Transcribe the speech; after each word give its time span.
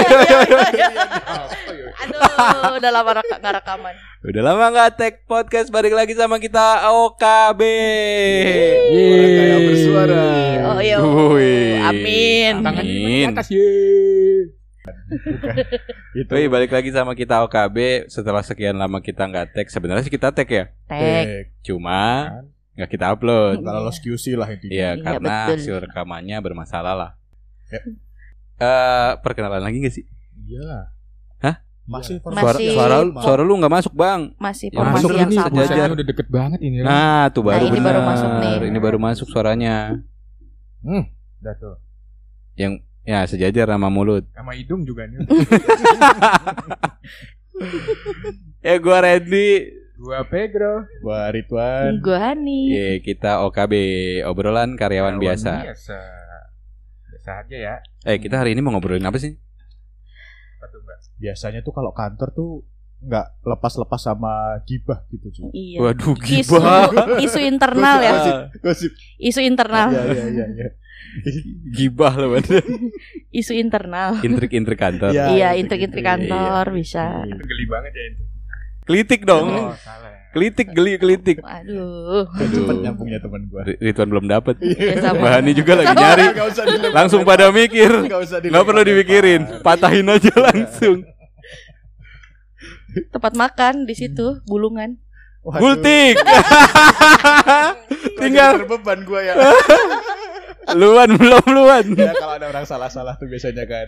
Yo 0.00 0.18
yo. 0.22 0.38
yo. 0.72 0.88
Aduh, 1.92 2.74
udah 2.76 2.90
lama 2.90 3.10
rek- 3.14 3.38
nggak 3.38 3.54
rekaman. 3.58 3.94
Udah 4.22 4.42
lama 4.42 4.64
nggak 4.70 4.90
tag 4.94 5.14
podcast 5.24 5.68
balik 5.68 5.92
lagi 5.92 6.14
sama 6.14 6.36
kita 6.36 6.88
OKB. 6.88 7.60
Orang 8.90 9.30
kaya 9.32 9.56
bersuara. 9.60 10.24
Oh 10.66 10.80
iya. 10.80 10.96
Amin. 11.84 12.52
Tangan 12.60 12.82
Amin. 12.82 13.26
atas. 13.30 13.48
Itu 16.12 16.32
Wih, 16.32 16.48
balik 16.48 16.70
lagi 16.70 16.90
sama 16.90 17.12
kita 17.12 17.44
OKB 17.44 18.08
setelah 18.08 18.42
sekian 18.42 18.74
lama 18.74 18.98
kita 18.98 19.24
nggak 19.24 19.46
tag. 19.52 19.66
Sebenarnya 19.68 20.02
sih 20.02 20.12
kita 20.12 20.32
tag 20.32 20.48
ya. 20.48 20.64
Tek. 20.88 21.54
cuma 21.62 22.30
nggak 22.74 22.90
kita 22.90 23.12
upload. 23.12 23.60
Kalau 23.60 23.80
lolos 23.80 23.98
QC 23.98 24.34
lah 24.34 24.48
intinya. 24.48 24.72
Iya, 24.72 24.90
Iya, 24.92 25.04
karena 25.04 25.36
betul. 25.44 25.54
hasil 25.60 25.76
rekamannya 25.86 26.36
bermasalah 26.40 26.94
lah. 26.96 27.10
Ya. 27.70 27.80
Eh, 28.62 29.10
perkenalan 29.18 29.58
lagi 29.58 29.76
gak 29.80 29.90
sih? 29.90 30.04
Iyalah. 30.38 30.84
Hah? 31.40 31.56
Masih 31.82 32.22
Masih. 32.22 32.70
Suara, 32.70 33.02
suara, 33.02 33.22
suara 33.22 33.42
lu 33.42 33.58
nggak 33.58 33.74
masuk 33.74 33.92
bang. 33.92 34.30
Masih 34.38 34.70
formasi 34.70 34.94
masuk 35.02 35.10
yang 35.12 35.26
ini 35.26 35.36
sama. 35.36 35.50
sejajar. 35.58 35.88
Udah 35.90 36.06
deket 36.06 36.28
banget 36.30 36.60
ini. 36.62 36.76
ya. 36.78 36.84
Nah, 36.86 37.22
tuh 37.28 37.42
baru 37.42 37.58
Nah, 37.58 37.66
ini 37.66 37.74
benar. 37.74 37.86
baru 37.90 38.00
masuk 38.06 38.30
nih. 38.38 38.54
Ini 38.70 38.78
baru 38.78 38.98
masuk 38.98 39.26
suaranya. 39.26 39.76
Hmm, 40.80 41.04
udah 41.38 41.54
tuh. 41.58 41.74
Yang 42.54 42.72
ya 43.02 43.26
sejajar 43.26 43.66
sama 43.66 43.90
mulut. 43.90 44.22
Sama 44.30 44.54
hidung 44.54 44.86
juga 44.86 45.10
nih. 45.10 45.18
Ya 48.60 48.78
gua 48.78 49.02
Randy. 49.02 49.70
Gua 49.96 50.22
Pedro. 50.24 50.86
Gua 50.98 51.30
Ridwan. 51.30 51.98
Gue 51.98 52.14
Hani. 52.14 52.60
Ya, 52.70 52.90
kita 52.98 53.42
OKB 53.42 53.74
obrolan 54.24 54.74
karyawan 54.74 55.18
biasa. 55.18 55.62
Biasa. 55.62 55.98
Biasa 57.22 57.46
aja 57.46 57.54
ya. 57.54 57.74
Eh, 58.02 58.18
kita 58.18 58.42
hari 58.42 58.50
ini 58.50 58.66
mau 58.66 58.74
ngobrolin 58.74 59.06
apa 59.06 59.14
sih? 59.14 59.30
Apa 60.58 60.66
tuh, 60.74 60.82
Mbak? 60.82 60.98
biasanya 61.22 61.62
tuh 61.62 61.70
kalau 61.70 61.94
kantor 61.94 62.34
tuh 62.34 62.50
nggak 62.98 63.46
lepas-lepas 63.46 64.02
sama 64.02 64.58
gibah 64.66 65.06
gitu 65.06 65.30
cuy. 65.30 65.50
Iya. 65.54 65.78
Waduh, 65.86 66.18
Isu, 66.18 66.26
gibah. 66.26 66.90
isu 67.22 67.38
internal 67.46 68.02
ya. 68.02 68.12
Gosip, 68.18 68.34
gosip. 68.58 68.92
Isu 69.22 69.40
internal. 69.46 69.94
Iya 69.94 70.02
iya 70.02 70.24
iya. 70.34 70.46
iya. 70.50 70.68
Gibah 71.78 72.10
loh 72.18 72.34
bener. 72.34 72.66
Isu 73.30 73.54
internal. 73.54 74.18
Intrik-intrik 74.18 74.82
kantor. 74.82 75.14
Iya. 75.14 75.30
Iya, 75.30 75.48
intrik-intrik. 75.62 76.02
kantor 76.02 76.74
bisa. 76.74 77.22
Itu 77.22 77.38
geli 77.46 77.66
banget 77.70 77.94
ya 77.94 78.04
itu. 78.10 78.22
Kelitik 78.82 79.22
dong. 79.22 79.46
Oh, 79.46 79.74
salah. 79.78 80.21
Kelitik 80.32 80.72
geli 80.72 80.96
kelitik. 80.96 81.44
Aduh. 81.44 82.24
Aduh. 82.24 82.56
Cepet 82.64 82.76
nyambungnya 82.80 83.20
teman 83.20 83.44
gua. 83.52 83.68
Ri- 83.68 83.76
Ridwan 83.78 84.08
belum 84.08 84.26
dapat. 84.26 84.56
Ya, 84.64 84.96
sama. 84.98 85.20
Mbak 85.20 85.30
Hani 85.36 85.50
juga 85.52 85.72
lagi 85.76 85.92
nyari. 85.92 86.26
Langsung 86.90 87.20
pada 87.22 87.52
mikir. 87.52 87.92
Nggak 88.08 88.20
usah 88.24 88.38
dilempar. 88.40 88.52
Nggak 88.56 88.64
perlu 88.64 88.82
dipikirin. 88.88 89.40
Patahin 89.60 90.08
aja 90.08 90.32
langsung. 90.40 91.04
Tempat 93.12 93.32
makan 93.36 93.84
di 93.84 93.92
situ, 93.92 94.40
bulungan. 94.44 94.96
Waduh. 95.44 95.60
Gultik. 95.60 96.16
Tinggal. 98.20 98.64
berbeban 98.64 99.04
gua 99.04 99.20
ya. 99.20 99.34
Luan 100.72 101.10
belum 101.18 101.44
luan. 101.50 101.84
ya 101.98 102.14
kalau 102.14 102.38
ada 102.38 102.46
orang 102.48 102.62
salah-salah 102.62 103.18
tuh 103.18 103.26
biasanya 103.26 103.66
kan. 103.66 103.86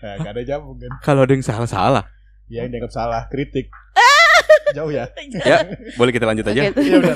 Nah, 0.00 0.14
nggak 0.16 0.32
ada 0.32 0.42
nyambung 0.42 0.80
kan. 0.80 0.90
Kalau 1.04 1.22
ada 1.28 1.32
yang 1.36 1.44
salah-salah. 1.44 2.04
Ya 2.48 2.64
yang 2.64 2.72
dianggap 2.72 2.90
salah, 2.90 3.28
kritik. 3.28 3.68
Jauh 4.76 4.90
ya. 4.90 5.04
Ya, 5.42 5.58
boleh 5.94 6.12
kita 6.14 6.26
lanjut 6.30 6.46
aja. 6.46 6.70
Oke. 6.70 6.78
Iya 6.78 6.96
udah. 7.02 7.14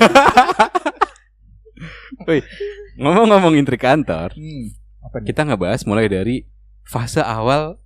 Ngomong-ngomong 2.95 3.59
intrik 3.59 3.83
kantor, 3.83 4.31
Hmm. 4.35 4.65
Apa 5.05 5.21
nih? 5.21 5.27
kita 5.29 5.41
ngebahas 5.45 5.81
mulai 5.85 6.09
dari 6.09 6.47
fase 6.81 7.21
awal 7.21 7.77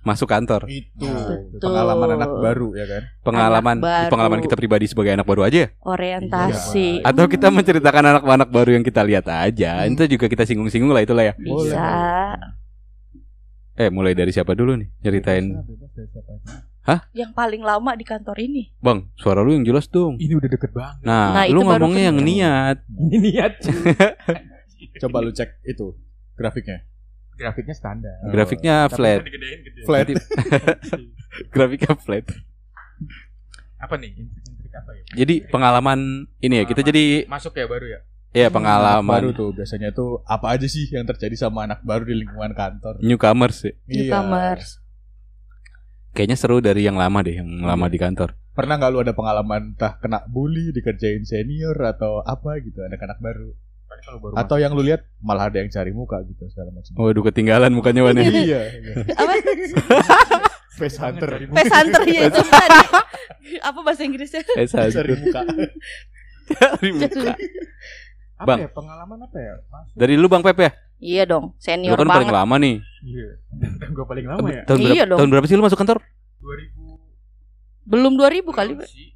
masuk 0.00 0.30
kantor. 0.30 0.64
Itu 0.70 1.04
Betul. 1.04 1.60
pengalaman 1.60 2.08
anak 2.16 2.30
baru 2.40 2.68
ya 2.72 2.86
kan. 2.88 3.02
Pengalaman 3.20 3.76
pengalaman 4.08 4.40
kita 4.40 4.56
pribadi 4.56 4.86
sebagai 4.88 5.12
anak 5.12 5.26
baru 5.26 5.44
aja 5.44 5.58
ya? 5.66 5.68
Orientasi. 5.82 7.04
Atau 7.04 7.28
kita 7.28 7.52
menceritakan 7.52 8.04
anak-anak 8.16 8.48
baru 8.48 8.70
yang 8.80 8.84
kita 8.86 9.04
lihat 9.04 9.26
aja. 9.28 9.84
Hmm. 9.84 9.92
Itu 9.92 10.08
juga 10.08 10.30
kita 10.30 10.46
singgung-singgung 10.46 10.92
lah 10.92 11.04
itulah 11.04 11.24
ya. 11.26 11.34
Bisa. 11.36 11.88
Eh, 13.80 13.88
mulai 13.88 14.12
dari 14.12 14.28
siapa 14.32 14.52
dulu 14.52 14.76
nih? 14.76 14.88
Ceritain. 15.00 15.56
Bebas 15.56 15.92
lah, 15.96 16.04
bebas 16.36 16.69
aja. 16.92 17.08
Yang 17.12 17.30
paling 17.32 17.62
lama 17.62 17.92
di 17.92 18.02
kantor 18.02 18.36
ini. 18.38 18.62
Bang, 18.78 19.08
suara 19.14 19.40
lu 19.40 19.52
yang 19.52 19.62
jelas 19.62 19.86
dong. 19.86 20.16
Ini 20.16 20.34
udah 20.34 20.48
deket 20.48 20.70
banget. 20.70 21.02
Nah, 21.02 21.26
Nah, 21.32 21.44
lu 21.46 21.60
ngomongnya 21.62 22.08
yang 22.08 22.18
niat. 22.18 22.76
Ini 23.04 23.16
niat. 23.20 23.52
Coba 25.00 25.20
lu 25.20 25.30
cek 25.30 25.60
itu 25.62 25.92
grafiknya. 26.34 26.82
Grafiknya 27.32 27.72
standar. 27.72 28.16
Grafiknya 28.26 28.84
Tapi 28.84 28.94
flat. 28.94 29.20
digedein 29.22 29.60
gede. 29.62 29.80
Flat. 29.82 30.06
Grafiknya 31.54 31.92
flat. 31.94 32.26
Apa 33.76 33.96
nih? 33.96 34.12
Intrik-intrik 34.14 34.72
apa 34.74 34.90
ya? 34.92 35.02
Jadi 35.16 35.34
pengalaman 35.46 36.00
ini 36.38 36.54
ya, 36.54 36.64
kita 36.64 36.80
Pengalaman. 36.80 36.88
jadi 36.90 37.04
Masuk 37.26 37.52
ya 37.54 37.66
baru 37.66 37.86
ya? 37.86 38.00
ya 38.30 38.46
Anak 38.46 38.52
baru 38.52 38.54
pengalaman 38.54 39.22
tuh 39.32 39.50
biasanya 39.50 39.88
tuh 39.90 40.22
apa 40.22 40.54
aja 40.54 40.62
sih 40.64 40.86
yang 40.86 41.02
terjadi 41.02 41.34
sama 41.34 41.66
anak 41.66 41.82
baru 41.82 42.04
di 42.04 42.14
lingkungan 42.14 42.52
kantor? 42.52 43.00
newcomers 43.00 43.56
sih. 43.58 43.72
Iya. 43.84 44.12
Newcomers. 44.12 44.79
Kayaknya 46.10 46.36
seru 46.36 46.58
dari 46.58 46.82
yang 46.82 46.94
lama 46.94 47.22
deh, 47.22 47.38
yang 47.38 47.48
lama 47.60 47.86
Iya. 47.86 47.92
di 47.92 47.98
kantor. 47.98 48.28
Pernah 48.50 48.74
nggak 48.76 48.90
lu 48.90 48.98
ada 49.00 49.14
pengalaman 49.14 49.62
entah 49.72 49.94
kena 49.96 50.26
bully, 50.26 50.70
dikerjain 50.70 51.22
senior 51.22 51.78
atau 51.86 52.20
apa 52.20 52.58
gitu 52.58 52.82
anak-anak 52.82 53.18
baru? 53.18 53.54
Baru 53.90 54.34
Atau 54.34 54.56
yang 54.56 54.72
lu 54.72 54.82
lihat 54.82 55.02
malah 55.18 55.46
ada 55.46 55.58
yang 55.58 55.68
cari 55.68 55.90
muka 55.90 56.22
gitu 56.24 56.46
segala 56.48 56.70
macam. 56.70 56.94
Waduh, 56.94 57.22
ketinggalan 57.26 57.70
mukanya 57.70 58.02
Wan 58.02 58.16
ya. 58.16 58.22
iya, 58.24 58.60
iya. 58.72 58.94
Apa? 59.12 59.32
Face 60.78 60.96
hunter. 60.96 61.28
Face 61.46 61.74
hunter 61.74 62.02
ya 62.04 62.20
itu 62.26 62.40
tadi. 62.40 62.78
Apa 63.60 63.78
bahasa 63.80 64.02
Inggrisnya? 64.02 64.40
Eh, 64.56 64.64
Cari 64.64 64.90
sadar. 64.94 65.04
muka. 65.20 65.40
Cari 66.48 66.88
muka. 66.90 67.34
Apa 68.34 68.46
Bang. 68.46 68.58
ya? 68.58 68.68
Pengalaman 68.72 69.18
apa 69.20 69.36
ya? 69.36 69.54
Masuk. 69.68 69.94
Dari 69.94 70.14
lu 70.16 70.26
Bang 70.26 70.40
Pep 70.40 70.56
ya? 70.56 70.70
Iya 71.00 71.24
dong, 71.24 71.44
Lu 71.50 71.58
senior 71.58 71.96
kan 71.96 72.04
paling 72.04 72.28
banget. 72.28 72.38
lama 72.38 72.54
nih. 72.56 72.76
Iya. 73.00 73.28
Gue 73.96 74.04
paling 74.04 74.26
lama 74.28 74.46
ya. 74.46 74.62
Tahun 74.64 74.78
berapa? 74.78 74.94
Iya 74.94 75.04
dong. 75.04 75.18
Tahun 75.18 75.30
berapa 75.30 75.46
sih 75.48 75.56
lu 75.56 75.64
masuk 75.64 75.78
kantor? 75.78 75.98
2000 76.38 77.88
Belum 77.88 78.12
2000 78.14 78.44
kali. 78.50 78.72
Pak. 78.76 78.86
sih. 78.86 79.08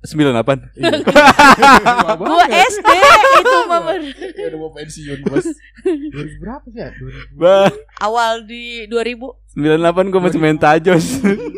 98. 0.00 0.78
Tua 0.78 2.14
Gua. 2.22 2.44
SD 2.46 2.86
itu 2.86 3.56
mama. 3.66 3.98
Iya, 3.98 4.46
udah 4.48 4.58
mau 4.58 4.70
pensiun 4.70 5.18
bos. 5.22 5.42
2000 5.84 6.38
berapa 6.38 6.64
sih 6.64 6.78
ya? 6.78 6.88
2000 6.94 7.34
Bang, 7.34 7.74
Awal 7.98 8.46
di 8.46 8.86
2000. 8.86 9.18
98 9.58 10.08
gua 10.08 10.20
masih 10.22 10.38
main 10.38 10.54
tajos. 10.54 11.18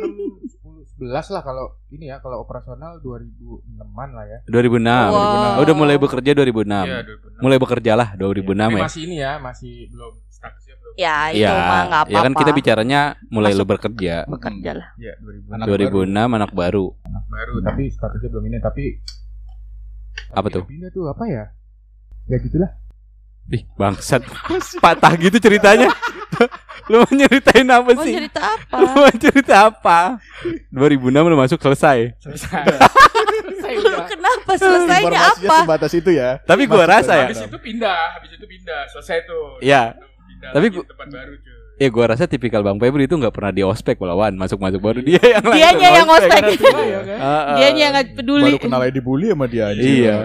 10 1.01 1.09
11 1.09 1.33
lah 1.33 1.43
kalau 1.43 1.67
ini 1.89 2.05
ya 2.07 2.21
kalau 2.21 2.45
operasional 2.45 3.01
2006-an 3.01 4.09
lah 4.13 4.25
ya. 4.29 4.39
2006. 4.47 4.85
Wow. 4.85 5.57
Oh, 5.57 5.63
udah 5.65 5.75
mulai 5.75 5.97
bekerja 5.97 6.31
2006. 6.31 6.85
Iya, 6.85 7.01
2006. 7.09 7.41
Mulai 7.41 7.57
bekerja 7.57 7.93
lah 7.97 8.09
2006 8.15 8.53
Tapi 8.61 8.77
ya. 8.77 8.85
Masih 8.85 9.01
ini 9.03 9.17
ya, 9.17 9.33
masih 9.41 9.73
belum 9.89 10.13
statusnya 10.29 10.75
belum. 10.77 10.93
Ya, 10.95 11.17
itu 11.33 11.41
Iya, 11.41 11.51
mah 11.51 11.81
enggak 11.83 12.03
apa-apa. 12.05 12.13
ya 12.13 12.21
kan 12.21 12.35
kita 12.37 12.51
bicaranya 12.53 13.01
mulai 13.27 13.53
lu 13.53 13.65
Masuk. 13.65 13.69
bekerja. 13.73 14.15
bekerja 14.29 14.71
lah. 14.77 14.89
Iya, 14.97 15.13
2000 15.17 15.57
Anak 15.57 15.67
2006 15.67 16.37
anak 16.37 16.51
baru. 16.53 16.87
anak 17.03 17.25
baru 17.27 17.55
tapi 17.63 17.83
statusnya 17.89 18.29
belum 18.29 18.45
ini 18.47 18.59
tapi 18.61 18.85
Apa 20.31 20.49
tuh? 20.53 20.65
Pindah 20.69 20.91
tuh 20.91 21.09
apa 21.09 21.25
ya? 21.25 21.45
Ya 22.27 22.37
gitulah. 22.39 22.71
Ih, 23.51 23.63
bangsat. 23.75 24.23
Patah 24.79 25.13
gitu 25.17 25.37
ceritanya. 25.37 25.91
lu 26.91 26.99
mau 26.99 27.11
nyeritain 27.11 27.67
apa 27.67 27.91
Mau 27.93 28.03
sih? 28.03 28.15
cerita 28.17 28.41
apa? 28.49 28.75
Lu 28.77 28.87
mau 28.89 29.11
cerita 29.13 29.55
apa? 29.67 29.99
2006 30.71 31.11
lu 31.13 31.37
masuk 31.37 31.59
selesai. 31.61 32.15
Selesai. 32.17 32.63
Selesai 32.63 33.73
Lu 33.85 33.99
kenapa 34.05 34.53
selesainya 34.55 35.21
apa? 35.29 35.57
sebatas 35.61 35.93
itu 35.93 36.11
ya. 36.11 36.39
Tapi 36.41 36.65
gua 36.65 36.83
Masuk 36.83 36.93
rasa 36.93 37.13
ya. 37.13 37.27
Habis 37.27 37.43
itu 37.45 37.59
pindah, 37.61 38.01
habis 38.15 38.31
itu 38.33 38.47
pindah. 38.47 38.81
Selesai 38.89 39.19
tuh. 39.25 39.59
Iya. 39.61 39.99
Pindah 39.99 40.51
Tapi 40.51 40.67
gua- 40.71 40.87
tempat 40.87 41.09
baru 41.09 41.35
tuh. 41.37 41.57
Ya 41.77 41.89
gua 41.89 42.05
rasa 42.07 42.25
tipikal 42.27 42.61
Bang 42.61 42.77
Febri 42.77 43.09
itu 43.09 43.17
nggak 43.17 43.33
pernah 43.33 43.51
di 43.51 43.63
ospek 43.63 43.97
lawan 43.99 44.37
masuk-masuk 44.37 44.79
baru 44.79 45.01
dia 45.01 45.17
yang 45.19 45.43
Dianya 45.43 45.89
yang 45.97 46.09
ospek. 46.09 46.43
Iya 46.61 47.01
kan? 47.03 47.19
Ah, 47.19 47.25
ah. 47.25 47.57
Dia 47.57 47.69
yang 47.73 47.91
nggak 47.91 48.07
peduli. 48.15 48.53
Baru 48.53 48.59
kenal 48.61 48.81
aja 48.85 48.93
dibully 48.93 49.27
sama 49.27 49.47
dia 49.47 49.65
aja. 49.69 49.81
Iya. 49.81 50.17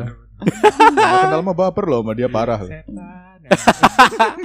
Kenal 0.96 1.42
mah 1.42 1.54
baper 1.54 1.86
loh 1.86 2.00
sama 2.00 2.12
dia 2.12 2.28
parah. 2.28 2.60
loh. 2.60 2.70
Setan. 2.70 4.38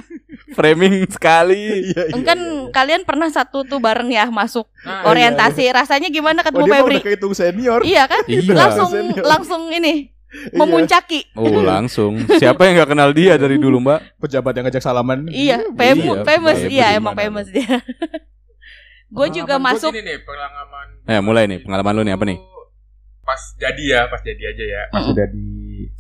Framing 0.51 1.07
sekali. 1.07 1.89
Iya, 1.89 2.03
iya, 2.11 2.23
Kan 2.23 2.39
iya. 2.39 2.69
kalian 2.71 3.03
pernah 3.03 3.29
satu 3.29 3.63
tuh 3.63 3.79
bareng 3.79 4.09
ya 4.09 4.27
masuk 4.29 4.67
Nah, 4.81 5.07
orientasi. 5.07 5.71
Rasanya 5.71 6.09
gimana 6.09 6.41
Oh, 6.41 6.45
ketemu 6.45 6.65
dia 6.65 6.71
mah 6.71 6.79
Febri? 6.83 6.97
udah 6.99 7.33
senior. 7.33 7.81
Iya 7.81 8.03
kan? 8.05 8.23
Iya. 8.27 8.53
Langsung 8.53 8.91
Senior. 8.91 9.25
langsung 9.25 9.63
ini 9.71 9.95
Iya. 10.31 10.55
memuncaki. 10.55 11.21
Oh 11.35 11.49
langsung. 11.73 12.13
Siapa 12.29 12.61
yang 12.63 12.77
nggak 12.77 12.91
kenal 12.91 13.11
dia 13.11 13.35
dari 13.35 13.57
dulu 13.57 13.79
Mbak? 13.81 14.01
Pejabat 14.19 14.53
yang 14.53 14.65
ngajak 14.65 14.81
salaman. 14.81 15.27
Iya, 15.29 15.65
fam- 15.71 15.99
Iya, 15.99 16.23
famous. 16.23 16.59
Iya, 16.63 16.87
emang 16.95 17.15
famous 17.15 17.49
dia. 17.49 17.79
Gue 19.11 19.27
juga 19.29 19.59
masuk 19.59 19.91
gini 19.91 20.07
nih, 20.07 20.19
pengalaman. 20.23 20.87
Eh, 21.05 21.19
mulai 21.19 21.43
nih, 21.45 21.59
pengalaman 21.61 21.93
lu 21.93 22.03
nih, 22.05 22.15
apa 22.15 22.25
nih? 22.25 22.39
Pas 23.21 23.43
jadi 23.57 23.83
ya, 23.83 24.01
pas 24.07 24.21
jadi 24.21 24.43
aja 24.45 24.65
ya. 24.65 24.83
Pas 24.89 25.03
Mm. 25.03 25.15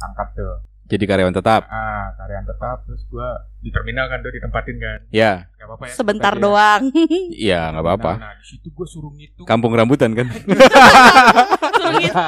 Udah 0.00 0.08
diangkat 0.08 0.28
tuh. 0.32 0.56
Jadi 0.90 1.04
karyawan 1.06 1.34
tetap. 1.36 1.62
Ah, 1.70 2.10
karyawan 2.18 2.46
tetap 2.50 2.76
terus 2.82 3.02
gua 3.06 3.28
di 3.62 3.70
terminal 3.70 4.10
kan 4.10 4.18
tuh 4.26 4.32
ditempatin 4.34 4.76
kan. 4.82 4.98
Ya, 5.14 5.46
Gak 5.54 5.66
apa-apa 5.70 5.84
ya. 5.86 5.94
Sebentar 5.94 6.32
sebut 6.34 6.40
aja 6.40 6.42
ya. 6.42 6.46
doang. 6.50 6.82
iya 7.30 7.60
nggak 7.70 7.84
apa-apa. 7.86 8.12
Nah, 8.18 8.22
nah, 8.26 8.32
di 8.34 8.44
situ 8.48 8.68
gua 8.74 8.86
suruh 8.90 9.12
ngitung. 9.14 9.46
Kampung 9.46 9.72
rambutan 9.76 10.10
kan. 10.18 10.26
Suruh 11.78 11.94
gitu. 12.02 12.26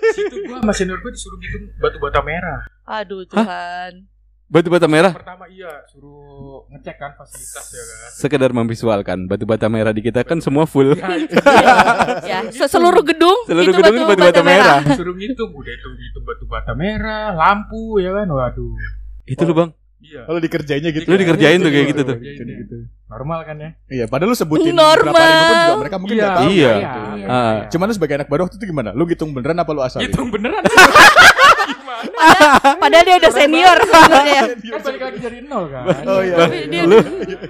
di 0.00 0.10
situ 0.16 0.36
gua 0.48 0.64
sama 0.64 0.72
senior 0.72 0.98
gua 1.04 1.12
disuruh 1.12 1.36
ngitung 1.36 1.64
batu 1.76 1.98
bata 2.00 2.20
merah. 2.24 2.60
Aduh 2.88 3.28
Tuhan. 3.28 4.08
Batu 4.50 4.66
bata 4.66 4.90
merah. 4.90 5.14
Pertama 5.14 5.46
iya 5.46 5.86
suruh 5.86 6.66
ngecek 6.68 6.98
kan 6.98 7.14
fasilitas 7.14 7.70
ya 7.70 7.82
kan. 7.86 8.10
Sekedar 8.10 8.50
memvisualkan 8.50 9.30
batu 9.30 9.46
bata 9.46 9.70
merah 9.70 9.94
di 9.94 10.02
kita 10.02 10.26
kan 10.26 10.42
semua 10.42 10.66
full. 10.66 10.98
Ya, 10.98 11.06
itu 11.16 11.38
ya, 12.26 12.50
se- 12.50 12.66
seluruh 12.66 13.06
gedung 13.06 13.46
Seluruh 13.46 13.70
itu 13.70 13.78
gedung 13.78 13.94
itu 13.94 14.04
batu 14.04 14.22
bata 14.26 14.42
merah. 14.42 14.82
disuruh 14.82 15.14
ngitung 15.14 15.54
udah 15.54 15.70
itu 15.70 15.88
ngitung 15.88 16.24
batu 16.26 16.44
bata 16.44 16.72
merah, 16.74 17.30
lampu 17.30 18.02
ya 18.02 18.10
kan. 18.10 18.26
Waduh. 18.26 18.74
Itu 19.22 19.42
lu 19.46 19.54
bang. 19.54 19.70
Iya. 20.00 20.20
Kalau 20.26 20.40
dikerjainnya 20.42 20.90
gitu. 20.90 21.06
Lu 21.06 21.14
dikerjain 21.14 21.58
tuh 21.60 21.70
kayak 21.70 21.86
gitu 21.86 22.02
tuh. 22.02 22.16
Ya. 22.18 22.32
Gitu. 22.42 22.76
Normal 23.06 23.38
kan 23.44 23.54
ya? 23.54 23.70
Iya, 23.86 24.04
padahal 24.10 24.32
lu 24.32 24.36
sebutin 24.36 24.74
Normal. 24.74 25.14
berapa 25.14 25.22
ribu 25.22 25.42
pun 25.46 25.54
juga 25.62 25.76
mereka 25.78 25.96
mungkin 26.02 26.16
nggak 26.18 26.34
tahu. 26.34 26.50
Iya. 26.50 26.72
Iya. 27.14 27.26
Ah. 27.30 27.56
Cuman 27.70 27.86
lu 27.86 27.94
sebagai 27.94 28.14
anak 28.18 28.26
baru 28.26 28.50
waktu 28.50 28.58
itu 28.58 28.66
gimana? 28.66 28.90
Lu 28.98 29.06
ngitung 29.06 29.30
beneran 29.30 29.62
apa 29.62 29.70
lu 29.70 29.82
asal? 29.86 30.02
Hitung 30.02 30.34
beneran. 30.34 30.66
Gimana? 32.00 32.48
Padahal 32.76 33.04
dia 33.04 33.16
udah 33.16 33.32
senior 33.32 33.78
sebenarnya 33.80 34.32
ya. 34.32 34.44
Kan 34.50 34.80
balik 34.82 35.02
lagi 35.02 35.18
dari 35.18 35.38
nol 35.42 35.64
kan. 35.68 35.84
Oh 36.04 36.20
iya. 36.20 36.36
Dia- 36.66 36.86
lu 36.86 36.96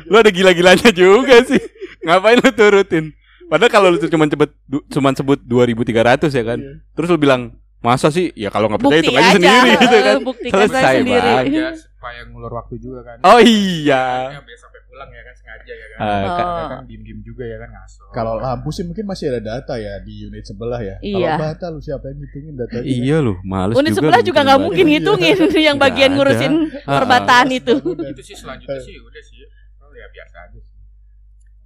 lu 0.07 0.17
ada 0.17 0.31
gila-gilanya 0.31 0.91
juga 0.91 1.37
sih. 1.43 1.61
Ngapain 2.01 2.39
lu 2.39 2.51
turutin? 2.51 3.05
Padahal 3.47 3.71
kalau 3.71 3.89
lu 3.91 3.99
tuh 3.99 4.07
cuma 4.07 4.25
sebut 4.25 4.51
du- 4.65 4.87
cuman 4.89 5.13
sebut 5.13 5.39
2300 5.43 6.31
ya 6.31 6.45
kan. 6.45 6.59
Iya. 6.59 6.73
Terus 6.95 7.09
lu 7.11 7.19
bilang, 7.19 7.43
"Masa 7.79 8.09
sih? 8.09 8.31
Ya 8.33 8.49
kalau 8.49 8.71
nggak 8.71 8.79
percaya 8.79 9.03
hitung 9.03 9.19
aja 9.19 9.31
sendiri 9.35 9.71
gitu 9.77 9.97
kan." 9.99 10.17
Buktikan 10.23 10.53
Selesai, 10.55 10.81
saya 10.81 10.99
sendiri. 11.03 11.33
Ya 11.51 11.69
supaya 11.75 12.21
ngulur 12.31 12.53
waktu 12.55 12.75
juga 12.79 13.01
kan. 13.05 13.17
Oh 13.21 13.37
iya. 13.37 14.33
Ya, 14.33 14.57
sampai 14.57 14.81
pulang 14.87 15.11
ya 15.11 15.23
kan 15.23 15.30
sengaja 15.51 15.73
ya 15.73 15.87
kan. 15.89 15.99
Ah, 15.99 16.23
Oh. 16.23 16.69
kan 16.71 16.85
diem-diem 16.87 17.21
juga 17.21 17.45
ya 17.45 17.57
kan 17.57 17.69
ngaso. 17.69 18.03
Kalau 18.11 18.35
lampu 18.37 18.71
sih 18.71 18.85
mungkin 18.85 19.05
masih 19.05 19.27
ada 19.29 19.41
data 19.43 19.75
ya 19.77 19.99
di 19.99 20.25
unit 20.25 20.45
sebelah 20.45 20.79
ya. 20.81 20.97
Iya. 21.01 21.19
Kalau 21.35 21.43
bata 21.43 21.67
lu 21.69 21.81
siapa 21.81 22.05
yang 22.07 22.19
ngitungin 22.21 22.55
datanya? 22.57 22.87
Iya 22.87 23.17
loh, 23.21 23.37
males 23.43 23.75
Unit 23.75 23.91
juga 23.91 23.99
sebelah 23.99 24.21
lu 24.21 24.27
juga 24.27 24.41
nggak 24.43 24.61
mungkin 24.61 24.85
Iya. 24.85 24.93
ngitungin 24.93 25.37
yang 25.67 25.77
Nggak 25.77 25.85
bagian 25.85 26.09
ada. 26.09 26.17
ngurusin 26.17 26.53
Ah, 26.81 26.97
perbataan 26.97 27.47
itu. 27.51 27.75
itu 27.83 28.23
sih 28.25 28.37
selanjutnya 28.37 28.79
sih 28.81 28.97
udah 28.97 29.23
sih. 29.23 29.39
Oh 29.81 29.93
ya 29.93 30.07
biasa 30.09 30.37
aja 30.41 30.59
sih. 30.59 30.77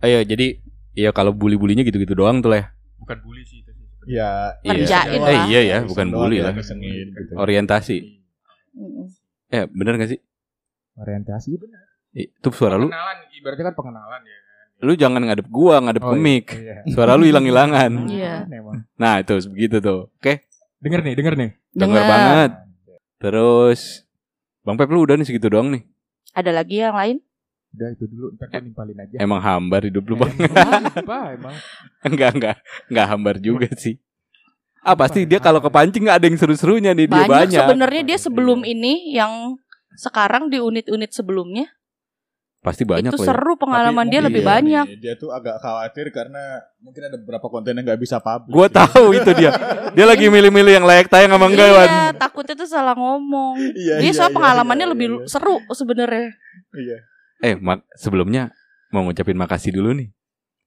Ayo, 0.01 0.19
jadi 0.23 0.47
ya 0.95 1.11
kalau 1.11 1.33
bully-bulinya 1.33 1.81
gitu-gitu 1.83 2.15
doang 2.15 2.41
tuh 2.41 2.51
lah. 2.51 2.59
ya. 2.59 2.67
Bukan 2.99 3.21
bully 3.21 3.43
sih 3.43 3.61
itu 3.61 3.71
sih. 3.71 3.85
Ya, 4.07 4.53
Kerjain 4.61 5.13
Eh, 5.15 5.21
lah. 5.21 5.45
iya 5.47 5.61
ya, 5.63 5.79
bukan 5.83 6.09
bully 6.09 6.37
doang 6.39 6.53
lah. 6.53 6.55
ya, 6.57 7.05
gitu. 7.07 7.33
Orientasi. 7.35 7.97
Eh, 9.49 9.65
bener 9.71 9.97
gak 9.97 10.11
sih? 10.11 10.21
Orientasi 10.95 11.57
benar. 11.57 11.85
Itu 12.15 12.49
suara 12.51 12.75
lu. 12.75 12.87
Pengenalan 12.87 13.19
ibaratnya 13.35 13.65
kan 13.67 13.75
pengenalan 13.75 14.23
ya. 14.23 14.39
Lu 14.81 14.93
jangan 14.95 15.23
ngadep 15.23 15.49
gua, 15.49 15.81
ngadep 15.81 16.03
ke 16.03 16.17
mic. 16.17 16.47
Iya. 16.53 16.77
Suara 16.89 17.15
lu 17.15 17.25
hilang-hilangan. 17.25 17.93
Iya. 18.11 18.47
Emang. 18.49 18.87
Nah, 18.95 19.19
itu 19.19 19.35
begitu 19.51 19.79
tuh. 19.79 20.09
Oke, 20.15 20.47
Denger 20.79 21.01
nih, 21.01 21.15
denger 21.15 21.35
nih. 21.35 21.51
denger 21.73 21.97
Dengar. 21.97 22.05
banget. 22.07 22.51
Terus 23.19 23.81
Bang 24.61 24.77
Pep 24.77 24.89
lu 24.89 25.03
udah 25.03 25.17
nih 25.17 25.25
segitu 25.25 25.49
doang 25.49 25.73
nih. 25.73 25.83
Ada 26.33 26.51
lagi 26.51 26.77
yang 26.79 26.93
lain? 26.93 27.17
Udah 27.73 27.89
itu 27.91 28.05
dulu, 28.07 28.27
ntar 28.37 28.47
gue 28.49 28.63
nimpalin 28.63 28.97
aja. 28.97 29.17
Emang 29.19 29.41
hambar 29.41 29.83
hidup 29.83 30.05
lu, 30.05 30.15
Bang. 30.15 30.31
Apa 30.31 31.35
emang? 31.35 31.55
enggak, 32.11 32.31
enggak. 32.33 32.57
Enggak 32.87 33.07
hambar 33.09 33.37
juga 33.39 33.69
sih. 33.75 33.99
Ah, 34.79 34.93
pasti 34.93 35.25
dia 35.25 35.41
kalau 35.41 35.59
kepancing 35.59 36.05
nggak 36.05 36.19
ada 36.21 36.27
yang 36.29 36.37
seru-serunya 36.37 36.93
nih, 36.93 37.09
dia 37.09 37.25
Banyak 37.25 37.31
banyak. 37.49 37.61
sebenarnya 37.65 38.03
dia 38.05 38.19
sebelum 38.21 38.61
ini 38.63 39.17
yang 39.17 39.57
sekarang 39.97 40.53
di 40.53 40.61
unit-unit 40.61 41.09
sebelumnya 41.09 41.65
Pasti 42.65 42.81
banyak 42.83 43.13
itu 43.13 43.21
ya. 43.21 43.29
seru 43.29 43.61
pengalaman 43.61 44.09
Tapi 44.09 44.13
dia 44.17 44.21
lebih 44.25 44.41
iya 44.41 44.49
banyak. 44.49 44.85
nih, 44.89 44.97
Dia 44.97 45.15
tuh 45.15 45.29
agak 45.29 45.61
khawatir 45.61 46.09
karena 46.09 46.41
mungkin 46.81 47.03
ada 47.05 47.17
beberapa 47.21 47.53
konten 47.53 47.77
yang 47.77 47.85
nggak 47.85 48.01
bisa 48.01 48.17
publish. 48.19 48.57
Gua 48.57 48.73
tahu 48.73 49.13
itu 49.13 49.31
dia. 49.37 49.53
Dia 49.93 50.07
lagi 50.09 50.33
milih-milih 50.33 50.81
yang 50.81 50.87
layak 50.89 51.13
tayang 51.13 51.37
sama 51.37 51.45
enggak, 51.45 51.69
Wan. 51.69 51.85
Iya, 51.85 52.09
takutnya 52.17 52.55
tuh 52.57 52.65
salah 52.65 52.97
ngomong. 52.97 53.61
Iya, 53.61 54.01
Dia 54.01 54.09
iya, 54.09 54.17
soal 54.17 54.33
iya, 54.33 54.37
pengalamannya 54.41 54.87
iya, 54.89 54.93
lebih 54.97 55.07
iya. 55.13 55.29
seru 55.29 55.61
sebenarnya. 55.69 56.33
Iya. 56.73 56.97
Eh, 57.45 57.55
mak 57.55 57.85
sebelumnya 57.93 58.49
mau 58.89 59.05
ngucapin 59.05 59.37
makasih 59.37 59.77
dulu 59.77 59.93
nih 59.93 60.09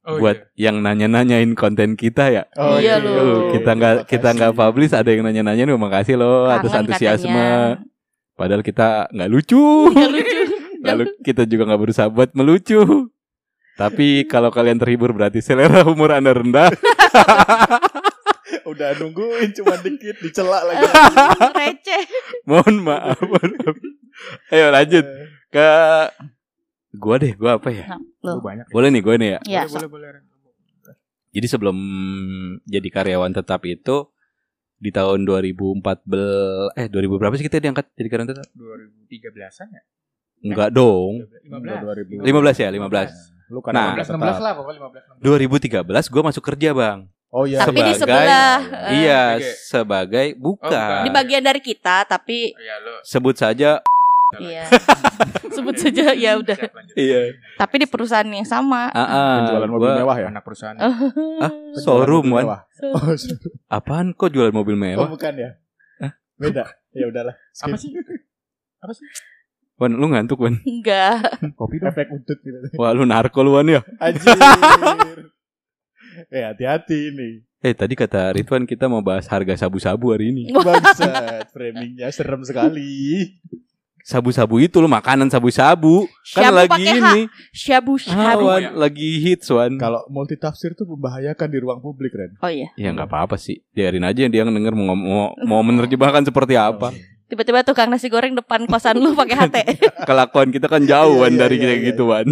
Oh, 0.08 0.24
buat 0.24 0.48
yang 0.56 0.80
nanya-nanyain 0.80 1.52
konten 1.52 2.00
kita 2.00 2.32
ya. 2.32 2.48
Oh, 2.56 2.80
Iya, 2.80 2.96
loh. 2.96 3.52
kita 3.52 3.76
nggak 3.76 3.96
kita 4.08 4.32
nggak 4.32 4.54
publish 4.56 4.96
ada 4.96 5.10
yang 5.12 5.28
nanya-nanya 5.28 5.68
nih 5.68 5.76
makasih 5.76 6.16
loh 6.16 6.48
atas 6.48 6.72
Kangen 6.72 6.88
antusiasme. 6.88 7.28
katanya. 7.28 7.84
Padahal 8.32 8.62
kita 8.64 9.12
nggak 9.12 9.28
lucu. 9.28 9.60
Nggak 9.92 10.12
lucu. 10.14 10.37
Lalu 10.82 11.04
kita 11.24 11.44
juga 11.48 11.68
nggak 11.70 11.82
berusaha 11.82 12.08
buat 12.10 12.32
melucu. 12.38 13.10
Tapi 13.78 14.26
kalau 14.26 14.50
kalian 14.50 14.82
terhibur 14.82 15.14
berarti 15.14 15.38
selera 15.38 15.86
humor 15.86 16.10
Anda 16.10 16.34
rendah. 16.34 16.74
Udah 18.72 18.98
nungguin 18.98 19.54
cuma 19.54 19.78
dikit 19.80 20.18
dicela 20.20 20.66
lagi. 20.66 20.82
Receh. 21.62 22.04
Mohon 22.50 22.76
maaf. 22.84 23.22
Ayo 24.50 24.74
lanjut 24.74 25.06
ke 25.54 25.68
gua 26.98 27.16
deh, 27.22 27.38
gua 27.38 27.62
apa 27.62 27.70
ya? 27.70 27.86
Nah, 27.96 28.02
Lu 28.26 28.42
banyak. 28.42 28.66
Boleh 28.74 28.90
nih 28.90 29.02
gue 29.06 29.16
nih 29.22 29.30
ya. 29.30 29.40
Ya, 29.46 29.62
boleh, 29.70 29.88
boleh, 29.88 30.08
boleh. 30.26 30.96
Jadi 31.32 31.48
sebelum 31.48 31.78
jadi 32.66 32.88
karyawan 32.90 33.30
tetap 33.30 33.62
itu 33.70 34.10
di 34.78 34.90
tahun 34.90 35.26
2014 35.26 36.78
eh 36.78 36.88
2000 36.90 37.22
berapa 37.22 37.34
sih 37.38 37.46
kita 37.46 37.62
diangkat 37.62 37.94
jadi 37.94 38.08
karyawan 38.10 38.30
tetap? 38.34 38.48
2013-an 38.58 39.68
ya? 39.70 39.84
Enggak 40.39 40.69
dong. 40.69 41.25
15. 41.45 42.22
15 42.22 42.57
ya, 42.57 42.69
15. 42.69 43.12
Lu 43.48 43.60
kan 43.60 43.72
Nah, 43.72 43.95
15 43.95 44.12
16 44.12 44.38
lah 44.38 44.54
pokoknya 44.54 44.80
15 44.84 45.04
16. 45.18 46.04
2013 46.04 46.12
gue 46.12 46.22
masuk 46.24 46.44
kerja, 46.44 46.69
Bang. 46.72 47.00
Oh 47.28 47.44
iya. 47.44 47.60
Tapi 47.60 47.80
di 47.81 47.92
Sebagai- 47.92 48.24
sebelah. 48.24 48.60
eh, 48.88 48.92
iya, 48.98 49.24
sebagai- 49.36 49.56
sebagai 49.62 50.28
bukan. 50.38 50.72
bukan. 50.72 51.04
Di 51.04 51.12
bagian 51.12 51.44
dari 51.44 51.60
kita, 51.60 52.04
tapi 52.04 52.52
Iya, 52.52 52.76
lu. 52.80 52.94
Sebut 53.04 53.35
saja 53.35 53.83
iya. 54.38 54.64
Sebut 55.56 55.76
saja 55.76 56.12
ya 56.12 56.35
udah. 56.35 56.56
Iya. 56.94 57.35
Tapi 57.56 57.76
di 57.80 57.88
perusahaan 57.88 58.28
yang 58.28 58.44
sama. 58.44 58.92
Ah, 58.92 59.00
ah, 59.02 59.35
Penjualan 59.42 59.69
mobil 59.69 59.88
gua- 59.88 59.97
mewah 59.97 60.18
ya? 60.18 60.28
Anak 60.28 60.44
perusahaan. 60.44 60.76
Ah, 60.76 60.92
Penjualan 60.95 61.80
showroom, 61.80 62.26
mewah. 62.30 62.64
Oh. 62.85 63.16
Apaan 63.69 64.12
kok 64.12 64.30
jual 64.30 64.52
mobil 64.52 64.76
oh, 64.76 64.81
mewah? 64.81 65.07
bukan 65.07 65.33
ya? 65.33 65.50
Hah? 66.00 66.12
Beda. 66.35 66.64
Ya 66.92 67.07
udahlah. 67.07 67.35
Skip. 67.52 67.71
Apa 67.71 67.78
sih? 67.78 67.92
Apa 68.80 68.94
sih? 68.94 69.07
Wan, 69.78 69.94
lu 69.94 70.10
ngantuk, 70.10 70.42
Wan. 70.42 70.57
Enggak. 70.66 71.38
Kopi 71.54 71.78
dong. 71.78 71.94
Efek 71.94 72.10
udut 72.10 72.40
gitu. 72.42 72.57
Wah, 72.81 72.92
lu 72.98 73.06
narko 73.06 73.46
lu, 73.46 73.54
Wan 73.54 73.69
ya. 73.69 73.86
Anjir. 74.02 74.34
eh 76.34 76.44
hati-hati 76.50 77.14
nih. 77.14 77.34
Eh, 77.62 77.74
tadi 77.74 77.94
kata 77.94 78.34
Ridwan 78.34 78.66
kita 78.66 78.86
mau 78.86 79.02
bahas 79.02 79.30
harga 79.30 79.54
sabu-sabu 79.54 80.14
hari 80.14 80.30
ini. 80.34 80.50
Bangsat, 80.54 81.50
framingnya 81.54 82.10
serem 82.10 82.42
sekali. 82.42 83.34
Sabu-sabu 84.07 84.62
itu 84.64 84.80
lo 84.80 84.88
makanan 84.88 85.28
sabu-sabu. 85.28 86.07
Kan 86.31 86.48
Syabu 86.48 86.57
lagi 86.57 86.84
ini. 86.88 87.22
Syabu 87.52 88.00
Ah, 88.07 88.72
lagi 88.72 89.19
hits, 89.19 89.52
Wan. 89.52 89.76
Kalau 89.76 90.06
multitafsir 90.07 90.74
tuh 90.74 90.88
membahayakan 90.88 91.48
di 91.52 91.57
ruang 91.60 91.84
publik, 91.84 92.16
Ren. 92.16 92.34
Oh 92.40 92.48
iya. 92.48 92.72
Ya 92.80 92.96
nggak 92.96 93.10
apa-apa 93.10 93.36
sih. 93.36 93.62
Biarin 93.76 94.07
aja 94.07 94.26
dia 94.26 94.42
yang 94.42 94.54
denger 94.54 94.74
mau 94.74 94.96
mau, 94.96 95.36
mau 95.44 95.62
menerjemahkan 95.62 96.24
seperti 96.24 96.56
apa. 96.56 96.96
Tiba-tiba 97.28 97.60
tukang 97.68 97.92
nasi 97.92 98.07
goreng 98.07 98.40
depan 98.40 98.64
kosan 98.72 99.04
lu 99.04 99.12
pakai 99.12 99.36
HT. 99.36 99.57
Kelakuan 100.10 100.48
kita 100.48 100.72
kan 100.72 100.80
jauhan 100.88 101.28
Iya, 101.28 101.36
iya, 101.36 101.42
dari 101.44 101.56
iya, 101.60 101.64
kita 101.64 101.74
iya. 101.76 101.86
gituan. 101.92 102.28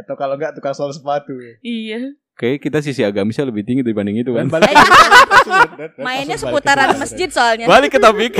Atau 0.00 0.14
kalau 0.16 0.40
enggak 0.40 0.56
tukang 0.56 0.72
sol 0.72 0.88
sepatu. 0.96 1.36
iya. 1.60 2.16
Kayak 2.38 2.70
kita 2.70 2.78
sisi 2.80 3.02
agamisnya 3.02 3.50
lebih 3.50 3.66
tinggi 3.66 3.82
dibanding 3.82 4.22
itu 4.22 4.30
kan. 4.30 4.46
balik 4.46 4.70
Mainnya 6.06 6.38
seputaran 6.38 6.94
masjid 6.94 7.26
soalnya. 7.28 7.66
Balik 7.66 7.98
ke 7.98 8.00
topik. 8.00 8.38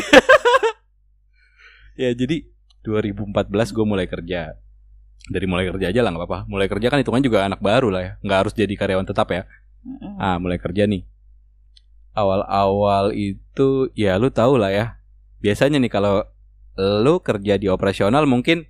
ya 2.00 2.14
jadi 2.14 2.46
2014 2.86 3.74
gue 3.74 3.84
mulai 3.84 4.06
kerja. 4.06 4.54
Dari 5.28 5.46
mulai 5.50 5.66
kerja 5.66 5.90
aja 5.90 6.00
lah 6.00 6.14
nggak 6.14 6.24
apa-apa. 6.24 6.38
Mulai 6.46 6.70
kerja 6.70 6.94
kan 6.94 7.02
hitungan 7.02 7.26
juga 7.26 7.42
anak 7.44 7.58
baru 7.58 7.90
lah 7.90 8.02
ya. 8.06 8.12
Nggak 8.22 8.38
harus 8.38 8.52
jadi 8.54 8.70
karyawan 8.70 9.04
tetap 9.04 9.28
ya. 9.34 9.44
Ah 10.16 10.38
mulai 10.38 10.62
kerja 10.62 10.86
nih. 10.86 11.02
Awal-awal 12.14 13.12
itu 13.18 13.90
ya 13.98 14.14
lu 14.14 14.30
tau 14.30 14.54
lah 14.54 14.70
ya. 14.70 14.97
Biasanya 15.38 15.78
nih 15.78 15.92
kalau 15.92 16.26
lu 16.78 17.18
kerja 17.22 17.58
di 17.58 17.66
operasional 17.66 18.26
mungkin 18.26 18.66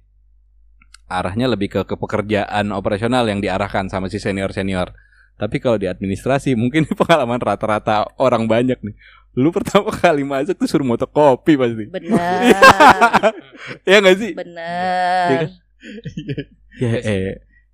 arahnya 1.09 1.49
lebih 1.49 1.73
ke, 1.73 1.81
ke 1.89 1.97
pekerjaan 1.97 2.73
operasional 2.73 3.25
yang 3.29 3.41
diarahkan 3.41 3.89
sama 3.89 4.13
si 4.13 4.21
senior-senior. 4.21 4.93
Tapi 5.39 5.57
kalau 5.63 5.79
di 5.81 5.87
administrasi 5.89 6.53
mungkin 6.59 6.85
pengalaman 7.01 7.41
rata-rata 7.41 8.05
orang 8.21 8.45
banyak 8.45 8.77
nih. 8.81 8.95
Lu 9.39 9.55
pertama 9.55 9.95
kali 9.95 10.27
masuk 10.27 10.59
tuh 10.59 10.69
suruh 10.69 10.89
motokopi 10.89 11.55
pasti. 11.55 11.85
Bener. 11.89 12.59
ya 13.89 13.97
nggak 14.03 14.17
sih? 14.19 14.33
Iya 14.35 14.41
Bener. 14.43 15.29
kan? 15.29 15.49
Ya 16.79 16.93
eh 17.07 17.29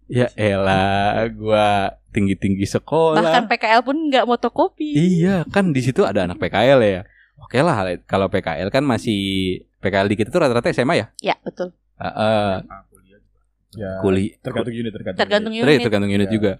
ya 0.04 0.26
elah 0.36 1.24
gua 1.32 1.96
tinggi-tinggi 2.12 2.68
sekolah. 2.68 3.18
Bahkan 3.18 3.44
PKL 3.48 3.80
pun 3.82 3.96
nggak 4.12 4.28
motokopi. 4.28 4.92
Iya, 4.94 5.48
kan 5.48 5.72
di 5.72 5.80
situ 5.80 6.04
ada 6.04 6.28
anak 6.28 6.38
PKL 6.38 6.80
ya. 6.84 7.02
Oke 7.38 7.59
lah, 7.61 7.99
kalau 8.07 8.31
PKL 8.31 8.71
kan 8.71 8.83
masih 8.83 9.19
PKL 9.79 10.07
dikit 10.07 10.31
itu 10.31 10.38
rata-rata 10.38 10.71
SMA 10.71 10.95
ya? 10.97 11.07
Ya, 11.21 11.37
betul. 11.43 11.75
Heeh. 11.99 12.62
Ya, 13.75 13.99
Kuli 13.99 14.38
tergantung 14.38 14.71
unit, 14.71 14.93
tergantung. 14.95 15.19
Tergantung 15.19 15.53
unit. 15.53 15.64
Terus 15.67 15.75
unit. 15.75 15.85
tergantung 15.87 16.12
unit 16.12 16.29
Ya. 16.31 16.35
juga. 16.35 16.53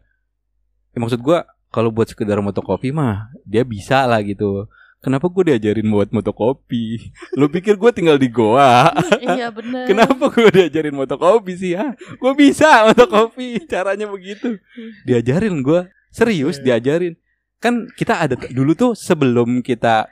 Ya, 0.91 0.99
maksud 0.99 1.21
gua 1.23 1.47
kalau 1.71 1.91
buat 1.91 2.11
sekedar 2.11 2.39
motokopi 2.39 2.91
mah 2.91 3.31
dia 3.47 3.63
bisa 3.63 4.03
lah 4.07 4.19
gitu. 4.23 4.67
Kenapa 4.99 5.29
gue 5.29 5.53
diajarin 5.53 5.85
buat 5.93 6.09
motokopi? 6.11 6.97
Lu 7.39 7.53
pikir 7.53 7.77
gue 7.77 7.91
tinggal 7.93 8.17
di 8.17 8.33
goa? 8.33 8.89
iya, 9.21 9.53
bener. 9.53 9.85
Kenapa 9.85 10.33
gue 10.33 10.49
diajarin 10.49 10.97
motokopi 10.97 11.53
sih 11.55 11.77
ya? 11.77 11.93
Gue 12.17 12.33
bisa 12.33 12.67
motokopi, 12.89 13.61
caranya 13.69 14.09
begitu. 14.09 14.57
Diajarin 15.05 15.61
gue, 15.61 15.93
serius 16.09 16.57
diajarin. 16.57 17.21
Kan 17.61 17.85
kita 17.93 18.17
ada 18.17 18.33
dulu 18.49 18.73
tuh 18.73 18.91
sebelum 18.97 19.61
kita 19.61 20.09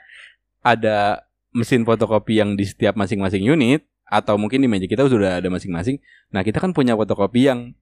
ada 0.63 1.21
mesin 1.51 1.83
fotokopi 1.83 2.39
yang 2.39 2.55
di 2.55 2.63
setiap 2.63 2.95
masing-masing 2.95 3.43
unit 3.43 3.83
atau 4.03 4.35
mungkin 4.35 4.57
di 4.57 4.67
meja 4.67 4.85
kita 4.85 5.05
sudah 5.05 5.37
ada 5.37 5.47
masing-masing. 5.47 5.99
Nah 6.29 6.41
kita 6.41 6.57
kan 6.57 6.71
punya 6.71 6.93
fotokopi 6.93 7.45
yang 7.45 7.75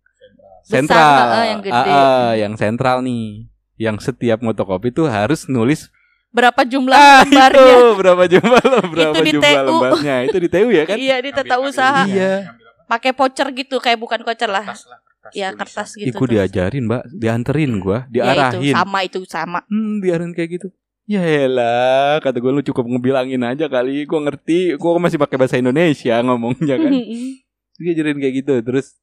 sentral, 0.61 0.99
heeh, 1.31 1.45
yang 1.47 1.59
gede. 1.61 1.73
Ah, 1.73 1.85
ah, 1.87 2.31
yang 2.33 2.53
sentral 2.53 2.97
nih, 2.99 3.47
yang 3.77 3.97
setiap 3.97 4.41
motokopi 4.41 4.89
tuh 4.89 5.07
harus 5.07 5.47
nulis 5.47 5.89
Berapa 6.29 6.63
jumlah 6.63 6.95
ah, 6.95 7.21
lembarnya? 7.21 7.59
itu 7.59 7.87
berapa 7.93 8.23
jumlah 8.25 8.63
berapa 8.87 9.13
Itu 9.13 9.21
di 9.21 9.31
jumlah 9.35 9.51
TU. 9.51 9.67
lembarnya 9.67 10.15
itu 10.23 10.37
di 10.37 10.47
TU 10.47 10.69
ya 10.71 10.83
kan? 10.85 10.95
Iya, 10.95 11.15
di 11.19 11.29
tata 11.29 11.55
usaha. 11.59 12.01
Iya. 12.07 12.55
Pakai 12.87 13.11
voucher 13.11 13.47
gitu, 13.51 13.75
kayak 13.77 13.99
bukan 13.99 14.23
voucher 14.23 14.47
lah. 14.47 14.63
Kertas 14.63 14.87
lah, 14.87 14.99
kertas 15.03 15.33
Ya, 15.33 15.47
kertas 15.51 15.89
gitu. 15.93 16.15
terus. 16.15 16.31
diajarin 16.31 16.87
mbak, 16.87 17.03
dianterin 17.11 17.71
gua, 17.77 18.07
Ya, 18.07 18.31
itu 18.31 18.63
diarahin. 18.63 18.73
sama 18.73 18.99
itu 19.03 19.19
sama. 19.27 19.59
Hmm, 19.67 19.99
diarahin 19.99 20.31
kayak 20.31 20.49
gitu. 20.55 20.67
Ya 21.11 21.21
elah, 21.25 22.19
kata 22.19 22.37
gue 22.37 22.49
lu 22.49 22.63
cukup 22.63 22.87
ngebilangin 22.87 23.41
aja 23.41 23.67
kali, 23.67 24.05
gua 24.05 24.19
ngerti, 24.23 24.75
gua 24.75 24.95
masih 24.95 25.17
pakai 25.17 25.35
bahasa 25.35 25.57
Indonesia 25.57 26.13
ngomongnya 26.21 26.77
kan. 26.77 26.91
Dia 27.75 27.91
ajarin 27.91 28.15
kayak 28.15 28.33
gitu, 28.37 28.53
terus 28.61 28.95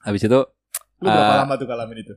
habis 0.00 0.20
itu 0.20 0.40
Lu 0.96 1.04
berapa 1.04 1.30
Ah. 1.30 1.36
lama 1.44 1.52
tuh 1.54 1.64
ngalamin 1.64 2.00
itu? 2.00 2.14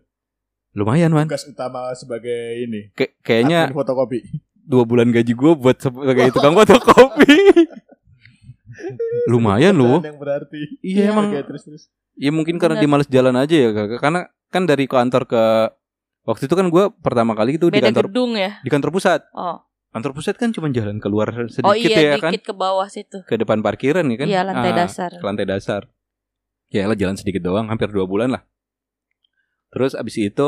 lumayan 0.72 1.10
man, 1.10 1.25
Tugas 1.25 1.44
utama 1.44 1.89
sebagai 1.94 2.60
ini. 2.60 2.88
Kay- 2.94 3.13
kayaknya 3.20 3.67
admin 3.67 3.75
fotokopi. 3.75 4.20
dua 4.53 4.84
bulan 4.84 5.10
gaji 5.10 5.32
gua 5.34 5.53
buat 5.53 5.75
sebagai 5.77 6.29
tukang 6.29 6.53
fotokopi. 6.53 7.27
lumayan 9.32 9.74
loh. 9.74 10.00
Yang 10.01 10.17
berarti. 10.17 10.60
Iya 10.79 11.12
emang. 11.12 11.29
Oke, 11.29 11.39
terus 11.44 11.62
terus. 11.63 11.84
Ya 12.13 12.29
mungkin 12.29 12.58
karena 12.58 12.74
Benar. 12.74 12.84
dia 12.84 12.91
males 12.94 13.08
jalan 13.10 13.36
aja 13.36 13.56
ya, 13.56 13.70
Kak. 13.72 14.00
karena 14.00 14.20
kan 14.48 14.63
dari 14.63 14.86
kantor 14.86 15.24
ke 15.25 15.44
waktu 16.27 16.43
itu 16.43 16.53
kan 16.53 16.67
gua 16.67 16.91
pertama 16.91 17.31
kali 17.31 17.55
itu 17.55 17.72
di 17.72 17.79
kantor 17.79 18.05
gedung 18.05 18.36
ya. 18.36 18.60
di 18.60 18.67
kantor 18.67 18.91
pusat. 18.91 19.24
Oh. 19.31 19.63
Kantor 19.88 20.12
pusat 20.13 20.36
kan 20.36 20.51
cuma 20.51 20.67
jalan 20.69 21.00
keluar 21.00 21.31
sedikit 21.48 21.63
Oh 21.63 21.74
iya, 21.74 22.13
ya 22.13 22.19
kan, 22.19 22.29
dikit 22.29 22.43
ke 22.43 22.53
bawah 22.53 22.86
situ. 22.86 23.24
ke 23.24 23.34
depan 23.34 23.60
parkiran 23.60 24.03
ya 24.03 24.17
kan. 24.17 24.27
Iya, 24.27 24.41
lantai 24.43 24.72
Ah, 24.72 24.77
dasar. 24.77 25.10
ke 25.10 25.24
lantai 25.24 25.48
dasar. 25.48 25.81
Ya 26.67 26.84
lah 26.84 26.93
jalan 26.93 27.15
sedikit 27.15 27.41
doang, 27.41 27.65
hampir 27.65 27.88
dua 27.88 28.03
bulan 28.03 28.29
lah. 28.29 28.43
Terus 29.69 29.93
abis 29.93 30.19
itu 30.22 30.48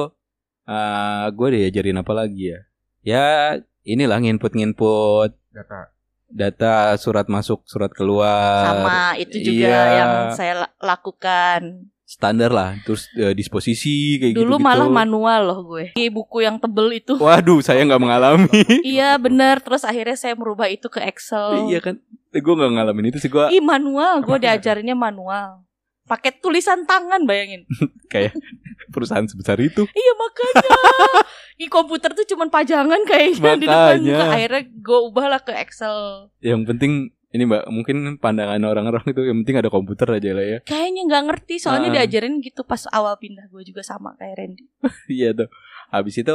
eh 0.65 1.25
gue 1.29 1.47
diajarin 1.49 1.97
apa 1.97 2.13
lagi 2.13 2.51
ya? 2.51 2.59
Ya 3.01 3.25
inilah 3.81 4.19
nginput-nginput 4.19 5.31
Data. 5.49 5.89
data 6.29 6.75
surat 6.95 7.25
masuk, 7.25 7.63
surat 7.63 7.89
keluar. 7.89 8.67
Sama 8.75 8.99
itu 9.17 9.39
juga 9.39 9.65
Iya. 9.65 9.81
yang 9.95 10.11
saya 10.35 10.53
la- 10.59 10.73
lakukan. 10.77 11.89
Standar 12.09 12.49
lah. 12.49 12.73
Terus 12.81 13.05
eh, 13.13 13.37
disposisi 13.37 14.17
kayak 14.17 14.33
gitu. 14.33 14.41
Dulu 14.41 14.57
malah 14.57 14.89
manual 14.89 15.45
loh 15.45 15.61
gue. 15.61 15.93
Di 15.93 16.09
buku 16.09 16.41
yang 16.41 16.57
tebel 16.57 16.97
itu. 16.97 17.13
Waduh, 17.21 17.61
saya 17.61 17.85
nggak 17.85 18.01
mengalami. 18.01 18.49
Iya 18.81 19.13
benar. 19.21 19.61
Terus 19.61 19.85
akhirnya 19.85 20.17
saya 20.17 20.33
merubah 20.33 20.65
itu 20.65 20.89
ke 20.89 21.05
Excel. 21.05 21.69
iya 21.69 21.77
kan? 21.77 22.01
Gue 22.33 22.53
nggak 22.57 22.71
ngalamin 22.73 23.13
itu 23.13 23.21
sih 23.21 23.29
gue 23.29 23.53
Ih 23.53 23.61
manual. 23.61 24.25
Gue 24.25 24.41
diajarinnya 24.41 24.97
manual. 24.97 25.61
Pakai 26.09 26.33
tulisan 26.41 26.89
tangan 26.89 27.29
bayangin. 27.29 27.69
kayak 28.11 28.33
perusahaan 28.89 29.29
sebesar 29.29 29.61
itu. 29.61 29.85
Iya 29.85 30.13
makanya. 30.17 30.65
Ih 31.61 31.69
komputer 31.69 32.17
tuh 32.17 32.25
cuman 32.25 32.49
pajangan 32.49 33.05
kayaknya 33.05 33.53
di 33.61 33.67
depan 33.69 34.01
Makanya. 34.01 34.17
Akhirnya 34.33 34.63
gue 34.65 34.99
ubahlah 35.05 35.41
ke 35.45 35.53
Excel. 35.61 36.33
Yang 36.41 36.73
penting 36.73 36.93
ini 37.29 37.45
mbak 37.45 37.69
mungkin 37.69 38.17
pandangan 38.17 38.57
orang-orang 38.63 39.05
itu 39.07 39.21
yang 39.21 39.45
penting 39.45 39.57
ada 39.57 39.69
komputer 39.69 40.09
aja 40.09 40.33
lah 40.33 40.45
ya. 40.45 40.57
Kayaknya 40.63 41.01
nggak 41.05 41.23
ngerti 41.29 41.55
soalnya 41.57 41.89
Ah. 41.89 41.95
diajarin 42.01 42.41
gitu 42.41 42.61
pas 42.63 42.89
awal 42.89 43.15
pindah 43.15 43.45
gue 43.47 43.61
juga 43.63 43.81
sama 43.81 44.17
kayak 44.17 44.35
Randy. 44.35 44.65
Iya 45.13 45.37
tuh. 45.37 45.47
Habis 45.89 46.15
itu 46.17 46.33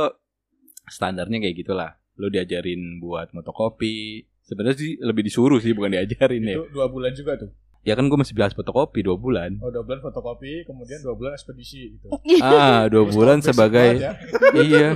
standarnya 0.87 1.39
kayak 1.41 1.57
gitulah. 1.57 1.99
Lu 2.15 2.29
diajarin 2.29 2.99
buat 2.99 3.35
motokopi. 3.35 4.23
Sebenarnya 4.41 4.77
sih 4.77 4.95
lebih 4.99 5.25
disuruh 5.25 5.59
sih 5.59 5.73
bukan 5.73 5.93
diajarin 5.93 6.43
ya. 6.45 6.63
Itu 6.63 6.71
dua 6.71 6.87
bulan 6.87 7.11
juga 7.11 7.35
tuh. 7.37 7.51
Ya 7.83 7.93
kan 7.93 8.07
gue 8.07 8.17
masih 8.17 8.33
bilas 8.33 8.55
fotokopi 8.55 9.03
dua 9.03 9.19
bulan. 9.19 9.61
Oh, 9.61 9.69
dua 9.69 9.83
bulan 9.83 10.01
fotokopi, 10.01 10.65
kemudian 10.65 11.03
dua 11.03 11.13
bulan 11.13 11.35
ekspedisi 11.35 11.93
gitu. 11.93 12.09
Ah, 12.41 12.87
dua 12.87 13.05
bulan 13.05 13.43
sebagai 13.43 13.99
ya. 13.99 14.15
iya. 14.57 14.89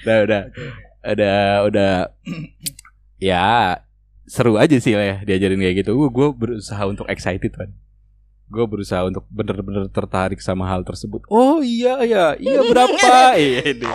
Udah 0.00 0.18
udah 0.22 0.42
Oke. 0.48 0.70
udah 1.04 1.38
udah 1.66 1.92
ya 3.20 3.83
seru 4.24 4.56
aja 4.56 4.76
sih 4.76 4.92
lah 4.92 5.04
ya 5.04 5.16
diajarin 5.22 5.60
kayak 5.60 5.76
gitu. 5.82 5.94
Gue 5.94 6.08
gue 6.08 6.28
berusaha 6.30 6.82
untuk 6.84 7.06
excited 7.06 7.52
kan. 7.52 7.70
Gue 8.44 8.68
berusaha 8.68 9.02
untuk 9.02 9.24
bener-bener 9.28 9.88
tertarik 9.88 10.38
sama 10.38 10.68
hal 10.68 10.84
tersebut. 10.84 11.24
Oh 11.26 11.58
iya 11.58 12.00
iya 12.04 12.24
iya 12.36 12.60
berapa? 12.62 13.34
Iya 13.34 13.72
deh. 13.80 13.94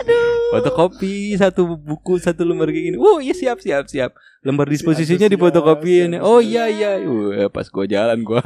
Fotokopi 0.50 1.38
satu 1.38 1.78
buku 1.78 2.18
satu 2.18 2.42
lembar 2.42 2.70
kayak 2.70 2.86
gini. 2.94 2.98
Oh 2.98 3.22
iya 3.22 3.32
siap 3.32 3.62
siap 3.62 3.86
siap. 3.86 4.12
Lembar 4.42 4.66
disposisinya 4.66 5.30
Siap, 5.30 5.36
difotokopiin. 5.36 6.18
siap, 6.18 6.24
Oh 6.26 6.42
siap. 6.42 6.50
iya 6.50 6.64
iya. 6.68 6.92
Uh, 7.04 7.50
pas 7.50 7.68
gue 7.68 7.86
jalan 7.86 8.24
gue 8.24 8.42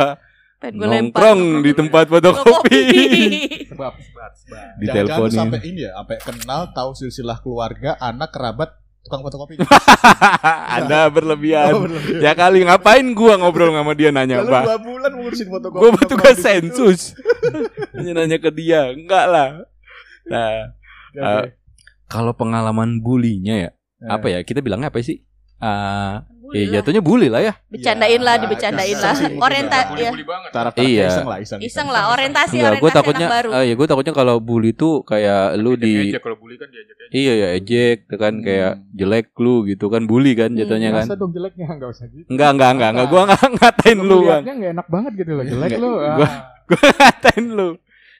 gue 0.63 0.79
lempar. 0.79 1.35
nongkrong 1.35 1.41
di 1.59 1.71
tempat 1.71 2.05
fotokopi. 2.07 2.83
Sebab, 3.67 3.93
sebab, 3.99 4.31
sebab. 4.37 4.67
di 4.79 4.85
teleponin. 4.87 5.35
sampai 5.35 5.59
ini 5.67 5.81
ya, 5.83 5.91
sampai 5.97 6.17
kenal, 6.19 6.61
tahu 6.71 6.95
silsilah 6.95 7.35
keluarga, 7.43 7.99
anak, 7.99 8.31
kerabat, 8.31 8.71
tukang 9.03 9.21
fotokopi. 9.21 9.59
Anda 10.79 11.11
berlebihan. 11.11 11.71
Oh, 11.75 11.83
berlebihan. 11.85 12.21
Ya 12.23 12.31
kali 12.33 12.63
ngapain 12.63 13.11
gua 13.11 13.35
ngobrol 13.35 13.69
sama 13.69 13.93
dia 13.93 14.09
nanya, 14.09 14.41
Lalu 14.41 14.51
Pak? 14.51 14.63
dua 14.63 14.77
bulan 14.79 15.11
ngurusin 15.13 15.47
fotokopi. 15.47 15.83
Di 15.83 15.99
situ. 16.07 16.15
sensus. 16.39 17.01
Nanya-nanya 17.95 18.37
ke 18.39 18.49
dia, 18.49 18.89
enggak 18.89 19.25
lah. 19.27 19.49
Nah, 20.25 20.71
Oke, 21.13 21.19
Eh, 21.19 21.45
kalau 22.07 22.33
pengalaman 22.33 22.97
bulinya 22.97 23.69
ya, 23.69 23.71
Eh, 24.01 24.09
apa 24.09 24.27
ya? 24.27 24.39
Kita 24.41 24.59
bilangnya 24.59 24.89
apa 24.89 24.99
sih? 24.99 25.21
Ah, 25.59 26.25
Bully 26.53 26.61
ya 26.61 26.69
lah. 26.69 26.73
jatuhnya 26.77 27.01
bully 27.01 27.27
lah 27.27 27.41
ya. 27.41 27.53
Bercandain 27.65 28.21
lah, 28.21 28.33
Ya, 28.35 28.45
iseng 28.45 28.73
lah. 29.03 29.15
sih 29.15 29.25
mungkin 29.25 29.41
Orienta 29.41 29.79
ya. 29.89 29.97
ya. 29.97 30.11
Bully 30.13 30.23
banget. 30.23 30.49
Taraf 30.53 30.73
Iya. 30.75 31.07
iseng 31.07 31.25
lah, 31.25 31.37
iseng. 31.39 31.59
Iseng 31.59 31.87
lah, 31.89 32.03
orientasi 32.07 32.53
Enggak, 32.53 32.69
orientasi 32.69 32.83
gue 32.83 32.91
takutnya, 32.93 33.27
baru. 33.27 33.49
ah, 33.51 33.63
ya 33.63 33.73
gue 33.73 33.87
takutnya 33.87 34.13
kalau 34.13 34.35
bully 34.37 34.71
tuh 34.71 34.93
kayak 35.01 35.57
lu 35.57 35.73
di, 35.73 35.93
Ejek 36.07 36.21
kalau 36.21 36.37
bully 36.37 36.55
kan 36.55 36.69
diajak 36.69 36.93
aja. 36.95 37.09
iya 37.11 37.33
ya 37.33 37.47
ejek, 37.55 37.97
tuh 38.05 38.17
kan 38.17 38.33
Hmm. 38.33 38.43
kayak 38.43 38.73
jelek 38.91 39.27
lu 39.35 39.55
gitu 39.65 39.85
kan, 39.87 40.01
bully 40.03 40.31
kan 40.31 40.49
Hmm. 40.49 40.59
jatuhnya 40.59 40.89
kan. 40.91 41.03
Masa 41.03 41.15
dong 41.15 41.31
jeleknya 41.31 41.65
enggak 41.67 41.89
usah 41.89 42.05
gitu. 42.07 42.27
Enggak, 42.27 42.49
enggak, 42.53 42.69
enggak, 42.71 42.89
enggak. 42.91 43.07
Gue 43.07 43.21
enggak 43.23 43.41
ngatain 43.57 43.97
lu, 43.99 44.17
Bang. 44.19 44.27
Lihatnya 44.39 44.53
enggak 44.53 44.71
enak 44.71 44.87
banget 44.87 45.11
gitu 45.15 45.31
loh, 45.33 45.43
jelek 45.43 45.71
lu. 45.75 45.91
Gua- 45.91 46.21
Ah. 46.21 46.33
Gue 46.63 46.79
ngatain 46.93 47.45
lu. 47.49 47.69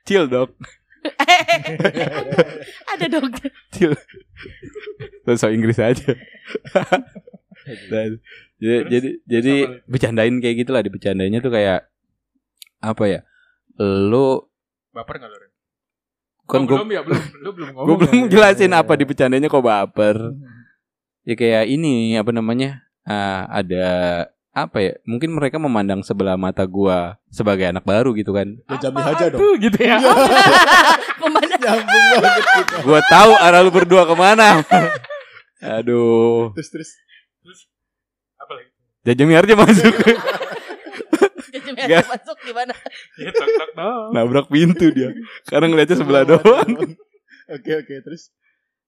Chill, 0.04 0.26
Dok. 0.26 0.50
Ada 2.92 3.06
dong. 3.10 3.28
Chill. 3.70 3.94
Bahasa 5.24 5.48
Inggris 5.50 5.76
aja. 5.78 6.12
Dan, 7.64 8.20
jadi, 8.60 8.78
Terus, 8.78 8.84
jadi 8.92 9.10
jadi 9.26 9.54
apa 9.68 9.88
bercandain 9.88 10.36
kayak 10.40 10.56
gitulah 10.64 10.82
dibercandainnya 10.84 11.40
tuh 11.40 11.54
kayak 11.54 11.80
apa 12.80 13.04
ya? 13.08 13.20
Lu 13.80 14.44
Baper 14.94 15.18
enggak 15.18 15.32
lu? 15.32 15.48
Kan 16.44 16.68
Oh, 16.68 16.68
gue 16.68 16.76
belum 16.76 16.92
ya, 16.92 17.02
belum. 17.02 17.24
Lu 17.40 17.50
belum 17.56 17.68
ngomong. 17.74 17.88
gue 17.88 17.96
belum 18.04 18.14
ya? 18.14 18.30
jelasin 18.30 18.72
Iya, 18.76 18.84
apa 18.84 18.94
iya. 18.94 19.00
dibercandainnya 19.00 19.50
kok 19.50 19.64
baper. 19.64 20.18
Hmm. 20.20 20.62
Ya 21.24 21.34
kayak 21.40 21.66
ini 21.72 22.20
apa 22.20 22.32
namanya? 22.36 22.84
Ah, 23.08 23.48
ada 23.48 23.88
apa 24.52 24.78
ya? 24.84 24.94
Mungkin 25.08 25.32
mereka 25.34 25.56
memandang 25.58 26.04
sebelah 26.04 26.36
mata 26.36 26.68
gua 26.68 27.16
sebagai 27.32 27.72
anak 27.72 27.88
baru 27.88 28.12
gitu 28.14 28.36
kan. 28.36 28.60
Ya 28.70 28.76
jambi 28.78 29.02
aja 29.02 29.32
dong. 29.32 29.40
tuh, 29.40 29.54
gitu 29.58 29.80
ya. 29.82 29.98
Pemandang 31.24 31.62
Nyambung 31.64 32.06
banget 32.20 32.44
kita. 32.44 32.76
Gua 32.84 33.00
tahu 33.08 33.32
arah 33.40 33.60
lu 33.64 33.72
berdua 33.72 34.04
ke 34.04 34.16
mana. 34.20 34.60
Aduh, 35.80 36.52
Terus 36.60 36.70
terus. 36.76 36.90
Apa 39.04 39.12
lagi? 39.12 39.16
Jajami 39.20 39.34
aja 39.36 39.54
masuk. 39.54 39.94
Jadinya 41.54 41.84
Nggak. 41.86 42.06
masuk 42.10 42.38
gimana? 42.42 42.74
Ya 43.16 43.30
tak 43.30 43.48
tak 43.48 43.70
dong. 43.74 44.08
Nabrak 44.12 44.48
pintu 44.48 44.88
dia. 44.90 45.12
Karena 45.46 45.68
ngeliatnya 45.68 45.98
sebelah 46.00 46.24
doang. 46.24 46.70
Oke 47.46 47.72
oke 47.76 47.96
terus. 48.02 48.32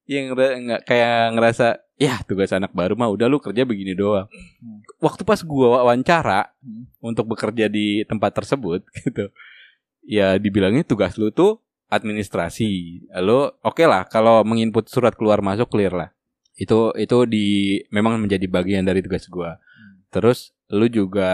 yang 0.05 0.37
nggak 0.37 0.85
kayak 0.85 1.33
ngerasa 1.33 1.81
ya 1.97 2.21
tugas 2.23 2.53
anak 2.53 2.69
baru 2.69 2.93
mah 2.93 3.09
udah 3.09 3.25
lu 3.25 3.41
kerja 3.41 3.65
begini 3.65 3.91
doang. 3.91 4.29
Hmm. 4.29 4.79
Waktu 5.01 5.25
pas 5.25 5.41
gua 5.41 5.81
wawancara 5.81 6.53
Hmm. 6.61 6.85
untuk 7.01 7.25
bekerja 7.25 7.65
di 7.65 8.05
tempat 8.05 8.31
tersebut 8.31 8.85
gitu. 9.01 9.33
Ya 10.05 10.37
dibilangnya 10.37 10.85
tugas 10.85 11.17
lu 11.17 11.33
tuh 11.33 11.57
administrasi. 11.89 13.01
Lo 13.17 13.57
oke 13.59 13.81
lah 13.83 14.05
kalau 14.05 14.45
menginput 14.45 14.85
surat 14.87 15.17
keluar 15.17 15.41
masuk 15.41 15.67
clear 15.67 15.89
lah. 15.91 16.09
Itu 16.53 16.93
itu 16.95 17.25
di 17.25 17.45
memang 17.89 18.21
menjadi 18.21 18.45
bagian 18.45 18.85
dari 18.85 19.01
tugas 19.01 19.25
gua. 19.25 19.57
Terus 20.15 20.39
lu 20.71 20.87
juga 20.87 21.31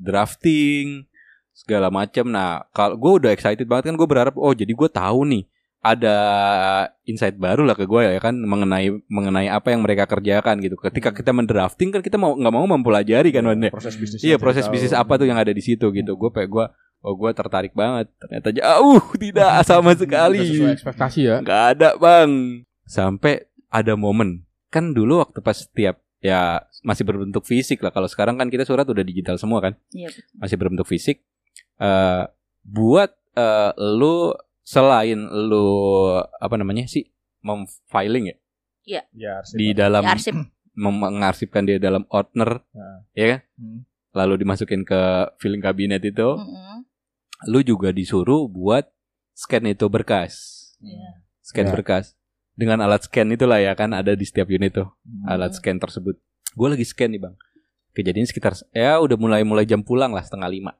drafting 0.00 1.04
segala 1.52 1.88
macam. 1.88 2.26
Nah, 2.26 2.64
kalau 2.72 2.96
gue 2.96 3.12
udah 3.22 3.30
excited 3.30 3.68
banget 3.68 3.92
kan 3.92 3.96
gue 3.96 4.08
berharap 4.08 4.34
oh 4.34 4.52
jadi 4.52 4.72
gue 4.72 4.88
tahu 4.88 5.28
nih 5.28 5.44
ada 5.82 6.16
insight 7.02 7.34
baru 7.34 7.66
lah 7.66 7.74
ke 7.74 7.84
gue 7.84 8.06
ya 8.06 8.22
kan 8.22 8.38
mengenai 8.38 8.86
mengenai 9.10 9.50
apa 9.50 9.74
yang 9.74 9.82
mereka 9.82 10.06
kerjakan 10.06 10.62
gitu. 10.62 10.78
Ketika 10.78 11.10
Hmm. 11.10 11.18
kita 11.18 11.30
mendrafting 11.34 11.90
kan 11.90 12.00
kita 12.00 12.16
mau 12.16 12.32
nggak 12.32 12.54
mau 12.54 12.66
mempelajari 12.66 13.28
kan 13.28 13.42
ya? 13.44 13.68
proses 13.68 13.98
bisnis 13.98 14.22
Iya 14.22 14.36
proses 14.38 14.70
bisnis 14.70 14.94
apa 14.94 15.18
tuh 15.18 15.26
yang 15.26 15.36
ada 15.36 15.50
di 15.50 15.60
situ 15.60 15.90
gitu. 15.90 16.14
Gue 16.14 16.30
kayak 16.30 16.48
gue 16.48 16.64
oh 17.02 17.14
gue 17.18 17.30
tertarik 17.34 17.74
banget. 17.74 18.08
Ternyata 18.16 18.48
jauh 18.54 19.02
tidak 19.18 19.50
sama 19.68 19.90
Udah 19.90 19.98
sesuai 19.98 20.06
sekali. 20.06 20.38
ekspektasi 20.70 21.20
ya. 21.26 21.36
Nggak 21.42 21.62
ada 21.76 21.88
bang. 21.98 22.30
Sampai 22.86 23.50
ada 23.66 23.98
momen 23.98 24.46
kan 24.70 24.94
dulu 24.94 25.20
waktu 25.20 25.42
pas 25.42 25.58
setiap 25.58 25.98
ya 26.22 26.62
masih 26.80 27.02
berbentuk 27.02 27.42
fisik 27.42 27.78
lah. 27.78 27.90
Kalau 27.90 28.06
sekarang 28.06 28.34
kan 28.36 28.46
kita 28.46 28.62
surat 28.62 28.84
udah 28.84 29.02
digital 29.02 29.36
semua 29.36 29.58
kan 29.60 29.74
Iya. 29.90 30.08
betul. 30.08 30.24
masih 30.38 30.56
berbentuk 30.56 30.86
fisik. 30.86 31.20
eh 31.74 32.24
buat 32.62 33.10
eh, 33.34 33.70
lu 33.74 34.30
selain 34.62 35.18
lu 35.18 35.66
apa 36.38 36.54
namanya 36.54 36.86
sih 36.86 37.10
memfiling 37.42 38.30
ya 38.84 39.02
ya 39.10 39.32
arsip. 39.36 39.56
di 39.56 39.68
dalam 39.72 40.00
Di 40.00 40.10
arsip. 40.10 40.34
mem- 40.72 41.02
mengarsipkan 41.02 41.62
dia 41.64 41.76
dalam 41.76 42.06
Outner 42.08 42.62
Nah. 42.68 43.02
ya 43.12 43.26
kan 43.28 43.40
Hmm. 43.56 43.80
lalu 44.12 44.34
dimasukin 44.38 44.82
ke 44.82 45.02
filing 45.36 45.58
kabinet 45.58 46.00
itu 46.00 46.28
Mm-mm. 46.32 46.86
lu 47.44 47.60
juga 47.60 47.90
disuruh 47.90 48.46
buat 48.46 48.86
scan 49.34 49.66
itu 49.66 49.86
berkas 49.86 50.34
Iya. 50.78 51.18
scan 51.40 51.66
Ya. 51.66 51.72
berkas 51.72 52.14
dengan 52.52 52.84
alat 52.84 53.08
scan 53.08 53.32
itulah 53.32 53.58
ya 53.58 53.72
kan 53.72 53.92
ada 53.92 54.12
di 54.12 54.24
setiap 54.24 54.48
unit 54.48 54.76
tuh 54.76 54.88
Hmm. 55.02 55.24
alat 55.28 55.56
scan 55.56 55.80
tersebut. 55.80 56.20
Gue 56.52 56.68
lagi 56.68 56.84
scan 56.84 57.08
nih 57.08 57.20
bang. 57.20 57.34
Kejadian 57.92 58.24
sekitar 58.28 58.56
ya 58.72 59.00
udah 59.00 59.16
mulai 59.16 59.44
mulai 59.44 59.64
jam 59.64 59.80
pulang 59.80 60.12
lah 60.12 60.24
setengah 60.24 60.48
lima. 60.48 60.72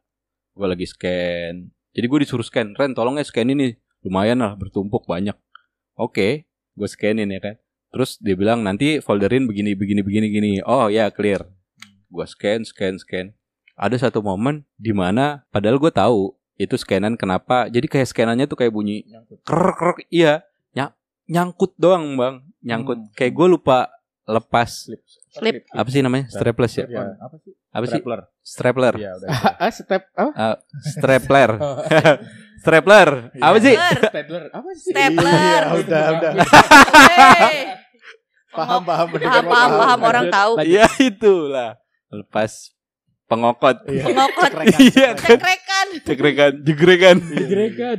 Gue 0.52 0.69
lagi 0.69 0.85
scan. 0.85 1.73
Jadi 1.93 2.07
gue 2.09 2.19
disuruh 2.25 2.45
scan 2.45 2.73
Ren 2.76 2.93
tolong 2.93 3.17
ya 3.17 3.25
scan 3.25 3.49
ini. 3.49 3.76
Lumayan 4.05 4.41
lah 4.41 4.52
bertumpuk 4.57 5.05
banyak. 5.09 5.37
Oke 5.97 6.45
gue 6.73 6.88
scanin 6.88 7.29
ya 7.29 7.41
kan. 7.41 7.57
Terus 7.93 8.17
dia 8.21 8.33
bilang 8.33 8.64
nanti 8.64 9.00
folderin 9.00 9.45
begini 9.45 9.76
begini 9.76 10.00
begini 10.00 10.26
gini. 10.29 10.52
Oh 10.64 10.88
ya 10.88 11.09
clear. 11.12 11.45
Gue 12.09 12.25
scan 12.29 12.64
scan 12.64 12.97
scan. 12.97 13.26
Ada 13.76 14.09
satu 14.09 14.21
momen 14.21 14.69
di 14.76 14.93
mana 14.93 15.45
padahal 15.49 15.81
gue 15.81 15.93
tahu 15.93 16.37
itu 16.57 16.76
scanan 16.76 17.17
kenapa. 17.17 17.69
Jadi 17.73 17.88
kayak 17.88 18.09
scanannya 18.09 18.45
tuh 18.45 18.61
kayak 18.61 18.73
bunyi 18.73 19.05
krek 19.45 19.76
krek 19.76 19.99
iya 20.12 20.45
nyangkut 21.25 21.73
doang 21.76 22.14
bang 22.14 22.35
nyangkut 22.61 22.99
Hmm. 22.99 23.11
kayak 23.12 23.33
gue 23.33 23.49
lupa 23.49 23.79
lepas 24.25 24.71
Slip. 24.87 25.02
Slip. 25.29 25.57
apa 25.69 25.88
sih 25.88 26.00
namanya 26.00 26.26
strapless 26.29 26.75
ya 26.76 26.87
Ya, 26.87 27.02
apa 27.17 27.37
sih? 27.38 27.52
apa 27.69 27.85
sih 27.85 27.93
Strapler. 27.97 28.21
strapler 28.41 28.95
Iya, 28.97 29.11
udah. 29.14 29.29
Ah, 29.59 29.71
step 29.71 30.02
apa? 30.12 30.33
strapler 30.93 31.50
strapler 32.57 33.09
apa 33.35 33.57
sih 33.59 33.75
Stapler. 33.75 33.99
Stapler. 34.05 34.43
Apa 34.49 34.69
sih? 34.73 34.91
Stapler. 34.91 35.33
Iya, 35.33 35.61
udah, 35.76 36.02
udah. 36.12 36.33
Paham, 38.52 38.85
paham, 38.85 39.07
Paham, 39.09 39.45
paham, 39.47 39.71
paham, 39.75 40.00
orang 40.02 40.26
tahu. 40.29 40.52
iya 40.61 40.85
itulah 41.00 41.81
lepas 42.07 42.69
pengokot 43.25 43.81
Iya. 43.87 44.04
Pengokot. 44.04 44.50
iya 44.78 45.08
kan 45.15 45.28
Cekrekan. 45.32 45.87
cekrekan 46.04 46.52
jegrekan 46.61 47.17
Digregan. 47.25 47.99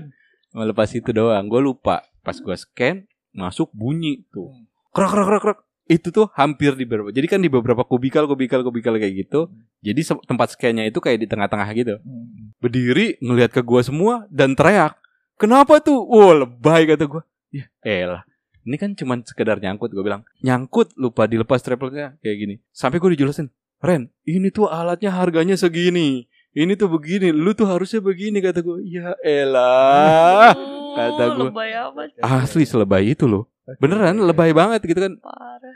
melepas 0.52 0.86
itu 0.92 1.10
doang 1.10 1.42
gue 1.44 1.58
lupa 1.60 2.06
pas 2.22 2.38
gue 2.38 2.54
scan 2.56 3.02
masuk 3.34 3.70
bunyi 3.74 4.24
tuh. 4.30 4.50
Krek 4.94 5.10
krek 5.10 5.28
krek 5.28 5.42
krek. 5.42 5.60
Itu 5.84 6.16
tuh 6.16 6.32
hampir 6.40 6.80
di 6.80 6.88
beberapa 6.88 7.12
jadi 7.12 7.28
kan 7.28 7.44
di 7.44 7.52
beberapa 7.52 7.84
kubikal 7.84 8.24
kubikal 8.24 8.64
kubikal 8.64 8.96
kayak 8.96 9.28
gitu 9.28 9.52
jadi 9.84 10.00
se- 10.00 10.24
tempat 10.24 10.56
scannya 10.56 10.88
itu 10.88 11.04
kayak 11.04 11.20
di 11.20 11.28
tengah-tengah 11.28 11.68
gitu. 11.76 12.00
Hmm. 12.00 12.56
berdiri 12.64 13.20
ngelihat 13.20 13.52
ke 13.52 13.60
gua 13.60 13.84
semua 13.84 14.24
dan 14.32 14.56
teriak 14.56 14.96
kenapa 15.36 15.84
tuh? 15.84 16.00
Wow 16.08 16.48
lebay 16.48 16.88
kata 16.88 17.04
gua. 17.04 17.28
Ya 17.52 17.68
elah. 17.84 18.24
Ini 18.64 18.80
kan 18.80 18.96
cuman 18.96 19.28
sekedar 19.28 19.60
nyangkut 19.60 19.92
gue 19.92 20.00
bilang. 20.00 20.24
Nyangkut 20.40 20.96
lupa 20.96 21.28
dilepas 21.28 21.60
traplernya 21.60 22.16
kayak 22.24 22.38
gini. 22.40 22.56
Sampai 22.72 23.04
gue 23.04 23.12
dijelasin 23.12 23.52
Ren 23.84 24.08
ini 24.24 24.48
tuh 24.56 24.72
alatnya 24.72 25.12
harganya 25.12 25.60
segini. 25.60 26.32
Ini 26.56 26.80
tuh 26.80 26.88
begini 26.88 27.36
lu 27.36 27.52
tuh 27.52 27.68
harusnya 27.68 28.00
begini 28.00 28.40
kata 28.40 28.64
gue 28.64 28.88
ya 28.88 29.12
elah 29.20 30.56
Kata. 30.94 31.24
Oh, 31.34 31.50
Lebay 31.50 31.72
amat. 31.74 32.08
asli 32.22 32.64
selebay 32.64 33.12
itu 33.12 33.26
loh. 33.26 33.50
Beneran 33.80 34.20
lebay 34.20 34.52
banget 34.52 34.84
gitu 34.84 35.00
kan. 35.00 35.14
Parah. 35.20 35.76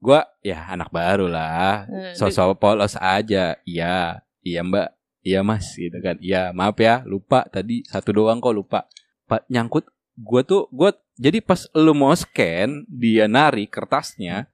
gua 0.00 0.24
ya 0.40 0.64
anak 0.72 0.88
baru 0.88 1.28
lah. 1.28 1.84
Eh, 1.84 2.16
sosok 2.16 2.56
polos 2.56 2.96
aja. 2.96 3.60
Iya 3.62 4.24
iya 4.40 4.60
mbak. 4.64 4.96
Iya 5.20 5.44
mas 5.44 5.76
gitu 5.76 6.00
kan. 6.00 6.16
Iya 6.18 6.56
maaf 6.56 6.80
ya 6.80 7.04
lupa. 7.04 7.44
Tadi 7.44 7.84
satu 7.84 8.16
doang 8.16 8.40
kok 8.40 8.56
lupa. 8.56 8.88
Pak 9.28 9.44
nyangkut 9.52 9.84
gua 10.16 10.40
tuh 10.40 10.64
gua 10.72 10.96
jadi 11.20 11.44
pas 11.44 11.68
lu 11.76 11.92
mau 11.92 12.16
scan 12.16 12.88
dia 12.88 13.28
narik 13.28 13.68
kertasnya 13.68 14.48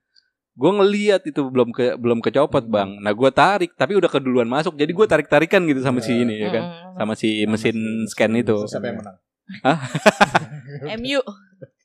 gua 0.58 0.72
ngeliat 0.82 1.22
itu 1.22 1.46
belum 1.46 1.70
ke 1.70 1.94
belum 1.94 2.18
kecopot 2.18 2.66
bang. 2.66 2.98
Nah 2.98 3.14
gua 3.14 3.30
tarik 3.30 3.78
tapi 3.78 3.94
udah 3.94 4.10
keduluan 4.10 4.50
masuk. 4.50 4.74
Jadi 4.74 4.90
gua 4.90 5.06
tarik 5.06 5.30
tarikan 5.30 5.62
gitu 5.70 5.78
sama 5.86 6.02
si 6.02 6.26
ini 6.26 6.42
ya 6.42 6.50
kan. 6.50 6.64
Mm-mm. 6.66 6.94
sama 6.98 7.12
si 7.14 7.46
mesin 7.46 7.76
scan 8.10 8.34
itu. 8.34 8.66
siapa 8.66 8.90
yang 8.90 8.98
menang? 8.98 9.16
MU. 10.98 11.20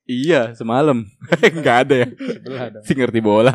iya 0.03 0.51
semalam 0.51 1.07
nggak 1.61 1.77
ada 1.79 1.95
ya 1.95 2.07
si 2.81 2.91
ngerti 2.91 3.19
bola. 3.19 3.53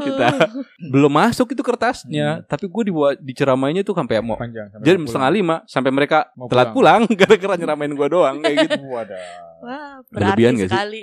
Kita. 0.00 0.48
belum 0.86 1.10
masuk 1.10 1.50
itu 1.50 1.60
kertasnya 1.60 2.40
tapi 2.42 2.64
gue 2.64 2.82
dibuat 2.86 3.16
diceramainya 3.18 3.80
tuh 3.80 3.92
sampai 3.92 4.20
mau 4.20 4.34
Panjang. 4.34 4.70
sampai 4.70 4.80
jadi 4.82 4.96
pulang. 4.96 5.08
setengah 5.08 5.30
lima 5.30 5.56
sampai 5.64 5.90
mereka 5.90 6.18
Mau 6.34 6.46
telat 6.46 6.70
pulang 6.70 7.02
gara-gara 7.18 7.54
nyeramain 7.54 7.90
gue 7.90 8.08
doang 8.08 8.36
kayak 8.38 8.56
gitu 8.66 8.80
Wadah. 8.86 9.24
Wah, 9.60 10.00
Berlebihan 10.08 10.52
gak 10.54 10.60
sih? 10.62 10.72
sekali. 10.72 11.02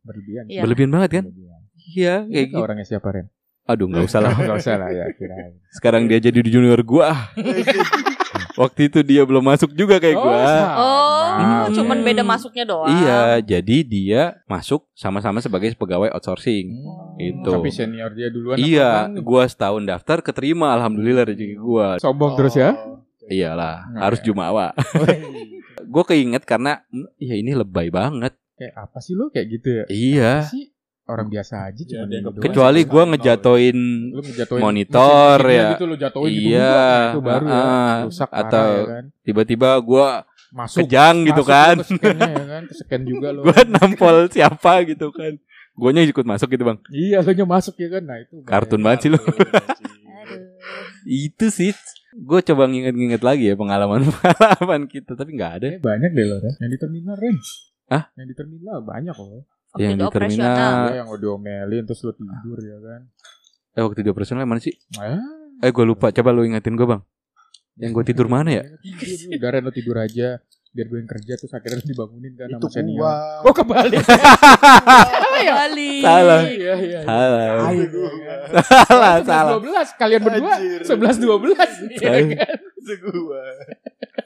Berlebihan. 0.00 0.44
Iya. 0.46 0.60
berlebihan 0.60 0.90
banget 0.90 1.10
kan 1.12 1.24
iya 1.86 2.14
kayak 2.22 2.42
Itu 2.42 2.50
gitu 2.50 2.56
orangnya 2.58 2.86
siapa 2.86 3.08
Ren? 3.10 3.26
aduh 3.64 3.86
nggak 3.86 4.04
usah 4.04 4.20
lah 4.20 4.32
Enggak 4.34 4.60
usah 4.60 4.74
lah 4.76 4.88
ya 4.90 5.04
kirain. 5.12 5.52
sekarang 5.70 6.02
dia 6.04 6.18
jadi 6.18 6.36
di 6.36 6.50
junior 6.50 6.80
gua 6.82 7.32
waktu 8.54 8.86
itu 8.86 8.98
dia 9.00 9.22
belum 9.22 9.42
masuk 9.42 9.70
juga 9.72 9.96
kayak 9.96 10.16
gua 10.16 10.44
Oh, 10.74 11.02
Hmm. 11.34 11.74
cuman 11.74 11.98
beda 12.00 12.22
masuknya 12.22 12.62
doang. 12.64 12.86
iya 12.86 13.22
jadi 13.40 13.76
dia 13.82 14.22
masuk 14.44 14.86
sama-sama 14.92 15.38
sebagai 15.38 15.72
pegawai 15.72 16.10
outsourcing 16.10 16.70
Itu. 17.16 17.50
Tapi 17.52 17.68
senior 17.68 18.10
dia 18.10 18.28
duluan. 18.28 18.54
iya 18.56 18.90
gua 19.16 19.42
setahun 19.44 19.82
daftar 19.82 20.18
keterima 20.20 20.70
alhamdulillah 20.70 21.26
rezeki 21.26 21.56
gua? 21.56 21.98
Sombong 21.98 22.34
terus 22.34 22.54
ya. 22.54 22.78
iyalah 23.24 23.82
Nah, 23.88 24.00
harus 24.04 24.18
ya. 24.18 24.26
jumawa 24.26 24.70
gua 25.86 26.04
keinget 26.04 26.42
karena 26.42 26.82
hmm, 26.86 27.08
iya 27.18 27.34
ini 27.34 27.52
lebay 27.52 27.88
banget 27.88 28.34
Kayak 28.54 28.74
apa 28.80 28.98
sih 29.00 29.12
lu 29.12 29.26
kayak 29.28 29.46
gitu 29.50 29.68
ya? 29.72 29.84
iya 29.88 30.32
Apa 30.38 30.46
sih 30.48 30.70
orang 31.04 31.28
biasa 31.28 31.54
aja 31.68 31.82
cuma 31.84 32.04
dia 32.08 32.18
ini 32.18 32.24
doang. 32.24 32.40
kecuali 32.40 32.80
gua 32.88 33.02
ngejatoin 33.12 33.78
lu 34.08 34.20
ngejatoin 34.24 34.60
monitor 34.64 35.38
ya. 35.44 35.68
gitu 35.76 35.84
lu 35.84 35.96
jatuhin 36.00 36.32
gitu 36.32 36.48
Iya, 36.56 36.84
itu 37.12 37.20
baru 37.20 37.44
ya 37.44 37.60
ah, 37.60 37.94
rusak 38.08 38.30
atau 38.32 38.40
atau 38.40 38.68
ya 38.72 38.84
kan. 38.88 39.04
tiba-tiba 39.20 39.68
gua 39.84 40.06
masuk 40.54 40.78
kejang 40.86 41.16
gitu 41.28 41.42
masuk 41.44 41.52
kan. 41.52 41.76
ke 41.76 41.84
scan-nya 41.92 42.30
ya 42.32 42.44
kan 42.48 42.62
ke 42.64 42.74
scan 42.78 43.02
juga 43.04 43.28
lo 43.36 43.40
gua 43.44 43.58
nampol 43.68 44.16
siapa 44.32 44.72
gitu 44.88 45.08
kan. 45.12 45.34
Guanya 45.74 46.06
ikut 46.06 46.22
masuk 46.22 46.54
gitu 46.54 46.62
bang. 46.62 46.78
Iya 46.88 47.18
lu 47.20 47.34
nya 47.34 47.44
masuk 47.44 47.74
ya 47.76 47.88
kan 47.98 48.02
nah 48.06 48.16
itu 48.16 48.34
kartun 48.46 48.78
banget 48.78 48.98
sih 49.04 49.10
lu. 49.10 49.18
itu 51.04 51.46
sih. 51.50 51.74
Gue 52.14 52.46
coba 52.46 52.70
nginget-nginget 52.70 53.26
lagi 53.26 53.50
ya 53.50 53.58
pengalaman 53.58 54.06
pengalaman 54.06 54.86
kita 54.86 55.18
tapi 55.18 55.34
nggak 55.34 55.52
ada. 55.58 55.66
Banyak 55.82 56.14
deh 56.14 56.24
lo 56.30 56.38
Ren. 56.38 56.54
yang 56.62 56.70
di 56.70 56.78
terminal 56.78 57.16
Ren 57.18 57.36
Hah? 57.90 58.08
yang 58.14 58.26
di 58.30 58.34
terminal 58.38 58.80
banyak 58.80 59.12
loh 59.12 59.42
Waktu 59.74 59.82
yang 59.84 59.98
di 59.98 60.06
terminal. 60.08 60.54
Ada 60.86 60.94
yang 60.96 61.08
udah 61.08 61.20
diomelin 61.20 61.82
terus 61.82 62.00
lu 62.00 62.12
tidur 62.14 62.58
ya 62.58 62.78
kan 62.78 63.00
eh 63.74 63.82
waktu 63.82 64.00
di 64.00 64.08
operasional 64.08 64.46
mana 64.46 64.62
sih 64.62 64.70
ah, 64.96 65.18
eh 65.58 65.68
gue 65.68 65.82
lupa 65.82 66.08
coba 66.08 66.30
lu 66.30 66.46
ingetin 66.46 66.72
gue 66.72 66.86
bang 66.86 67.02
yang 67.74 67.90
gue 67.90 68.04
tidur 68.06 68.30
mana 68.30 68.50
ya 68.52 68.62
tidur 69.02 69.18
lu. 69.26 69.34
udah 69.34 69.48
Ren 69.50 69.62
lu 69.62 69.72
tidur 69.74 69.96
aja 69.98 70.38
biar 70.70 70.86
gue 70.86 70.98
yang 70.98 71.10
kerja 71.10 71.32
terus 71.34 71.50
akhirnya 71.50 71.78
lu 71.78 71.86
dibangunin 71.88 72.32
kan 72.34 72.46
Itu 72.48 72.58
sama 72.60 72.70
senior 72.70 72.98
gua. 73.02 73.14
oh 73.42 73.50
kebalik 73.52 73.98
Kembali. 75.34 75.92
Salah. 76.00 76.40
iya 76.46 76.74
iya 76.78 76.98
iya. 76.98 77.00
salah 77.02 77.50
salah 78.86 79.14
salah 79.20 79.52
11 79.58 80.00
kalian 80.00 80.20
berdua 80.22 80.52
Anjir. 80.54 80.80
11 80.86 81.18
12 81.18 81.98
Salah. 81.98 82.46
Itu 82.78 82.94
gua. 83.02 83.42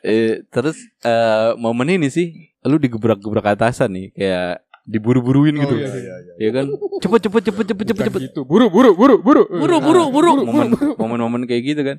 eh, 0.00 0.44
terus 0.46 0.76
eh, 1.00 1.50
momen 1.56 1.88
ini 1.90 2.08
sih 2.08 2.26
lu 2.62 2.76
digebrak-gebrak 2.76 3.56
atasan 3.56 3.88
nih 3.90 4.06
kayak 4.12 4.60
diburu-buruin 4.88 5.52
gitu. 5.52 5.76
iya, 5.76 5.92
iya, 5.92 6.14
iya. 6.24 6.32
Ya 6.40 6.50
kan? 6.56 6.64
Cepet 7.04 7.20
cepet 7.28 7.42
cepet 7.52 7.64
cepet 7.68 7.84
cepet 7.84 7.94
Bukan 7.94 8.06
cepet. 8.08 8.20
gitu. 8.32 8.40
Buru, 8.48 8.72
buru, 8.72 8.96
buru, 8.96 9.20
buru. 9.20 9.42
Buru, 9.44 9.76
buru, 9.84 10.02
buru. 10.08 10.30
Momen 10.48 10.68
momen-momen 10.96 11.42
kayak 11.44 11.62
gitu 11.62 11.80
kan. 11.84 11.96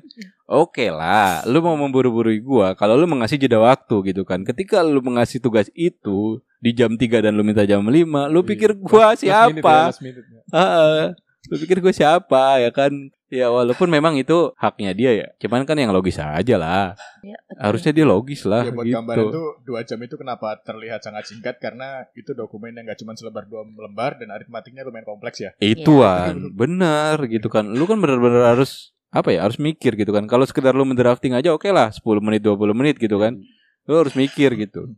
Oke 0.50 0.90
lah, 0.90 1.46
lu 1.46 1.62
mau 1.62 1.78
memburu-burui 1.78 2.42
gua 2.42 2.74
kalau 2.74 2.98
lu 2.98 3.06
mengasih 3.06 3.38
jeda 3.38 3.62
waktu 3.62 4.10
gitu 4.10 4.26
kan. 4.26 4.42
Ketika 4.42 4.82
lu 4.82 4.98
mengasih 4.98 5.38
tugas 5.38 5.70
itu 5.78 6.42
di 6.58 6.74
jam 6.74 6.98
3 6.98 7.22
dan 7.22 7.32
lu 7.38 7.46
minta 7.46 7.62
jam 7.62 7.80
5, 7.86 7.94
lu 8.26 8.42
pikir 8.42 8.74
gua 8.74 9.14
last 9.14 9.22
minute 9.22 9.30
ya, 9.30 9.40
siapa? 9.54 9.76
last 9.88 10.02
minute 10.02 10.26
ya. 10.26 10.42
Heeh. 10.50 11.04
Lu 11.50 11.58
pikir 11.58 11.82
gue 11.82 11.90
siapa 11.90 12.62
ya 12.62 12.70
kan? 12.70 13.10
Ya 13.30 13.46
walaupun 13.46 13.86
memang 13.86 14.18
itu 14.18 14.54
haknya 14.58 14.90
dia 14.90 15.10
ya. 15.14 15.26
Cuman 15.38 15.62
kan 15.62 15.78
yang 15.78 15.94
logis 15.94 16.18
aja 16.18 16.54
lah. 16.58 16.98
Ya, 17.22 17.38
betul. 17.46 17.58
Harusnya 17.62 17.92
dia 17.94 18.06
logis 18.06 18.42
lah 18.42 18.66
Ya 18.66 18.74
buat 18.74 18.86
gitu. 18.86 18.98
gambaran 18.98 19.24
tuh 19.30 19.48
dua 19.66 19.80
jam 19.86 19.98
itu 20.02 20.14
kenapa 20.18 20.58
terlihat 20.62 21.02
sangat 21.02 21.30
singkat 21.30 21.58
karena 21.62 22.06
itu 22.18 22.34
dokumen 22.34 22.74
yang 22.74 22.90
gak 22.90 22.98
cuma 23.02 23.14
selebar 23.14 23.46
dua 23.46 23.62
lembar 23.66 24.18
dan 24.18 24.34
aritmatiknya 24.34 24.82
lumayan 24.82 25.06
kompleks 25.06 25.42
ya. 25.42 25.50
Ituan, 25.62 26.54
benar 26.54 27.22
gitu 27.26 27.46
kan. 27.46 27.66
Lu 27.70 27.86
kan 27.86 28.02
benar-benar 28.02 28.54
harus 28.54 28.94
apa 29.10 29.30
ya? 29.30 29.46
Harus 29.46 29.58
mikir 29.62 29.94
gitu 29.94 30.10
kan. 30.10 30.26
Kalau 30.26 30.42
sekedar 30.42 30.74
lu 30.74 30.82
mendrafting 30.82 31.34
aja 31.34 31.54
oke 31.54 31.70
lah 31.70 31.90
10 31.94 32.02
menit 32.22 32.42
20 32.42 32.74
menit 32.74 32.98
gitu 32.98 33.18
kan. 33.18 33.38
Lu 33.86 33.94
harus 33.94 34.14
mikir 34.18 34.54
gitu. 34.58 34.90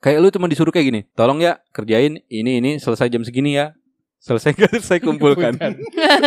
Kayak 0.00 0.18
lu 0.24 0.28
cuma 0.30 0.46
disuruh 0.46 0.70
kayak 0.70 0.86
gini, 0.88 1.00
tolong 1.18 1.42
ya 1.42 1.58
kerjain 1.74 2.22
ini 2.30 2.62
ini 2.62 2.70
selesai 2.78 3.10
jam 3.10 3.26
segini 3.26 3.58
ya. 3.58 3.74
Selesai 4.18 4.50
nggak 4.50 4.70
selesai 4.82 4.98
kumpulkan. 4.98 5.54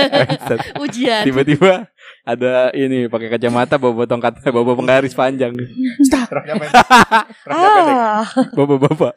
Ujian. 0.84 1.28
Tiba-tiba 1.28 1.92
ada 2.24 2.72
ini 2.72 3.12
pakai 3.12 3.28
kacamata 3.28 3.76
bawa 3.76 4.08
tongkat 4.08 4.40
bawa 4.56 4.74
penggaris 4.80 5.12
panjang. 5.12 5.52
Roknya 5.52 6.56
pendek. 6.56 6.74
Roknya 7.44 7.70
pendek. 7.76 7.96
Ah, 8.00 8.24
Bapak-bapak. 8.56 9.14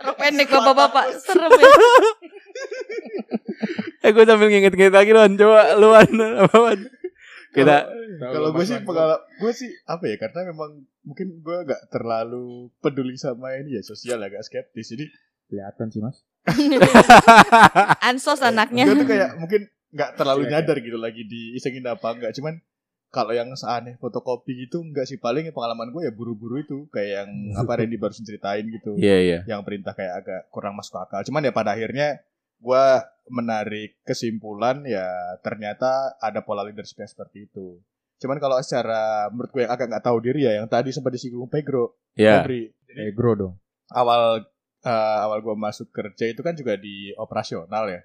rok 0.00 0.16
pendek 0.18 0.48
bapak-bapak. 0.50 1.04
Serem 1.22 1.50
ya. 1.54 1.70
Eh 4.00 4.10
gue 4.10 4.24
sambil 4.24 4.48
nginget-nginget 4.48 4.94
lagi 4.96 5.12
Luan 5.12 5.36
Coba 5.36 5.76
Luan 5.76 6.08
apa? 6.40 6.72
Kita 7.50 7.76
Kalau 8.20 8.50
gue 8.54 8.64
sih 8.64 8.78
pengalaman 8.82 9.20
gue 9.38 9.52
sih 9.52 9.70
apa 9.84 10.04
ya 10.06 10.16
karena 10.18 10.50
memang 10.50 10.70
mungkin 11.02 11.40
gue 11.40 11.58
gak 11.66 11.90
terlalu 11.90 12.68
peduli 12.78 13.16
sama 13.16 13.56
ini 13.56 13.78
ya 13.78 13.82
sosial 13.82 14.20
agak 14.20 14.44
skeptis 14.44 14.92
jadi 14.92 15.06
Kelihatan 15.50 15.90
sih, 15.90 15.98
Mas. 15.98 16.22
Ansos 18.08 18.40
anaknya. 18.40 18.86
tuh 18.88 19.04
kayak 19.04 19.36
mungkin 19.36 19.66
nggak 19.90 20.10
terlalu 20.14 20.46
nyadar 20.46 20.78
gitu 20.78 20.96
lagi 20.96 21.26
diisengin 21.26 21.82
apa 21.90 22.14
enggak 22.14 22.30
cuman 22.38 22.62
kalau 23.10 23.34
yang 23.34 23.50
seaneh 23.58 23.98
fotokopi 23.98 24.70
gitu 24.70 24.86
enggak 24.86 25.10
sih. 25.10 25.18
Paling 25.18 25.50
pengalaman 25.50 25.90
gue 25.90 26.06
ya 26.06 26.14
buru-buru 26.14 26.62
itu. 26.62 26.86
Kayak 26.94 27.26
yang 27.26 27.30
apa 27.58 27.82
Randy 27.82 27.98
barusan 27.98 28.22
ceritain 28.22 28.62
gitu. 28.70 28.94
Iya 28.94 29.16
iya. 29.18 29.38
Yang 29.50 29.66
perintah 29.66 29.98
kayak 29.98 30.14
agak 30.22 30.40
kurang 30.54 30.78
masuk 30.78 31.02
akal. 31.02 31.18
Cuman 31.26 31.42
ya 31.42 31.50
pada 31.50 31.74
akhirnya 31.74 32.22
gue 32.62 32.84
menarik 33.26 33.98
kesimpulan 34.06 34.86
ya 34.86 35.10
ternyata 35.42 36.14
ada 36.22 36.46
pola 36.46 36.62
leadership 36.62 37.02
yang 37.02 37.10
seperti 37.10 37.50
itu. 37.50 37.82
Cuman 38.22 38.38
kalau 38.38 38.62
secara 38.62 39.26
menurut 39.34 39.50
gue 39.50 39.62
yang 39.66 39.74
agak 39.74 39.90
nggak 39.90 40.04
tahu 40.06 40.18
diri 40.22 40.46
ya 40.46 40.62
yang 40.62 40.70
tadi 40.70 40.94
sempat 40.94 41.10
disinggung 41.10 41.50
Pegro 41.50 41.98
Iya. 42.14 42.46
Jadi 42.46 42.70
Egro 43.10 43.32
dong. 43.34 43.54
awal 43.90 44.46
eh, 44.82 44.90
awal 45.20 45.40
gue 45.40 45.54
masuk 45.54 45.88
kerja 45.90 46.24
itu 46.26 46.40
kan 46.40 46.52
juga 46.52 46.74
di 46.74 47.12
operasional 47.14 47.86
ya. 47.86 48.00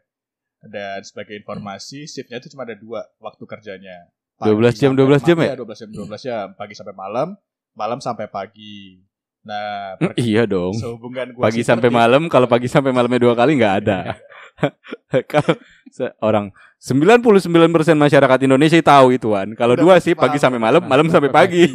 Dan 0.65 1.01
sebagai 1.01 1.37
informasi 1.37 2.05
shiftnya 2.05 2.37
itu 2.37 2.49
cuma 2.49 2.65
ada 2.65 2.73
dua 2.73 3.05
waktu 3.17 3.43
kerjanya. 3.45 4.09
12 4.35 4.75
jam, 4.75 4.91
sampai 4.91 4.99
12 5.07 5.21
jam 5.23 5.37
ya? 5.37 5.45
Iya, 5.47 5.55
12 5.55 5.79
jam 5.79 5.89
12 5.89 6.19
jam 6.21 6.45
pagi 6.53 6.73
sampai 6.75 6.91
malam, 6.91 7.27
malam 7.71 7.99
sampai 8.01 8.27
pagi. 8.27 8.99
Nah, 9.45 9.93
per- 9.95 10.17
Iya 10.25 10.49
dong 10.49 10.73
sehubungan 10.73 11.29
gue 11.29 11.37
Pagi 11.37 11.61
sampai 11.61 11.93
malam 11.93 12.25
Kalau 12.33 12.49
pagi 12.49 12.65
sampai 12.65 12.89
malamnya 12.89 13.21
dua 13.21 13.37
kali 13.37 13.53
nggak 13.53 13.75
ada 13.85 14.17
Kalau 15.31 15.53
se- 15.85 16.17
orang 16.17 16.49
99% 16.81 17.61
masyarakat 17.93 18.39
Indonesia 18.41 18.81
tahu 18.81 19.13
itu 19.13 19.37
Wan 19.37 19.53
Kalau 19.53 19.77
dua 19.77 20.01
sih 20.01 20.17
pagi 20.17 20.41
sampai 20.41 20.57
malam 20.57 20.81
Malam 20.81 21.13
sampai 21.13 21.29
pagi 21.29 21.69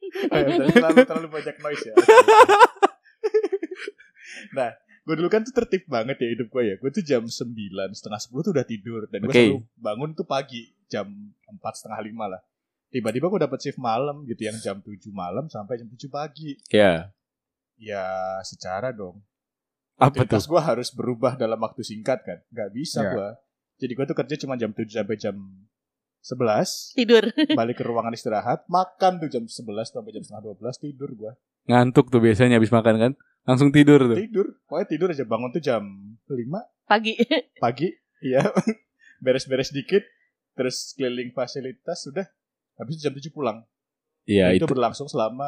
terlalu 0.28 1.08
terlalu 1.08 1.28
banyak 1.32 1.56
noise 1.56 1.84
ya. 1.88 1.96
Nah, 4.52 4.70
gue 4.76 5.14
dulu 5.14 5.28
kan 5.30 5.42
tuh 5.42 5.54
tertib 5.54 5.86
banget 5.86 6.16
ya 6.18 6.28
hidup 6.34 6.48
gue 6.48 6.62
ya. 6.62 6.74
Gue 6.78 6.90
tuh 6.90 7.02
jam 7.02 7.22
9, 7.22 7.32
setengah 7.94 8.20
10 8.20 8.46
tuh 8.46 8.52
udah 8.54 8.66
tidur 8.66 9.00
dan 9.06 9.20
gue 9.22 9.30
Oke. 9.30 9.38
selalu 9.38 9.60
bangun 9.78 10.10
tuh 10.12 10.26
pagi 10.26 10.72
jam 10.86 11.06
4 11.46 11.58
setengah 11.78 12.00
5 12.02 12.32
lah. 12.32 12.40
Tiba-tiba 12.86 13.26
gue 13.28 13.40
dapet 13.42 13.58
shift 13.60 13.78
malam 13.78 14.22
gitu 14.24 14.42
yang 14.46 14.56
jam 14.58 14.78
7 14.78 14.90
malam 15.10 15.46
sampai 15.46 15.78
jam 15.78 15.88
7 15.90 16.06
pagi. 16.08 16.58
Ya 16.70 17.10
Ya 17.76 18.06
secara 18.40 18.88
dong. 18.90 19.20
Apa 19.96 20.24
tuh 20.24 20.40
gue 20.40 20.60
harus 20.60 20.88
berubah 20.92 21.36
dalam 21.36 21.60
waktu 21.60 21.84
singkat 21.84 22.24
kan. 22.24 22.38
Gak 22.48 22.72
bisa 22.72 23.04
Ya. 23.04 23.10
gue. 23.12 23.28
Jadi 23.76 23.92
gue 23.92 24.04
tuh 24.08 24.16
kerja 24.16 24.34
cuma 24.40 24.56
jam 24.56 24.72
7 24.72 24.88
sampai 24.88 25.16
jam 25.16 25.36
11 26.24 26.96
Tidur. 26.98 27.22
balik 27.60 27.78
ke 27.78 27.84
ruangan 27.86 28.10
istirahat 28.10 28.66
makan 28.66 29.22
tuh 29.22 29.30
jam 29.30 29.44
11 29.46 29.62
sampai 29.86 30.10
jam 30.10 30.22
setengah 30.26 30.58
12 30.58 30.82
tidur 30.82 31.10
gue 31.14 31.32
Ngantuk 31.70 32.10
tuh 32.10 32.18
biasanya 32.18 32.58
habis 32.58 32.74
makan 32.74 32.94
kan 32.98 33.12
Langsung 33.46 33.70
tidur 33.70 34.02
tuh. 34.02 34.18
Tidur. 34.18 34.46
Pokoknya 34.66 34.86
tidur 34.90 35.08
aja. 35.14 35.24
Bangun 35.24 35.50
tuh 35.54 35.62
jam 35.62 35.82
5 36.26 36.34
Pagi. 36.86 37.14
pagi. 37.64 37.88
Iya. 38.20 38.42
Beres-beres 39.24 39.70
dikit. 39.70 40.02
Terus 40.58 40.92
keliling 40.98 41.30
fasilitas 41.30 42.02
sudah. 42.02 42.26
Habis 42.76 42.98
itu 42.98 43.02
jam 43.06 43.14
7 43.14 43.30
pulang. 43.30 43.62
Iya 44.26 44.50
itu, 44.50 44.66
itu 44.66 44.74
berlangsung 44.74 45.06
selama 45.06 45.46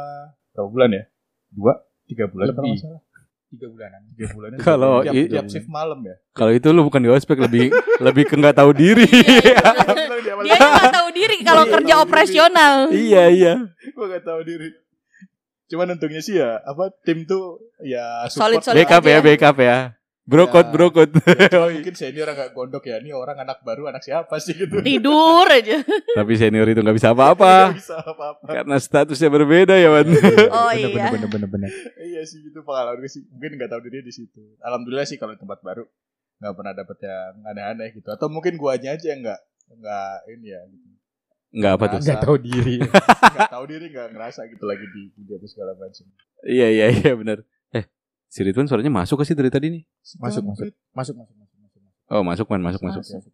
berapa 0.55 0.71
bulan 0.71 0.91
ya? 0.95 1.05
Dua? 1.51 1.75
Tiga 2.07 2.31
bulan 2.31 2.55
kalau 2.55 2.63
Lebih. 2.63 2.71
nggak 2.79 2.87
salah. 2.87 3.03
Tiga 3.49 3.67
bulanan. 3.73 4.01
tiga 4.13 4.27
bulan. 4.37 4.49
Itu. 4.55 4.61
Kalau 4.63 4.95
tiap, 5.03 5.15
tiap 5.33 5.47
shift 5.49 5.69
malam 5.73 5.99
ya? 6.05 6.17
Kalau 6.37 6.53
itu 6.53 6.69
lu 6.69 6.85
bukan 6.85 7.01
di 7.01 7.09
ospek 7.09 7.41
Lebih 7.49 7.73
lebih 8.05 8.25
ke 8.29 8.35
nggak 8.37 8.57
tahu 8.61 8.71
diri. 8.77 9.09
Dia 9.09 10.57
nggak 10.61 10.93
tahu 10.93 11.09
diri 11.17 11.37
kalau 11.43 11.65
Iya, 11.65 11.73
kerja 11.81 11.95
operasional. 12.05 12.75
Iya 12.93 13.25
iya. 13.33 13.55
Gue 13.97 14.07
gak 14.07 14.25
tahu 14.29 14.41
diri 14.45 14.69
cuman 15.69 15.95
untungnya 15.95 16.21
sih 16.21 16.41
ya 16.41 16.59
apa 16.61 16.91
tim 17.05 17.23
tuh 17.23 17.61
ya 17.79 18.25
Solid, 18.27 18.61
support 18.61 18.73
solid. 18.73 18.79
Backup 18.83 19.05
ya 19.05 19.19
backup 19.21 19.57
ya 19.59 19.79
Brokot 20.29 20.69
Ya. 20.69 20.73
brokot 20.77 21.09
Cuma 21.49 21.67
mungkin 21.73 21.97
senior 21.97 22.29
agak 22.29 22.53
gondok 22.53 22.85
ya 22.85 23.01
ini 23.01 23.17
orang 23.17 23.41
anak 23.41 23.65
baru 23.65 23.89
anak 23.89 24.05
siapa 24.05 24.37
sih 24.37 24.53
gitu 24.53 24.85
Tidur 24.85 25.49
aja. 25.49 25.81
Tapi 26.13 26.33
senior 26.37 26.69
itu 26.69 26.85
nggak 26.85 26.97
bisa 27.01 27.13
apa-apa 27.17 27.73
Nggak 27.73 27.81
bisa 27.81 27.97
apa-apa 27.97 28.45
Karena 28.45 28.77
statusnya 28.77 29.33
berbeda 29.33 29.73
ya 29.73 29.89
Wan 29.89 30.05
Oh 30.53 30.69
Bener, 30.69 30.93
iya. 30.93 31.09
Bener, 31.09 31.13
bener, 31.17 31.29
bener, 31.33 31.49
bener. 31.49 31.71
iya 31.97 32.21
sih 32.29 32.45
itu 32.45 32.61
pengalaman 32.61 33.09
sih 33.09 33.25
mungkin 33.33 33.57
nggak 33.57 33.73
tahu 33.73 33.81
diri 33.89 34.05
di 34.05 34.13
situ 34.13 34.53
alhamdulillah 34.61 35.09
sih 35.09 35.17
kalau 35.17 35.33
tempat 35.33 35.65
baru 35.65 35.89
nggak 36.45 36.55
pernah 36.61 36.73
dapet 36.77 36.97
yang 37.09 37.35
aneh-aneh 37.49 37.89
gitu 37.97 38.09
atau 38.13 38.29
mungkin 38.29 38.61
guanya 38.61 39.01
aja 39.01 39.07
yang 39.09 39.25
nggak 39.25 39.41
nggak 39.81 40.13
ini 40.29 40.47
ya 40.53 40.61
gitu 40.69 40.87
Nggak 41.51 41.73
apa 41.73 41.85
tuh 41.87 41.99
Ngerasa. 41.99 42.11
Gak 42.11 42.21
tahu 42.23 42.37
diri. 42.39 42.77
nggak 43.35 43.51
tahu 43.51 43.65
diri 43.67 43.87
nggak 43.89 44.09
ngerasa 44.11 44.41
gitu 44.47 44.65
lagi 44.65 44.85
di 44.87 45.03
di 45.15 45.33
apa 45.33 45.47
segala 45.47 45.73
macam 45.75 46.05
Iya 46.41 46.67
iya 46.69 46.87
iya 46.91 47.13
benar. 47.13 47.39
Eh, 47.71 47.85
si 48.27 48.41
Ridwan 48.41 48.65
suaranya 48.65 48.93
masuk 48.93 49.19
ke 49.19 49.25
sih 49.25 49.33
dari 49.33 49.49
tadi 49.49 49.67
nih? 49.71 49.83
Masuk, 50.19 50.45
masuk. 50.45 50.69
Masuk, 50.93 51.15
masuk, 51.15 51.35
masuk, 51.35 51.57
masuk. 51.59 51.81
Oh 52.09 52.23
masuk 52.23 52.47
man 52.47 52.61
masuk 52.63 52.81
masuk. 52.83 53.03
Masuk. 53.03 53.33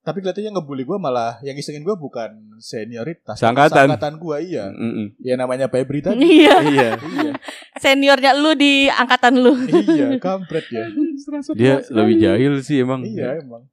tapi 0.00 0.22
kelihatannya 0.22 0.54
ngebully 0.54 0.84
gue 0.84 0.94
malah 0.96 1.42
yang 1.42 1.52
isengin 1.52 1.82
gue 1.82 1.90
bukan 1.92 2.30
senioritas 2.56 3.34
Seangkatan. 3.34 3.90
seangkatan 3.90 4.14
gue 4.16 4.36
iya 4.46 4.70
Mm-mm. 4.70 5.18
ya 5.18 5.34
namanya 5.34 5.66
Febri 5.66 5.98
tadi 5.98 6.22
Iya. 6.22 6.62
Iya. 6.62 6.90
iya 6.94 7.32
Seniornya 7.74 8.30
lu 8.32 8.54
di 8.54 8.86
angkatan 8.86 9.34
lu. 9.34 9.58
iya 9.66 10.14
kampret 10.16 10.62
ya 10.68 10.86
Dia 11.52 11.82
lebih 11.90 12.16
jahil 12.16 12.52
sih 12.60 12.80
emang. 12.80 13.02
iya 13.02 13.34
emang 13.36 13.66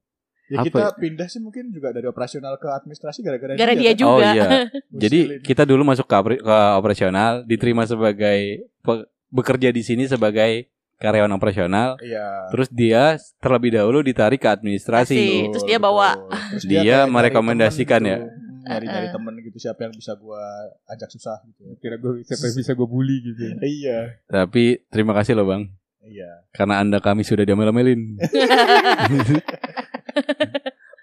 ya 0.46 0.60
Apa 0.60 0.66
kita 0.66 0.84
pindah 0.96 1.26
sih 1.26 1.40
mungkin 1.40 1.70
juga 1.70 1.90
dari 1.90 2.04
operasional 2.04 2.56
ke 2.56 2.68
administrasi 2.68 3.20
gara-gara 3.20 3.54
Gara 3.54 3.74
dia 3.74 3.92
kan? 3.92 3.98
juga. 3.98 4.12
Oh 4.12 4.20
iya. 4.22 4.44
Jadi 5.04 5.20
kita 5.40 5.64
dulu 5.64 5.84
masuk 5.84 6.04
ke, 6.04 6.16
ke 6.38 6.58
operasional, 6.74 7.44
diterima 7.44 7.84
sebagai 7.84 8.40
pe- 8.78 9.04
bekerja 9.28 9.70
di 9.70 9.82
sini 9.82 10.04
sebagai 10.06 10.68
karyawan 10.96 11.32
operasional. 11.32 12.00
iya 12.00 12.48
Terus 12.50 12.68
dia 12.70 13.04
terlebih 13.38 13.74
dahulu 13.74 14.00
ditarik 14.00 14.38
ke 14.38 14.48
administrasi. 14.48 15.16
Asik. 15.16 15.44
terus 15.52 15.66
dia 15.66 15.78
bawa. 15.78 16.16
Terus 16.52 16.64
Dia 16.64 16.80
kayak 16.80 16.88
nyari 17.02 17.12
merekomendasikan 17.12 18.02
ya? 18.02 18.18
gitu. 18.18 18.30
nyari 18.64 18.86
nyari 18.88 19.08
temen 19.10 19.34
gitu 19.42 19.58
siapa 19.60 19.80
yang 19.82 19.92
bisa 19.92 20.16
gua 20.16 20.40
ajak 20.88 21.12
susah 21.12 21.36
gitu 21.44 21.76
Kira 21.78 22.00
gue 22.00 22.24
siapa 22.24 22.48
yang 22.48 22.56
bisa 22.58 22.72
gue 22.72 22.88
bully 22.88 23.20
gitu. 23.22 23.44
iya 23.76 24.16
Tapi 24.26 24.80
terima 24.88 25.12
kasih 25.12 25.36
loh 25.36 25.44
bang, 25.46 25.68
iya 26.02 26.48
karena 26.50 26.80
anda 26.80 27.00
kami 27.00 27.22
sudah 27.22 27.44
diamel-amelin. 27.44 28.16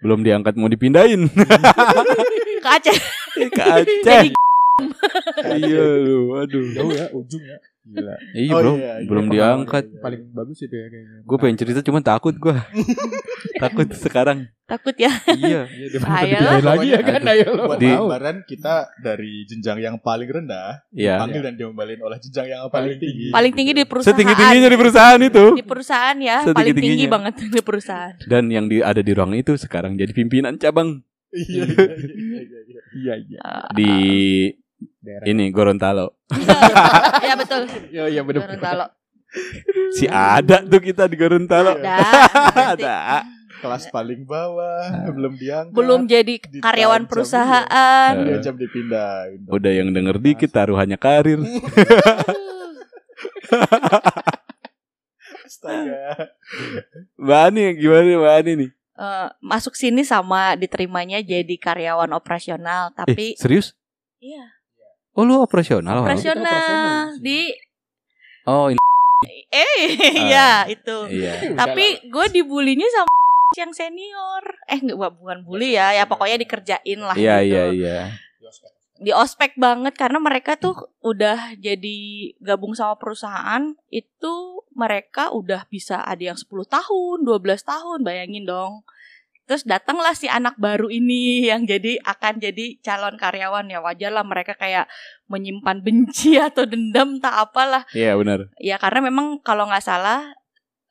Belum 0.01 0.25
diangkat 0.25 0.57
mau 0.57 0.69
dipindahin 0.69 1.29
Ke 2.61 2.69
Aceh. 2.77 2.99
ke 3.53 3.63
Aceh. 3.63 4.33
Iya 5.61 5.87
lu, 6.01 6.37
aduh. 6.41 6.65
Jauh 6.73 6.93
ya, 6.93 7.07
ujung 7.13 7.45
ya. 7.45 7.57
Gila. 7.83 8.13
Iya 8.33 8.53
Oh, 8.53 8.61
bro, 8.61 8.73
iya, 8.73 8.93
iya. 8.95 9.09
belum 9.09 9.25
Iya, 9.25 9.33
diangkat. 9.33 9.85
iya, 9.85 9.93
iya. 9.93 10.03
Paling 10.03 10.23
bagus 10.31 10.59
itu 10.61 10.71
ya 10.71 10.87
kayaknya. 10.87 11.19
Gue 11.23 11.37
pengen 11.37 11.57
cerita 11.57 11.81
cuman 11.81 12.03
takut 12.03 12.35
gue 12.35 12.55
Takut 13.59 13.89
sekarang 13.91 14.39
Takut 14.65 14.93
ya. 14.95 15.09
iya. 15.33 15.65
Iya, 15.67 16.39
lah. 16.39 16.61
lagi 16.63 16.89
ya 16.89 17.01
kan 17.01 17.25
ayo 17.27 17.47
lo 17.51 17.65
Buat 17.67 17.81
Di- 17.81 17.91
gambaran 17.91 18.37
kita 18.45 18.75
dari 18.99 19.43
jenjang 19.45 19.79
yang 19.81 19.97
paling 19.99 20.29
rendah 20.29 20.85
Iya. 20.91 21.19
dipanggil 21.19 21.41
dan 21.43 21.55
diomelin 21.57 22.01
oleh 22.01 22.19
jenjang 22.21 22.47
yang 22.49 22.61
paling 22.69 22.97
tinggi. 22.97 23.29
Paling 23.31 23.53
tinggi 23.55 23.73
di 23.73 23.85
perusahaan. 23.85 24.13
Setinggi-tingginya 24.13 24.69
di 24.69 24.79
perusahaan 24.79 25.21
itu. 25.21 25.45
Di 25.53 25.65
perusahaan 25.65 26.17
ya, 26.17 26.37
paling 26.47 26.75
tinggi 26.75 27.07
banget 27.07 27.35
di 27.51 27.61
perusahaan. 27.61 28.15
Dan 28.23 28.47
yang 28.47 28.67
di, 28.67 28.79
ada 28.79 29.01
di 29.01 29.11
ruang 29.11 29.33
itu 29.35 29.57
sekarang 29.57 29.97
jadi 29.97 30.13
pimpinan 30.13 30.55
cabang 30.55 31.01
Iya, 31.31 31.63
iya, 31.63 31.95
iya, 31.95 32.43
iya, 32.43 32.61
iya. 32.61 32.81
Iya 32.93 33.15
iya. 33.23 33.43
Di 33.71 33.93
Daerah. 35.01 35.25
ini 35.25 35.49
Gorontalo. 35.49 36.13
ya 37.25 37.35
betul. 37.35 37.65
Iya 37.89 38.05
iya 38.09 38.21
bener. 38.21 38.45
Gorontalo. 38.45 38.87
Si 39.93 40.05
ada 40.05 40.61
tuh 40.61 40.79
kita 40.79 41.09
di 41.09 41.17
Gorontalo. 41.17 41.81
Ada. 41.81 41.97
Ada. 42.77 42.97
Kelas 43.61 43.89
paling 43.89 44.25
bawah 44.25 45.13
belum 45.13 45.37
diangkat. 45.37 45.73
Belum 45.73 46.05
jadi 46.05 46.35
karyawan 46.61 47.05
perusahaan. 47.05 48.13
iya. 48.17 48.41
Dia 48.41 48.45
jam 48.45 48.57
dipindahin. 48.57 49.45
Udah 49.47 49.73
yang 49.73 49.89
denger 49.91 50.17
dikit 50.17 50.49
taruhannya 50.49 50.97
karir. 50.97 51.41
Astaga. 55.45 56.31
Mbak 57.17 57.41
Ani 57.47 57.63
gimana 57.77 58.07
Mbak 58.17 58.35
Ani 58.41 58.53
nih? 58.57 58.71
Eh, 59.01 59.29
masuk 59.41 59.73
sini 59.75 60.05
sama 60.05 60.57
diterimanya 60.57 61.21
jadi 61.21 61.57
karyawan 61.57 62.13
operasional, 62.13 62.93
tapi 62.93 63.33
Eh, 63.33 63.41
serius? 63.41 63.73
iya, 64.21 64.45
Oh 65.13 65.27
lu 65.27 65.43
operasional? 65.43 66.07
Operasional 66.07 66.47
operasional. 66.47 67.19
di 67.19 67.51
Oh 68.47 68.67
ini. 68.71 68.79
eh 69.53 69.77
iya 70.17 70.65
itu. 70.65 70.97
Iya. 71.11 71.53
Tapi 71.59 72.09
gue 72.09 72.27
dibulinya 72.33 72.87
sama 72.89 73.11
yang 73.61 73.73
senior. 73.75 74.45
Eh 74.65 74.81
enggak 74.81 75.13
bukan 75.13 75.45
bully 75.45 75.77
ya, 75.77 75.93
ya 75.93 76.07
pokoknya 76.07 76.39
dikerjain 76.39 77.01
lah 77.03 77.15
Iya 77.19 77.43
gitu. 77.43 77.51
iya 77.53 77.65
iya. 77.75 78.01
Di 79.01 79.17
ospek 79.17 79.57
banget 79.57 79.97
karena 79.97 80.21
mereka 80.21 80.61
tuh 80.61 80.77
udah 81.01 81.57
jadi 81.57 81.99
gabung 82.37 82.77
sama 82.77 83.01
perusahaan 83.01 83.73
itu 83.89 84.61
mereka 84.77 85.33
udah 85.33 85.65
bisa 85.73 86.05
ada 86.05 86.21
yang 86.21 86.37
10 86.37 86.47
tahun, 86.69 87.25
12 87.25 87.65
tahun, 87.65 88.05
bayangin 88.05 88.45
dong. 88.45 88.85
Terus 89.51 89.67
datanglah 89.67 90.15
si 90.15 90.31
anak 90.31 90.55
baru 90.63 90.87
ini 90.95 91.43
yang 91.43 91.67
jadi 91.67 91.99
akan 92.07 92.39
jadi 92.39 92.79
calon 92.87 93.19
karyawan 93.19 93.67
ya 93.67 93.83
wajar 93.83 94.15
lah 94.15 94.23
mereka 94.23 94.55
kayak 94.55 94.87
menyimpan 95.27 95.83
benci 95.83 96.39
atau 96.55 96.71
dendam 96.71 97.19
tak 97.19 97.51
apalah 97.51 97.83
Iya 97.91 98.15
benar. 98.15 98.47
Ya 98.63 98.79
karena 98.79 99.11
memang 99.11 99.43
kalau 99.43 99.67
nggak 99.67 99.83
salah 99.83 100.39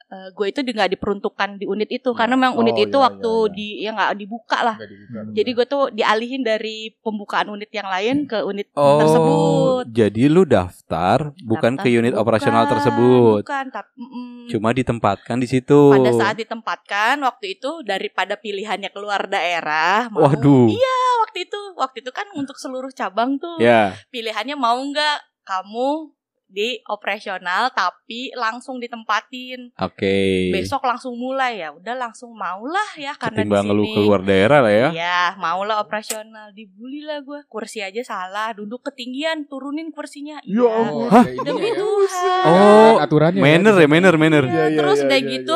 eh, 0.09 0.29
gue 0.31 0.45
itu 0.47 0.59
di- 0.59 0.73
nggak 0.73 0.91
diperuntukkan 0.91 1.49
di 1.55 1.65
unit 1.65 1.85
itu 1.87 2.09
karena 2.11 2.33
memang 2.33 2.53
unit 2.55 2.73
Oh, 2.73 2.81
itu 2.81 2.97
iya, 2.97 3.03
waktu 3.03 3.29
iya, 3.29 3.41
iya. 3.43 3.53
di 3.53 3.67
ya 3.79 3.89
nggak 3.91 4.11
dibuka 4.15 4.57
lah. 4.59 4.75
Nggak 4.75 4.89
dibuka. 4.89 5.19
Jadi 5.31 5.49
gue 5.51 5.65
tuh 5.67 5.83
dialihin 5.91 6.41
dari 6.41 6.77
pembukaan 6.97 7.47
unit 7.47 7.69
yang 7.69 7.85
lain 7.85 8.25
ke 8.25 8.41
unit 8.41 8.67
Oh, 8.73 8.97
tersebut. 8.97 9.83
jadi 9.87 10.23
lu 10.27 10.43
daftar 10.43 11.17
bukan 11.39 11.71
Daftar- 11.75 11.85
ke 11.85 11.95
unit 11.95 12.11
bukan, 12.11 12.23
operasional 12.23 12.65
tersebut. 12.65 13.41
Bukan, 13.41 13.65
tapi 13.69 13.89
mm, 13.95 14.47
Cuma 14.49 14.69
ditempatkan 14.71 15.37
di 15.37 15.45
situ. 15.45 15.79
pada 15.91 16.09
saat 16.11 16.35
ditempatkan 16.35 17.21
waktu 17.21 17.45
itu 17.53 17.69
daripada 17.83 18.33
pilihannya 18.33 18.89
keluar 18.89 19.25
daerah, 19.25 20.09
mau 20.09 20.25
Waduh. 20.25 20.65
Iya, 20.67 20.97
waktu 21.21 21.45
itu 21.45 21.59
waktu 21.75 21.97
itu 21.99 22.09
kan 22.09 22.25
untuk 22.33 22.57
seluruh 22.57 22.89
cabang 22.89 23.37
tuh 23.37 23.57
Ya. 23.59 23.93
pilihannya 24.09 24.55
mau 24.55 24.81
nggak 24.81 25.17
kamu 25.43 26.13
di 26.49 26.81
operasional 26.85 27.69
tapi 27.69 28.33
langsung 28.33 28.81
ditempatin 28.81 29.69
Oke. 29.77 30.49
besok 30.49 30.81
langsung 30.81 31.13
mulai 31.13 31.62
ya 31.62 31.69
udah 31.69 31.93
langsung 31.93 32.33
maulah 32.33 32.89
ya 32.97 33.13
karena 33.13 33.45
Ketimbang 33.45 33.69
di 33.69 33.73
lu 33.73 33.83
sini 33.85 33.93
keluar 33.93 34.21
daerah 34.25 34.59
lah 34.59 34.73
ya. 34.73 34.89
ya 34.89 35.21
maulah 35.38 35.77
operasional 35.77 36.49
dibully 36.51 37.05
lah 37.05 37.21
gue 37.21 37.45
kursi 37.45 37.79
aja 37.79 38.01
salah 38.01 38.49
duduk 38.51 38.81
ketinggian 38.81 39.45
turunin 39.45 39.93
kursinya 39.93 40.41
Ya 40.41 40.57
iya 40.57 40.69
Allah. 40.73 41.09
Hah? 41.13 41.25
demi 41.39 41.69
ya. 41.69 41.77
Tuhan 41.77 42.45
Oh, 42.49 42.93
aturannya. 42.97 43.38
Manner 43.39 43.75
ya, 43.77 43.85
manner, 43.85 44.15
manner. 44.17 44.43
Iya, 44.43 44.51
Iya, 44.51 44.65
iya, 44.73 44.77
terus 44.81 44.97
iya, 44.97 45.05
udah 45.05 45.19
iya, 45.21 45.29
gitu 45.29 45.55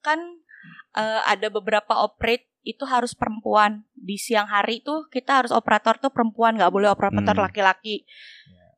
kan 0.00 0.20
eh, 0.94 1.20
ada 1.24 1.48
beberapa 1.48 1.96
operate 1.96 2.44
itu 2.60 2.84
harus 2.84 3.16
perempuan 3.16 3.88
di 3.96 4.20
siang 4.20 4.44
hari 4.44 4.84
tuh 4.84 5.08
kita 5.08 5.40
harus 5.40 5.48
operator 5.48 5.96
tuh 5.96 6.12
perempuan 6.12 6.60
nggak 6.60 6.68
boleh 6.68 6.92
operator 6.92 7.32
Hmm. 7.32 7.48
laki-laki 7.48 8.04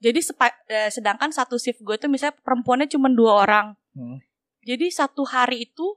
jadi 0.03 0.19
sepa- 0.19 0.59
eh, 0.67 0.91
sedangkan 0.91 1.31
satu 1.31 1.57
shift 1.57 1.79
gue 1.81 1.95
tuh 1.97 2.07
misalnya 2.07 2.35
perempuannya 2.37 2.85
cuma 2.87 3.07
dua 3.09 3.41
orang 3.41 3.67
Hmm. 3.93 4.19
jadi 4.61 4.91
satu 4.91 5.23
hari 5.25 5.65
itu 5.65 5.95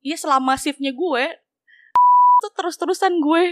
Iya 0.00 0.18
selama 0.18 0.54
shiftnya 0.54 0.90
gue 0.90 1.24
tuh 2.38 2.50
terus-terusan 2.52 3.16
gue 3.16 3.42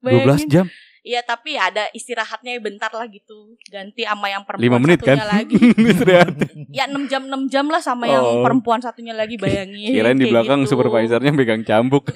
12 0.00 0.06
Bayangin. 0.06 0.48
jam. 0.48 0.66
Iya 1.02 1.18
tapi 1.20 1.54
ada 1.56 1.86
istirahatnya 1.90 2.58
bentar 2.58 2.90
lah 2.90 3.06
gitu 3.06 3.54
Ganti 3.64 4.02
sama 4.02 4.26
yang 4.26 4.42
5 4.42 4.48
perempuan 4.48 4.80
menit 4.80 5.00
kan? 5.00 5.14
satunya 5.14 5.26
lagi 5.28 5.54
Istirahat. 5.92 6.34
Ya 6.68 6.84
6 6.86 7.06
jam 7.06 7.22
6 7.24 7.46
jam 7.46 7.66
lah 7.66 7.78
sama 7.80 8.06
yang 8.06 8.22
Oh. 8.22 8.38
perempuan 8.40 8.78
satunya 8.78 9.12
lagi 9.12 9.34
bayangin 9.36 9.90
Kirain 9.92 10.14
di 10.14 10.26
belakang 10.26 10.62
gitu. 10.62 10.72
supervisornya 10.72 11.30
pegang 11.32 11.62
cambuk. 11.62 12.06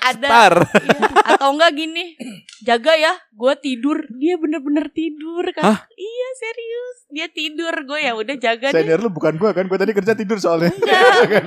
Ada 0.00 0.24
Tar. 0.24 0.54
iya. 0.62 1.11
Atau 1.42 1.58
enggak 1.58 1.74
gini 1.74 2.14
Jaga 2.62 2.94
ya 2.94 3.18
Gue 3.34 3.58
tidur 3.58 4.06
Dia 4.14 4.38
bener-bener 4.38 4.94
tidur 4.94 5.42
kan 5.50 5.74
Hah? 5.74 5.78
Iya 5.90 6.28
serius 6.38 6.96
Dia 7.10 7.26
tidur 7.34 7.74
Gue 7.82 7.98
ya 7.98 8.14
udah 8.14 8.38
jaga 8.38 8.70
deh 8.70 8.86
Senior 8.86 9.02
lu 9.02 9.10
bukan 9.10 9.34
gua 9.42 9.50
kan? 9.50 9.66
Gua 9.66 9.74
tadi 9.74 9.90
kerja 9.90 10.14
tidur 10.14 10.38
soalnya. 10.38 10.70
Enggak 10.70 11.02
bukan. 11.26 11.44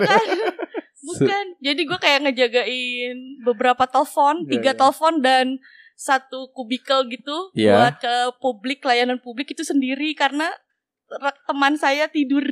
Bukan 0.99 1.45
Jadi 1.63 1.81
gue 1.88 1.95
kayak 1.95 2.19
ngejagain 2.27 3.15
Beberapa 3.47 3.88
telepon 3.88 4.43
Iya, 4.43 4.49
Tiga 4.51 4.71
iya. 4.75 4.79
telepon 4.84 5.13
dan 5.23 5.45
Satu 5.95 6.51
kubikel 6.51 7.08
gitu 7.08 7.55
Iya. 7.55 7.79
Buat 7.79 7.95
ke 8.03 8.15
publik 8.43 8.84
Layanan 8.84 9.23
publik 9.23 9.55
itu 9.55 9.63
sendiri 9.63 10.12
Karena 10.12 10.51
re- 11.08 11.39
Teman 11.47 11.79
saya 11.79 12.12
tidur 12.12 12.43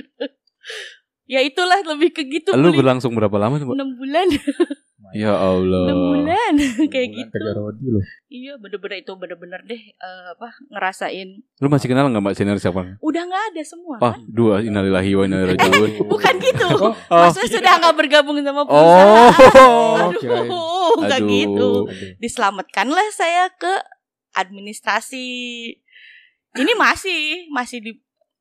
Ya 1.28 1.44
itulah 1.44 1.84
lebih 1.84 2.16
ke 2.16 2.24
gitu 2.24 2.56
Lu 2.56 2.72
berlangsung 2.72 3.12
berapa 3.20 3.36
lama 3.36 3.60
enam 3.60 4.00
bulan 4.00 4.32
Ya 5.12 5.34
Allah. 5.34 5.84
enam 5.86 6.00
bulan 6.16 6.54
kayak 6.88 7.08
Bulan 7.08 7.20
gitu 7.20 7.36
Kerja 7.36 7.52
Rodi 7.54 7.88
loh. 7.88 8.04
iya 8.28 8.54
bener-bener 8.56 8.98
itu 9.00 9.12
bener-bener 9.14 9.60
deh 9.62 9.82
eh, 9.92 10.26
apa 10.32 10.48
ngerasain 10.70 11.30
Lu 11.58 11.68
masih 11.68 11.86
kenal 11.86 12.08
nggak 12.08 12.24
Mbak 12.24 12.34
senior 12.34 12.58
siapa? 12.58 12.96
udah 12.98 13.22
nggak 13.22 13.44
ada 13.50 13.62
semua 13.62 13.96
Ah, 13.98 14.14
kan 14.14 14.24
dua 14.26 14.60
innalillahi 14.60 15.12
wa 15.12 15.24
inna 15.24 15.38
ilaihi 15.42 15.60
rajiun. 15.60 15.90
bukan 16.04 16.34
gitu 16.40 16.66
Oh, 16.76 16.96
Oh. 17.06 17.20
maksudnya 17.22 17.50
sudah 17.52 17.74
nggak 17.78 17.96
bergabung 17.96 18.38
sama 18.40 18.62
Oh. 18.62 18.66
perusahaan 18.66 20.12
kirain. 20.16 20.48
aduh 20.48 20.96
nggak 21.00 21.22
gitu 21.26 21.70
Aduh. 21.84 22.16
diselamatkanlah 22.18 23.08
saya 23.12 23.52
ke 23.52 23.74
administrasi 24.34 25.26
ini 26.54 26.74
masih 26.76 27.22
masih 27.50 27.78
di 27.80 27.92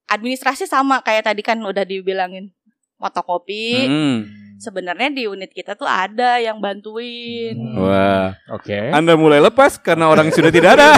administrasi 0.06 0.64
sama 0.64 1.00
kayak 1.00 1.24
tadi 1.24 1.40
kan 1.40 1.56
udah 1.58 1.82
dibilangin 1.82 2.52
fotokopi 2.96 3.88
Hmm. 3.88 4.18
Sebenarnya 4.62 5.10
di 5.10 5.26
unit 5.26 5.50
kita 5.50 5.74
tuh 5.74 5.90
ada 5.90 6.38
yang 6.38 6.62
bantuin. 6.62 7.58
Hmm. 7.58 7.82
Wah, 7.82 8.38
Oke. 8.54 8.94
Anda 8.94 9.18
mulai 9.18 9.42
lepas 9.42 9.74
karena 9.82 10.06
orang 10.06 10.30
sudah 10.30 10.54
tidak 10.54 10.78
ada. 10.78 10.94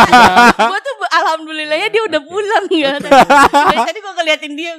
gue 0.68 0.80
tuh 0.84 0.94
alhamdulillahnya 1.08 1.88
dia 1.88 2.02
udah 2.04 2.20
pulang 2.20 2.66
ya. 2.68 3.00
Dari 3.00 3.78
tadi 3.80 3.98
gue 4.04 4.12
ngeliatin 4.12 4.52
dia. 4.52 4.72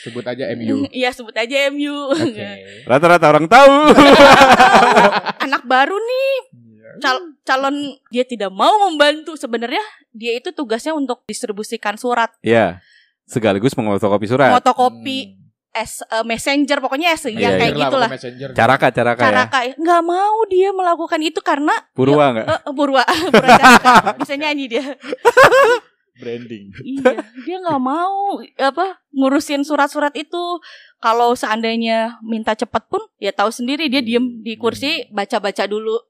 Sebut 0.00 0.24
aja 0.24 0.48
MU. 0.56 0.88
iya 1.04 1.12
sebut 1.12 1.36
aja 1.36 1.68
MU 1.68 2.16
Oke. 2.16 2.50
Rata-rata 2.88 3.26
orang 3.28 3.44
tahu. 3.44 3.92
anak 5.44 5.62
baru 5.68 5.96
nih. 6.00 6.32
Cal- 6.96 7.36
calon 7.44 8.00
dia 8.08 8.24
tidak 8.24 8.48
mau 8.48 8.88
membantu. 8.88 9.36
Sebenarnya 9.36 9.84
dia 10.16 10.32
itu 10.32 10.48
tugasnya 10.56 10.96
untuk 10.96 11.20
distribusikan 11.28 12.00
surat. 12.00 12.32
Ya, 12.40 12.80
sekaligus 13.28 13.76
mengotokopi 13.76 14.24
surat. 14.24 14.56
fotokopi 14.56 15.45
S 15.78 16.00
eh, 16.02 16.22
messenger 16.22 16.78
pokoknya 16.78 17.12
S 17.12 17.26
Iya, 17.26 17.36
yang 17.38 17.52
iya. 17.52 17.60
kayak 17.60 17.74
gitulah 17.78 18.08
Messenger. 18.08 18.48
Caraka, 18.52 18.86
caraka 18.90 19.22
cara 19.22 19.38
ya. 19.38 19.46
kayak 19.46 19.74
nggak 19.76 20.02
mau 20.02 20.36
dia 20.46 20.68
melakukan 20.70 21.20
itu 21.20 21.40
karena 21.40 21.74
Purwa 21.92 22.24
nggak? 22.32 22.46
eh, 22.46 22.60
eh, 22.60 22.72
Purwa 22.72 23.02
Purwa 23.34 23.48
Caraka. 23.52 24.16
bisa 24.16 24.34
nyanyi 24.34 24.64
dia 24.66 24.84
Branding. 26.16 26.72
iya 26.80 27.12
dia 27.44 27.56
nggak 27.60 27.76
mau 27.78 28.40
apa 28.56 28.86
ngurusin 29.12 29.60
surat-surat 29.62 30.16
itu 30.16 30.64
kalau 30.96 31.32
seandainya 31.32 32.16
minta 32.20 32.56
cepat 32.56 32.88
pun 32.88 33.04
ya 33.16 33.30
tahu 33.30 33.52
sendiri 33.52 33.86
dia 33.86 34.00
diem 34.00 34.40
di 34.40 34.56
kursi 34.56 35.04
baca-baca 35.12 35.68
dulu 35.68 36.00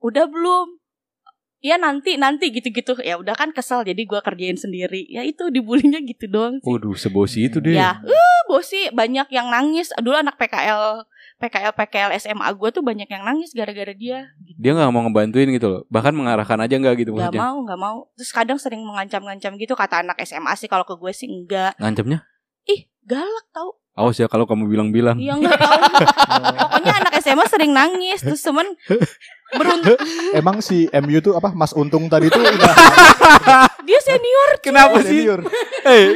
udah 0.00 0.24
belum 0.24 0.79
ya 1.60 1.76
nanti 1.76 2.16
nanti 2.16 2.48
gitu-gitu 2.48 2.96
ya 3.00 3.14
udah 3.14 3.32
kan 3.32 3.52
kesel 3.52 3.80
jadi 3.80 4.00
gua 4.02 4.20
kerjain 4.20 4.56
sendiri 4.56 5.04
ya 5.06 5.20
itu 5.20 5.48
dibulinya 5.48 6.00
gitu 6.00 6.24
doang 6.26 6.56
sih 6.56 6.66
Waduh, 6.66 6.92
sebosi 6.94 7.46
itu 7.46 7.60
deh. 7.60 7.76
ya 7.76 8.00
eh 8.00 8.38
bosi 8.44 8.88
banyak 8.90 9.28
yang 9.28 9.46
nangis 9.46 9.92
dulu 9.96 10.16
anak 10.16 10.34
PKL 10.34 11.04
PKL 11.36 11.72
PKL 11.72 12.10
SMA 12.18 12.48
gue 12.50 12.68
tuh 12.68 12.80
banyak 12.80 13.06
yang 13.06 13.24
nangis 13.24 13.52
gara-gara 13.52 13.92
dia 13.92 14.28
gitu. 14.40 14.58
Dia 14.58 14.72
nggak 14.74 14.90
mau 14.90 15.00
ngebantuin 15.02 15.48
gitu 15.48 15.68
loh. 15.68 15.82
Bahkan 15.88 16.12
mengarahkan 16.12 16.60
aja 16.60 16.76
nggak 16.76 17.00
gitu 17.00 17.16
maksudnya. 17.16 17.40
mau 17.40 17.56
nggak 17.60 17.80
mau 17.80 17.96
terus 18.12 18.28
kadang 18.28 18.60
sering 18.60 18.84
mengancam-ngancam 18.84 19.56
gitu 19.56 19.72
kata 19.72 20.04
anak 20.04 20.20
SMA 20.20 20.52
sih 20.54 20.68
kalau 20.68 20.84
ke 20.84 20.92
gue 20.92 21.12
sih 21.12 21.24
enggak 21.26 21.72
Ngancamnya? 21.80 22.28
ih 22.66 22.84
galak 23.02 23.46
tau 23.50 23.80
Awas 23.92 24.16
ya 24.16 24.26
kalau 24.26 24.44
kamu 24.44 24.64
bilang-bilang. 24.66 25.16
Iya 25.16 25.34
nggak 25.34 25.56
tahu. 25.56 25.76
Pokoknya 26.56 26.92
anak 26.96 27.12
SMA 27.18 27.44
sering 27.46 27.70
nangis 27.70 28.18
terus 28.20 28.40
temen 28.40 28.64
beruntung 29.50 29.98
Emang 30.30 30.62
si 30.62 30.86
MU 30.94 31.18
tuh 31.18 31.34
apa 31.34 31.50
Mas 31.50 31.74
Untung 31.74 32.06
tadi 32.06 32.28
tuh 32.28 32.38
udah 32.38 32.70
dia 33.82 33.98
senior 34.00 34.50
Kenapa 34.60 35.00
sih? 35.00 35.20
senior. 35.20 35.42
Eh, 35.82 36.14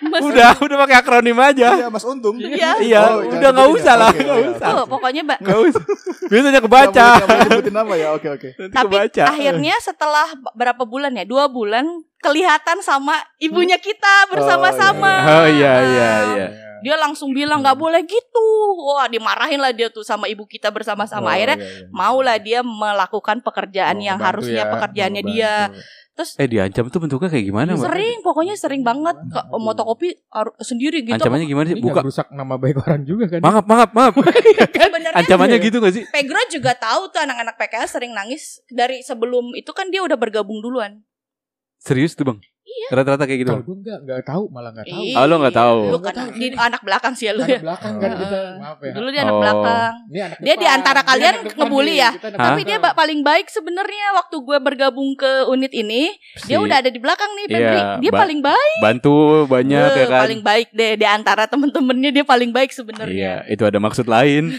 Mas- 0.00 0.22
udah 0.22 0.54
udah 0.56 0.76
pakai 0.78 0.96
akronim 0.96 1.34
aja. 1.36 1.74
Iya 1.74 1.86
Mas 1.88 2.04
Untung. 2.04 2.38
Iya. 2.38 2.78
Iya, 2.78 3.00
Oh, 3.10 3.26
udah 3.26 3.34
jangan 3.34 3.50
nggak 3.50 3.66
sebutin 3.66 3.76
usah 3.76 3.90
ya? 3.90 3.98
lah, 3.98 4.08
Oke, 4.08 4.20
nggak 4.20 4.38
oke, 4.38 4.50
usah. 4.52 4.68
Oh, 4.72 4.86
pokoknya 4.86 5.22
Mbak 5.22 5.38
Nggak 5.40 5.58
usah. 5.64 5.82
Biasanya 6.24 6.60
kebaca. 6.60 7.06
sebutin 7.42 7.74
nama 7.74 7.92
ya. 7.94 8.08
Oke 8.12 8.28
oke. 8.30 8.48
Nanti 8.54 8.72
tapi 8.72 8.94
kebaca. 8.94 9.22
akhirnya 9.26 9.74
setelah 9.78 10.26
berapa 10.52 10.82
bulan 10.84 11.12
ya 11.12 11.24
dua 11.24 11.44
bulan 11.46 11.84
kelihatan 12.16 12.78
sama 12.78 13.12
ibunya 13.36 13.74
kita 13.76 14.30
bersama-sama 14.30 15.26
Oh 15.26 15.46
iya 15.50 15.72
iya 15.82 16.10
iya. 16.30 16.46
Dia 16.82 16.94
langsung 16.94 17.30
bilang 17.30 17.62
nggak 17.62 17.74
boleh 17.74 18.02
gitu 18.02 18.44
wah 18.82 19.06
dimarahin 19.06 19.56
lah 19.56 19.70
dia 19.70 19.88
tuh 19.88 20.02
sama 20.02 20.26
ibu 20.26 20.44
kita 20.44 20.68
bersama-sama 20.68 21.24
Oh, 21.24 21.34
akhirnya 21.34 21.58
iya, 21.58 21.66
iya. 21.80 21.88
maulah 21.88 22.36
dia 22.36 22.60
melakukan 22.60 23.40
pekerjaan 23.40 23.96
Oh, 23.96 24.04
yang 24.04 24.18
harusnya 24.18 24.66
ya, 24.66 24.70
pekerjaannya 24.70 25.22
mau 25.22 25.30
dia 25.30 25.52
terus 26.12 26.36
Eh 26.36 26.44
diancam 26.44 26.92
tuh 26.92 27.00
bentuknya 27.00 27.32
kayak 27.32 27.46
gimana, 27.48 27.72
Mbak? 27.72 27.88
sering 27.88 28.16
pokoknya 28.20 28.52
sering 28.52 28.84
banget 28.84 29.16
ke 29.16 29.40
motokopi 29.56 30.12
sendiri 30.60 31.00
gitu 31.00 31.16
Ancamannya 31.16 31.48
gimana 31.48 31.66
sih? 31.72 31.80
Buka. 31.80 32.04
rusak 32.04 32.28
nama 32.28 32.60
baik 32.60 32.84
orang 32.84 33.08
juga 33.08 33.32
kan? 33.32 33.40
Maaf, 33.40 33.64
maaf, 33.64 33.90
maaf. 33.96 34.12
Ancamannya 35.16 35.56
gitu 35.56 35.80
gak 35.80 35.94
sih? 35.96 36.04
Pegra 36.12 36.44
juga 36.52 36.76
tahu 36.76 37.08
tuh 37.08 37.24
anak-anak 37.24 37.56
PKS 37.56 37.96
sering 37.96 38.12
nangis 38.12 38.60
dari 38.68 39.00
sebelum 39.00 39.56
itu 39.56 39.72
kan 39.72 39.88
dia 39.88 40.04
udah 40.04 40.20
bergabung 40.20 40.60
duluan 40.60 41.00
Serius 41.80 42.12
tuh, 42.12 42.28
Bang? 42.28 42.38
Iya. 42.72 42.86
Rata-rata 42.90 43.24
kayak 43.24 43.40
gitu. 43.40 43.52
Kalau 43.52 43.62
gue 43.62 43.76
nggak 43.78 43.98
nggak 44.02 44.20
tahu 44.24 44.42
malah 44.48 44.70
nggak 44.72 44.86
tahu. 44.86 45.02
Ih, 45.02 45.14
Oh, 45.14 45.24
lo 45.24 45.34
nggak 45.38 45.54
tahu. 45.54 45.78
Lu 45.86 45.98
kan 45.98 46.14
di 46.32 46.46
anak 46.50 46.80
belakang 46.80 47.12
sih 47.12 47.24
ya 47.24 47.32
lu 47.32 47.40
Anak 47.40 47.50
ya. 47.50 47.60
belakang 47.60 47.94
kan 47.96 48.10
kita. 48.14 48.38
Maaf 48.56 48.78
ya. 48.78 48.92
Dulu 48.92 49.08
dia 49.08 49.20
anak 49.22 49.32
Oh. 49.32 49.40
belakang. 49.40 49.92
Anak 50.02 50.38
Dia 50.38 50.54
di 50.54 50.66
antara 50.66 51.00
kalian 51.02 51.34
ngebully 51.52 51.94
ya? 51.94 52.10
Tapi 52.16 52.60
dia 52.62 52.78
paling 52.78 53.20
baik 53.20 53.46
sebenarnya 53.46 54.06
waktu 54.14 54.36
gue 54.38 54.58
bergabung 54.58 55.14
ke 55.14 55.30
unit 55.46 55.72
ini, 55.72 56.10
dia 56.42 56.56
Si- 56.56 56.62
udah 56.62 56.76
ada 56.78 56.88
di 56.88 56.98
belakang 56.98 57.30
nih 57.32 57.46
Febri. 57.46 57.60
Iya, 57.78 57.96
dia 57.98 58.12
paling 58.12 58.40
baik. 58.40 58.78
bantu 58.80 59.14
banyak 59.46 59.90
ya 59.92 60.06
kan. 60.06 60.22
Paling 60.24 60.42
baik 60.42 60.68
deh 60.70 60.92
di 60.94 61.06
antara 61.06 61.44
temen-temennya 61.44 62.10
dia 62.10 62.24
paling 62.24 62.50
baik 62.50 62.70
Iya, 62.70 62.76
sebenarnya. 62.76 63.32
itu 63.46 63.62
ada 63.62 63.78
maksud 63.78 64.06
lain. 64.06 64.56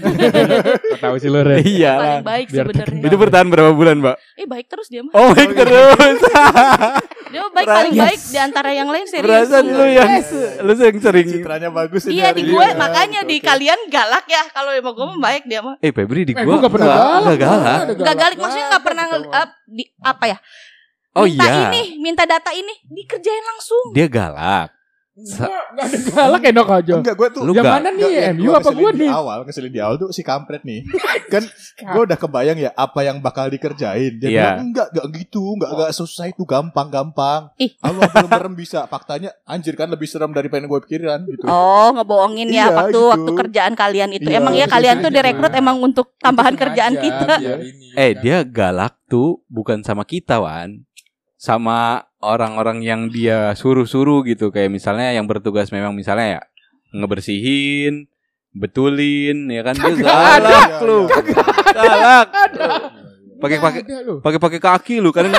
Tahu 0.95 1.15
sih 1.17 1.27
lo 1.27 1.41
Ren. 1.41 1.59
iya. 1.75 1.93
Paling 1.93 2.23
baik 2.23 2.47
sebenarnya. 2.49 3.01
Itu 3.03 3.15
bertahan 3.15 3.47
berapa 3.47 3.71
bulan, 3.71 3.99
Mbak? 3.99 4.15
Eh 4.35 4.45
baik 4.45 4.65
terus 4.67 4.87
dia 4.87 5.01
mah. 5.01 5.13
Oh, 5.13 5.31
baik 5.31 5.51
terus. 5.53 6.19
Dia 7.29 7.41
baik 7.49 7.65
paling 7.65 7.93
baik 8.05 8.21
di 8.25 8.37
antara 8.37 8.69
yang 8.69 8.87
lain 8.87 9.05
serius. 9.05 9.25
Perasaan 9.25 9.65
lu 9.65 9.85
yang 9.85 10.09
lu 10.59 10.73
sering 10.73 10.99
sering 10.99 11.25
Citranya 11.25 11.69
bagus 11.69 12.01
ini 12.05 12.13
Iya 12.15 12.29
di 12.31 12.43
gue 12.43 12.65
ya. 12.65 12.75
makanya 12.75 13.21
di 13.23 13.37
kalian 13.39 13.79
galak 13.87 14.25
ya. 14.25 14.43
Kalau 14.49 14.71
emang 14.71 14.91
gue 14.91 15.05
mah 15.05 15.19
baik 15.21 15.43
dia 15.45 15.59
mah. 15.59 15.75
Eh, 15.77 15.89
Febri 15.89 16.23
di 16.23 16.31
Eh, 16.31 16.39
gua 16.39 16.45
gua 16.45 16.55
nggak 16.59 16.71
pernah 16.71 16.85
nggak- 16.85 16.99
galak. 16.99 17.21
nggak 17.23 17.39
galak. 17.39 17.79
Ada 17.79 17.93
Gak 17.95 18.15
galak 18.15 18.37
maksudnya 18.37 18.67
nggak 18.67 18.83
pernah 18.83 19.03
Kita 19.03 19.15
nge- 19.15 19.25
mah. 19.25 19.41
up 19.41 19.49
di 19.65 19.83
apa 19.99 20.25
ya? 20.25 20.37
Oh 21.13 21.25
minta 21.25 21.45
iya. 21.45 21.69
ini, 21.69 21.81
minta 21.99 22.23
data 22.23 22.51
ini, 22.51 22.73
dikerjain 22.83 23.45
langsung. 23.45 23.85
Dia 23.91 24.07
galak. 24.07 24.73
Enggak, 25.13 25.45
enggak 25.69 25.85
ada 25.85 25.97
galak 26.09 26.41
enak 26.51 26.67
aja. 26.73 26.93
Enggak, 26.97 27.13
gue 27.13 27.27
tuh 27.29 27.41
Lu 27.43 27.53
Yang 27.53 27.65
mana 27.67 27.87
nih? 27.87 28.01
Yang 28.01 28.33
MU 28.33 28.43
gua 28.43 28.57
apa 28.57 28.69
di 28.73 28.81
nih? 28.97 29.09
awal 29.09 29.37
ngeselin 29.43 29.69
di 29.69 29.77
awal 29.77 29.95
tuh 29.95 30.09
si 30.09 30.21
kampret 30.21 30.61
nih 30.63 30.81
kan 31.33 31.43
gue 31.75 32.01
udah 32.03 32.17
kebayang 32.17 32.57
ya 32.57 32.73
apa 32.73 32.99
yang 33.01 33.17
bakal 33.19 33.45
dikerjain 33.45 34.17
dia 34.17 34.25
Iya. 34.25 34.41
bilang 34.43 34.57
enggak 34.67 34.87
enggak 34.89 35.05
gitu 35.15 35.53
enggak 35.53 35.69
enggak 35.69 35.91
susah 35.91 36.25
itu 36.25 36.41
gampang 36.43 36.89
gampang 36.89 37.53
Ih. 37.55 37.77
Aku 37.77 38.01
belum 38.01 38.25
merem 38.27 38.53
bisa 38.53 38.85
faktanya 38.85 39.29
anjir 39.43 39.73
kan 39.73 39.85
lebih 39.85 40.05
serem 40.05 40.29
daripada 40.29 40.59
yang 40.59 40.71
gue 40.71 40.81
pikiran 40.81 41.19
gitu 41.25 41.45
Oh, 41.45 41.93
ngebohongin 41.93 42.49
ya 42.49 42.65
Iya, 42.65 42.65
waktu 42.71 42.89
gitu. 42.91 43.01
waktu 43.07 43.31
kerjaan 43.35 43.73
kalian 43.75 44.09
itu. 44.11 44.25
Iya, 44.25 44.39
emang 44.39 44.53
ya 44.53 44.65
itu 44.65 44.73
kalian 44.73 44.95
tuh 44.97 45.11
direkrut 45.11 45.53
emang 45.53 45.77
untuk 45.77 46.17
tambahan 46.17 46.55
kerjaan 46.55 46.95
kita. 46.95 47.37
Eh, 47.93 48.17
dia 48.17 48.41
galak 48.41 48.97
tuh 49.05 49.45
bukan 49.45 49.81
sama 49.81 50.01
kita, 50.03 50.39
Wan. 50.39 50.81
Sama 51.35 52.07
orang-orang 52.23 52.79
yang 52.79 53.11
dia 53.11 53.51
suruh-suruh 53.53 54.23
gitu 54.23 54.47
kayak 54.47 54.71
misalnya 54.71 55.11
yang 55.11 55.27
bertugas 55.27 55.69
memang 55.69 55.91
misalnya 55.91 56.39
ya 56.39 56.41
ngebersihin, 56.95 58.07
betulin 58.55 59.49
ya 59.51 59.61
kan 59.61 59.75
dia 59.75 59.91
galak 59.99 60.39
ada. 60.39 60.59
lu. 60.81 60.99
Galak. 61.73 62.27
Pakai 63.43 63.59
pakai 63.59 63.81
pakai 64.23 64.39
pakai 64.39 64.59
kaki 64.63 64.95
lu 65.03 65.11
kadang 65.11 65.35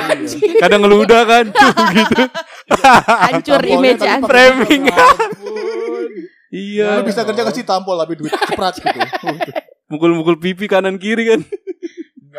kadang 0.61 0.85
ngeludah 0.85 1.25
kan 1.25 1.45
gitu. 1.97 2.23
Hancur 3.33 3.65
image 3.65 4.05
Framing. 4.05 4.83
Ya, 4.93 5.07
Iya. 6.55 7.03
lu 7.03 7.09
bisa 7.09 7.27
kerja 7.27 7.43
kasih 7.43 7.67
tampol 7.67 7.99
tapi 7.99 8.15
duit 8.15 8.31
ceprat 8.31 8.79
gitu 8.79 8.95
Mukul-mukul 9.91 10.39
pipi 10.39 10.71
kanan 10.71 10.97
kiri 10.97 11.35
kan. 11.35 11.41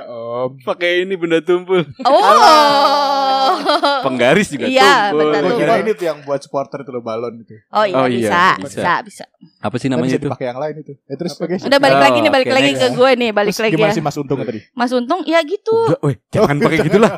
Om. 0.05 0.49
Pakai 0.61 1.01
ini 1.01 1.13
benda 1.13 1.39
tumpul. 1.39 1.81
Oh. 2.01 3.53
Penggaris 4.01 4.47
juga 4.47 4.65
Iya, 4.65 5.09
tumpul. 5.09 5.19
betul, 5.19 5.31
gue 5.31 5.41
tumpul. 5.41 5.59
kira 5.59 5.73
ini 5.79 5.91
tuh 5.91 6.05
yang 6.05 6.19
buat 6.21 6.39
supporter 6.39 6.77
itu 6.79 6.91
loh 6.91 7.01
balon 7.01 7.33
itu 7.37 7.55
Oh 7.69 7.83
iya, 7.83 7.95
Oh 7.95 8.07
iya, 8.07 8.19
bisa, 8.19 8.41
bisa. 8.59 8.65
bisa, 8.67 8.93
bisa. 9.01 9.25
Apa 9.59 9.75
sih 9.75 9.87
namanya 9.87 10.15
itu? 10.15 10.25
dipakai 10.25 10.47
yang 10.47 10.59
lain 10.59 10.75
itu 10.79 10.91
ya, 10.99 11.15
terus 11.15 11.33
pakai 11.33 11.55
Udah 11.59 11.79
balik 11.79 11.95
Oh, 11.95 12.03
lagi 12.03 12.17
nih, 12.19 12.31
balik 12.31 12.47
oke, 12.47 12.55
lagi 12.55 12.69
next. 12.69 12.81
ke 12.81 12.87
gue 12.91 13.09
nih, 13.15 13.29
balik 13.31 13.49
Terus 13.49 13.63
lagi 13.63 13.73
gimana 13.75 13.87
ya. 13.87 13.95
sih 13.95 14.03
Mas 14.03 14.15
Untung 14.15 14.39
tadi 14.39 14.59
Mas 14.71 14.91
Untung 14.91 15.19
ya 15.23 15.39
gitu. 15.41 15.75
Udah, 15.87 15.99
weh, 16.01 16.15
jangan 16.29 16.55
pakai 16.57 16.77
gitulah. 16.87 17.11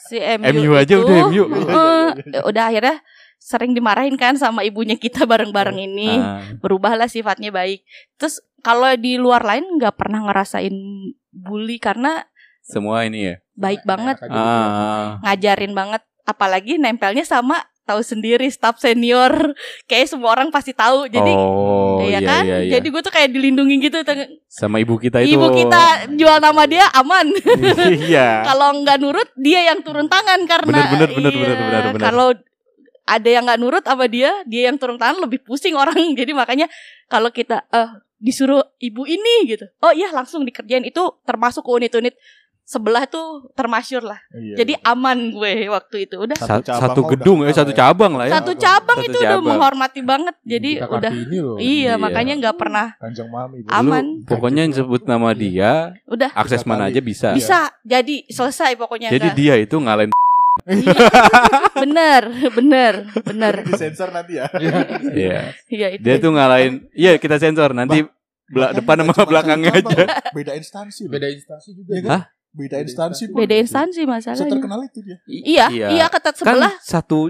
Si 0.00 0.16
MU, 0.16 0.44
MU 0.54 0.72
aja 0.74 0.94
itu, 0.94 1.04
udah 1.04 1.20
MU. 1.26 1.44
eh, 2.30 2.42
udah 2.42 2.64
akhirnya 2.66 2.96
sering 3.38 3.70
dimarahin 3.70 4.14
kan 4.14 4.34
sama 4.34 4.62
ibunya 4.62 4.96
kita 4.96 5.22
bareng-bareng 5.22 5.78
ini. 5.78 6.10
Ah, 6.16 6.42
Berubahlah 6.56 7.06
sifatnya 7.06 7.50
baik. 7.50 7.84
Terus 8.16 8.40
kalau 8.58 8.88
di 8.94 9.14
luar 9.14 9.42
lain 9.42 9.76
nggak 9.76 9.94
pernah 9.94 10.22
ngerasain 10.22 10.74
bully 11.48 11.80
karena 11.80 12.28
semua 12.60 13.08
ini 13.08 13.32
ya. 13.32 13.34
baik 13.56 13.82
banget, 13.88 14.20
gitu 14.20 14.36
ya. 14.36 14.44
Ah, 14.44 15.06
ngajarin 15.24 15.72
banget. 15.72 16.04
Apalagi 16.28 16.76
nempelnya 16.76 17.24
sama 17.24 17.64
tahu 17.88 18.04
sendiri 18.04 18.44
staff 18.52 18.76
senior. 18.76 19.56
Kayak 19.88 20.12
semua 20.12 20.36
orang 20.36 20.52
pasti 20.52 20.76
tahu. 20.76 21.08
Jadi 21.08 21.32
oh, 21.32 22.04
Iya 22.04 22.20
iya, 22.20 22.28
kan? 22.28 22.44
iya, 22.44 22.58
iya. 22.60 22.72
Jadi 22.76 22.86
gue 22.92 23.00
tuh 23.00 23.08
kayak 23.08 23.32
dilindungi 23.32 23.88
gitu. 23.88 24.04
Sama 24.44 24.84
ibu 24.84 25.00
kita 25.00 25.24
itu. 25.24 25.40
Ibu 25.40 25.48
kita 25.56 26.12
jual 26.12 26.38
nama 26.44 26.62
dia 26.68 26.84
aman. 26.92 27.32
iya. 28.04 28.44
Kalau 28.44 28.84
nggak 28.84 28.98
nurut 29.00 29.28
dia 29.40 29.72
yang 29.72 29.80
turun 29.80 30.06
tangan 30.12 30.44
karena 30.44 30.92
Bener, 30.92 31.08
bener, 31.08 31.10
bener, 31.16 31.32
iya, 31.32 31.40
bener, 31.40 31.56
bener, 31.56 31.82
bener. 31.96 32.04
Kalau 32.04 32.28
ada 33.08 33.28
yang 33.32 33.48
nggak 33.48 33.60
nurut 33.64 33.84
sama 33.88 34.04
dia, 34.04 34.30
dia 34.44 34.68
yang 34.68 34.76
turun 34.76 35.00
tangan 35.00 35.24
lebih 35.24 35.40
pusing 35.40 35.72
orang. 35.72 35.96
Jadi 36.20 36.36
makanya 36.36 36.68
kalau 37.08 37.32
kita 37.32 37.64
eh 37.72 37.88
disuruh 38.18 38.62
ibu 38.78 39.02
ini 39.02 39.46
gitu. 39.48 39.66
Oh 39.78 39.90
iya 39.90 40.10
langsung 40.10 40.42
dikerjain 40.42 40.82
itu 40.82 40.98
termasuk 41.22 41.62
ke 41.62 41.70
unit-unit 41.72 42.14
sebelah 42.62 43.08
tuh 43.08 43.48
termasyur 43.54 44.04
lah. 44.04 44.20
Iya. 44.30 44.60
Jadi 44.60 44.76
aman 44.82 45.32
gue 45.32 45.52
waktu 45.66 46.04
itu. 46.04 46.20
Udah 46.20 46.36
Sa- 46.36 46.60
Satu 46.60 46.68
cabang 46.68 46.82
satu 46.84 47.00
gedung 47.08 47.38
udah 47.40 47.48
ya, 47.48 47.56
satu 47.56 47.72
ya. 47.72 47.78
cabang 47.80 48.12
lah 48.12 48.24
ya. 48.28 48.32
satu 48.36 48.52
cabang 48.54 48.98
Satu 48.98 49.06
itu 49.06 49.16
udah 49.16 49.30
cabang. 49.30 49.46
menghormati 49.48 50.00
banget. 50.02 50.34
Jadi 50.44 50.70
Kita 50.76 50.86
udah 50.90 51.12
loh. 51.38 51.56
iya, 51.56 51.64
Iya. 51.64 51.92
makanya 51.96 52.32
nggak 52.36 52.56
pernah 52.56 52.86
Kanjeng 52.98 53.30
Mami. 53.30 53.64
Aman. 53.68 54.04
Lu 54.16 54.28
pokoknya 54.28 54.60
yang 54.62 54.74
sebut 54.74 55.02
nama 55.02 55.32
dia, 55.32 55.96
udah 56.04 56.28
akses 56.34 56.60
mana 56.62 56.92
aja 56.92 57.00
bisa. 57.00 57.32
bisa 57.32 57.72
jadi 57.80 58.28
selesai 58.28 58.76
pokoknya 58.76 59.08
Jadi 59.08 59.26
nggak- 59.26 59.38
dia 59.38 59.54
itu 59.56 59.76
ngalahin 59.78 60.12
Iya. 60.12 60.27
Bener 61.76 62.22
bener 62.50 62.94
bener 63.20 63.54
disensor 63.64 64.08
nanti 64.08 64.36
ya 64.36 64.46
Iya. 65.08 65.40
Iya 65.66 65.86
itu. 65.92 66.02
Dia 66.02 66.14
tuh 66.18 66.30
ngalahin. 66.30 66.86
Iya, 66.92 67.16
kita 67.16 67.36
sensor 67.36 67.70
nanti 67.72 68.04
bela- 68.46 68.70
Bahkan 68.70 68.78
depan 68.78 68.96
sama 69.04 69.24
belakangnya 69.24 69.70
aja. 69.74 69.98
beda 70.30 70.52
instansi 70.54 71.04
loh. 71.04 71.12
Beda 71.12 71.28
instansi 71.28 71.68
juga. 71.72 71.90
Iya 71.90 71.96
ya. 71.96 72.02
kan? 72.02 72.10
Hah? 72.12 72.24
beda 72.48 72.76
instansi 72.80 73.22
pun. 73.28 73.36
beda 73.38 73.54
instansi 73.56 74.00
masalahnya 74.02 74.40
Seterkenal 74.42 74.80
itu 74.82 74.98
dia. 75.00 75.16
iya 75.28 75.66
iya 75.68 76.06
ketat 76.08 76.32
sebelah 76.34 76.72
Kan 76.72 76.80
satu 76.82 77.28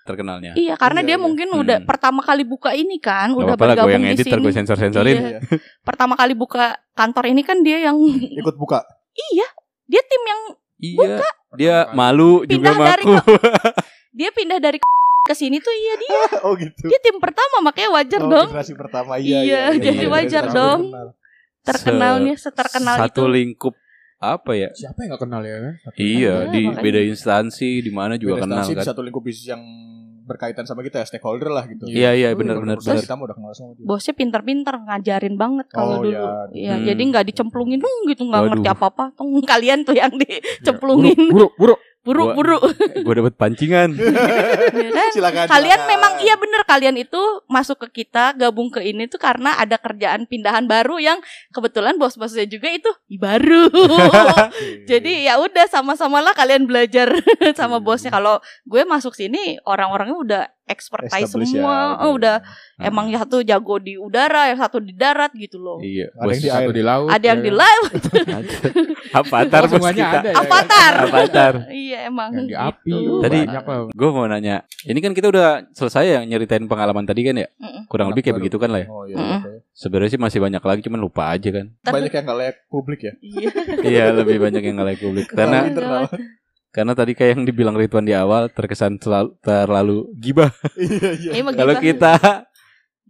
terkenalnya. 0.00 0.54
iya 0.54 0.74
karena 0.74 1.02
Iya, 1.02 1.06
dia 1.06 1.16
iya. 1.16 1.20
mungkin 1.20 1.48
Hmm. 1.48 1.60
udah 1.60 1.78
pertama 1.82 2.22
kali 2.22 2.46
buka 2.46 2.70
ini 2.70 2.96
kan 2.96 3.28
Gak 3.28 3.36
udah 3.36 3.46
lah 3.46 3.56
gue 3.56 3.64
bergabung 3.66 3.92
yang 3.92 4.04
di 4.06 4.14
edit 4.14 4.24
gue 4.24 4.40
sini 4.46 4.54
sensor-sensorin. 4.54 5.16
Iya. 5.18 5.38
pertama 5.82 6.14
kali 6.14 6.32
buka 6.32 6.64
kantor 6.92 7.24
ini 7.26 7.42
kan 7.42 7.60
dia 7.60 7.82
yang 7.82 7.98
Ikut 8.32 8.54
buka. 8.54 8.86
iya 9.12 9.48
dia 9.84 10.00
tim 10.02 10.22
yang 10.22 10.40
Iya. 10.76 11.18
Dia 11.54 11.76
malu 11.90 12.42
juga 12.42 12.50
Pindah 12.50 12.72
sama 12.72 12.86
dari 12.88 13.02
aku. 13.04 13.12
dia 14.18 14.30
pindah 14.30 14.58
dari 14.58 14.78
ke 15.24 15.34
sini 15.34 15.56
tuh 15.56 15.72
iya 15.72 15.94
dia 15.96 16.20
oh 16.46 16.52
gitu. 16.54 16.84
dia 16.84 17.00
tim 17.00 17.16
pertama 17.16 17.64
makanya 17.64 17.90
wajar 17.92 18.20
Oh, 18.20 18.30
dong 18.30 18.48
generasi 18.48 18.74
pertama 18.74 19.16
Iya, 19.16 19.38
iya. 19.40 19.60
jadi 19.74 19.90
iya, 19.98 20.08
wajar 20.08 20.44
generasi 20.44 20.54
dong. 20.54 20.80
terkenal. 20.84 21.08
terkenalnya 21.64 22.34
seterkenal 22.36 22.94
Satu 22.98 23.08
itu 23.08 23.24
lingkup 23.30 23.74
apa 24.16 24.52
ya? 24.52 24.68
Siapa 24.70 25.00
yang 25.00 25.12
gak 25.12 25.22
kenal 25.22 25.42
ya 25.42 25.56
kan? 25.58 25.74
Satu- 25.82 25.96
Iya, 25.96 26.08
Iya, 26.08 26.34
di 26.46 26.60
makanya. 26.62 26.80
beda 26.82 27.00
instansi 27.04 27.70
di 27.78 27.90
mana 27.90 28.14
juga 28.14 28.32
Beda 28.34 28.42
kenal 28.42 28.56
instansi 28.58 28.70
di 28.70 28.78
kan. 28.78 28.86
satu 28.86 29.00
lingkup 29.00 29.22
bisnis 29.22 29.48
yang 29.48 29.62
berkaitan 30.24 30.64
sama 30.64 30.80
kita 30.80 30.98
ya 30.98 31.06
stakeholder 31.06 31.48
lah 31.48 31.64
gitu. 31.64 31.84
Iya, 31.84 32.10
iya 32.12 32.28
benar 32.32 32.56
benar 32.56 32.76
benar. 32.76 32.96
Kita 32.96 33.14
udah 33.14 33.32
kenal 33.32 33.52
sama 33.52 33.72
dia. 33.72 33.84
bosnya 33.84 34.12
pinter-pinter 34.12 34.74
ngajarin 34.74 35.36
banget 35.36 35.66
kalau 35.68 36.00
Oh, 36.00 36.02
dulu 36.02 36.10
iya. 36.10 36.32
Iya, 36.50 36.74
Hmm. 36.74 36.84
jadi 36.88 37.02
nggak 37.04 37.24
dicemplungin 37.28 37.78
dong 37.78 37.98
gitu 38.08 38.22
nggak 38.24 38.42
ngerti 38.50 38.68
apa 38.68 38.84
apa 38.88 39.04
tuh 39.12 39.24
kalian 39.44 39.84
tuh 39.84 39.92
yang 39.92 40.10
Iya. 40.10 40.40
dicemplungin 40.58 41.12
Buruk, 41.28 41.52
buruk, 41.54 41.76
buruk. 41.76 41.78
Buru 42.04 42.22
Gua- 42.22 42.34
buru. 42.36 42.58
Gue 43.04 43.14
dapet 43.16 43.34
pancingan. 43.34 43.96
Ya 44.74 44.90
kan? 44.90 45.08
Silakan. 45.10 45.46
Kalian 45.46 45.72
silakan. 45.74 45.88
memang 45.88 46.12
iya 46.20 46.34
bener 46.34 46.62
kalian 46.64 46.96
itu 46.96 47.20
masuk 47.46 47.80
ke 47.86 48.04
kita 48.04 48.34
gabung 48.34 48.68
ke 48.68 48.82
ini 48.82 49.06
tuh 49.06 49.16
karena 49.16 49.56
ada 49.56 49.76
kerjaan 49.76 50.24
pindahan 50.24 50.64
baru 50.64 50.98
yang 50.98 51.18
kebetulan 51.50 51.96
bos-bosnya 51.96 52.44
juga 52.44 52.68
itu 52.68 52.90
baru. 53.14 53.70
Jadi 54.90 55.24
ya 55.24 55.38
udah 55.38 55.66
sama-sama 55.66 56.20
lah 56.20 56.32
kalian 56.32 56.64
belajar 56.64 57.12
sama 57.54 57.74
Hmm. 57.74 57.84
bosnya. 57.84 58.10
Kalau 58.10 58.38
gue 58.64 58.82
masuk 58.82 59.12
sini 59.12 59.56
orang-orangnya 59.62 60.16
udah 60.16 60.42
expertise 60.66 61.28
Established 61.28 61.52
semua. 61.52 61.76
ya, 61.94 62.02
Oh, 62.02 62.12
udah 62.14 62.36
Ah. 62.74 62.88
emang 62.88 63.06
yang 63.06 63.20
satu 63.20 63.40
jago 63.40 63.76
di 63.76 63.94
udara, 63.94 64.48
yang 64.48 64.58
satu 64.58 64.78
di 64.78 64.90
darat 64.90 65.30
gitu 65.32 65.56
loh. 65.56 65.78
Iya. 65.78 66.08
Ada 66.14 66.26
yang 66.26 66.40
di. 66.40 66.48
Satu 66.50 66.72
di 66.72 66.82
laut. 66.82 67.08
Ada 67.08 67.24
yang 67.26 67.38
ya 67.38 67.44
di 67.44 67.50
kan? 67.50 67.60
live, 67.60 67.84
Avatar 69.14 69.60
Oh, 69.60 69.66
bos 69.66 69.72
semuanya 69.72 70.02
kita. 70.02 70.18
ada 70.18 70.28
ya. 70.28 70.34
avatar. 70.36 70.92
Avatar. 71.04 71.52
iya 71.70 71.98
emang 72.04 72.30
Yang 72.32 72.44
di 72.44 72.50
gitu. 72.50 72.66
api. 72.66 72.92
Tadi- 73.20 73.46
banyak 73.46 73.64
lah. 73.64 73.78
Gue 73.88 74.08
mau 74.10 74.26
nanya, 74.26 74.56
ini 74.82 74.98
kan 74.98 75.12
kita 75.12 75.26
udah 75.28 75.48
selesai 75.70 76.04
ya 76.04 76.20
nyeritain 76.22 76.64
pengalaman 76.64 77.04
tadi 77.04 77.20
kan 77.22 77.36
ya? 77.36 77.48
Mm-mm. 77.54 77.84
Kurang 77.86 78.10
lebih 78.10 78.22
kayak 78.22 78.36
begitu 78.36 78.56
kan 78.56 78.70
lah 78.70 78.80
ya? 78.80 78.88
Oh 78.88 79.04
iya. 79.04 79.16
Oke. 79.16 79.62
Sebenarnya 79.70 80.10
sih 80.10 80.20
masih 80.20 80.38
banyak 80.40 80.60
lagi, 80.60 80.80
cuman 80.82 80.98
lupa 80.98 81.28
aja 81.28 81.48
kan. 81.50 81.66
Banyak 81.82 82.10
yang 82.10 82.24
nggak 82.24 82.38
layak 82.40 82.56
publik 82.66 83.00
ya. 83.02 83.12
Iya. 83.20 83.48
iya, 83.84 84.04
lebih 84.12 84.38
banyak 84.38 84.62
yang 84.62 84.74
nggak 84.74 84.88
like 84.88 85.00
publik. 85.00 85.26
Karena 85.28 85.58
internal. 85.64 86.08
Karena 86.74 86.92
tadi 86.92 87.14
kayak 87.14 87.38
yang 87.38 87.44
dibilang 87.46 87.78
Ridwan 87.78 88.02
di 88.02 88.10
awal 88.10 88.50
terkesan 88.50 88.98
selalu, 88.98 89.38
terlalu 89.38 90.10
gibah. 90.18 90.50
Iya 90.74 91.10
iya. 91.14 91.30
Emang 91.38 91.54
Kalau 91.54 91.78
kita, 91.78 92.42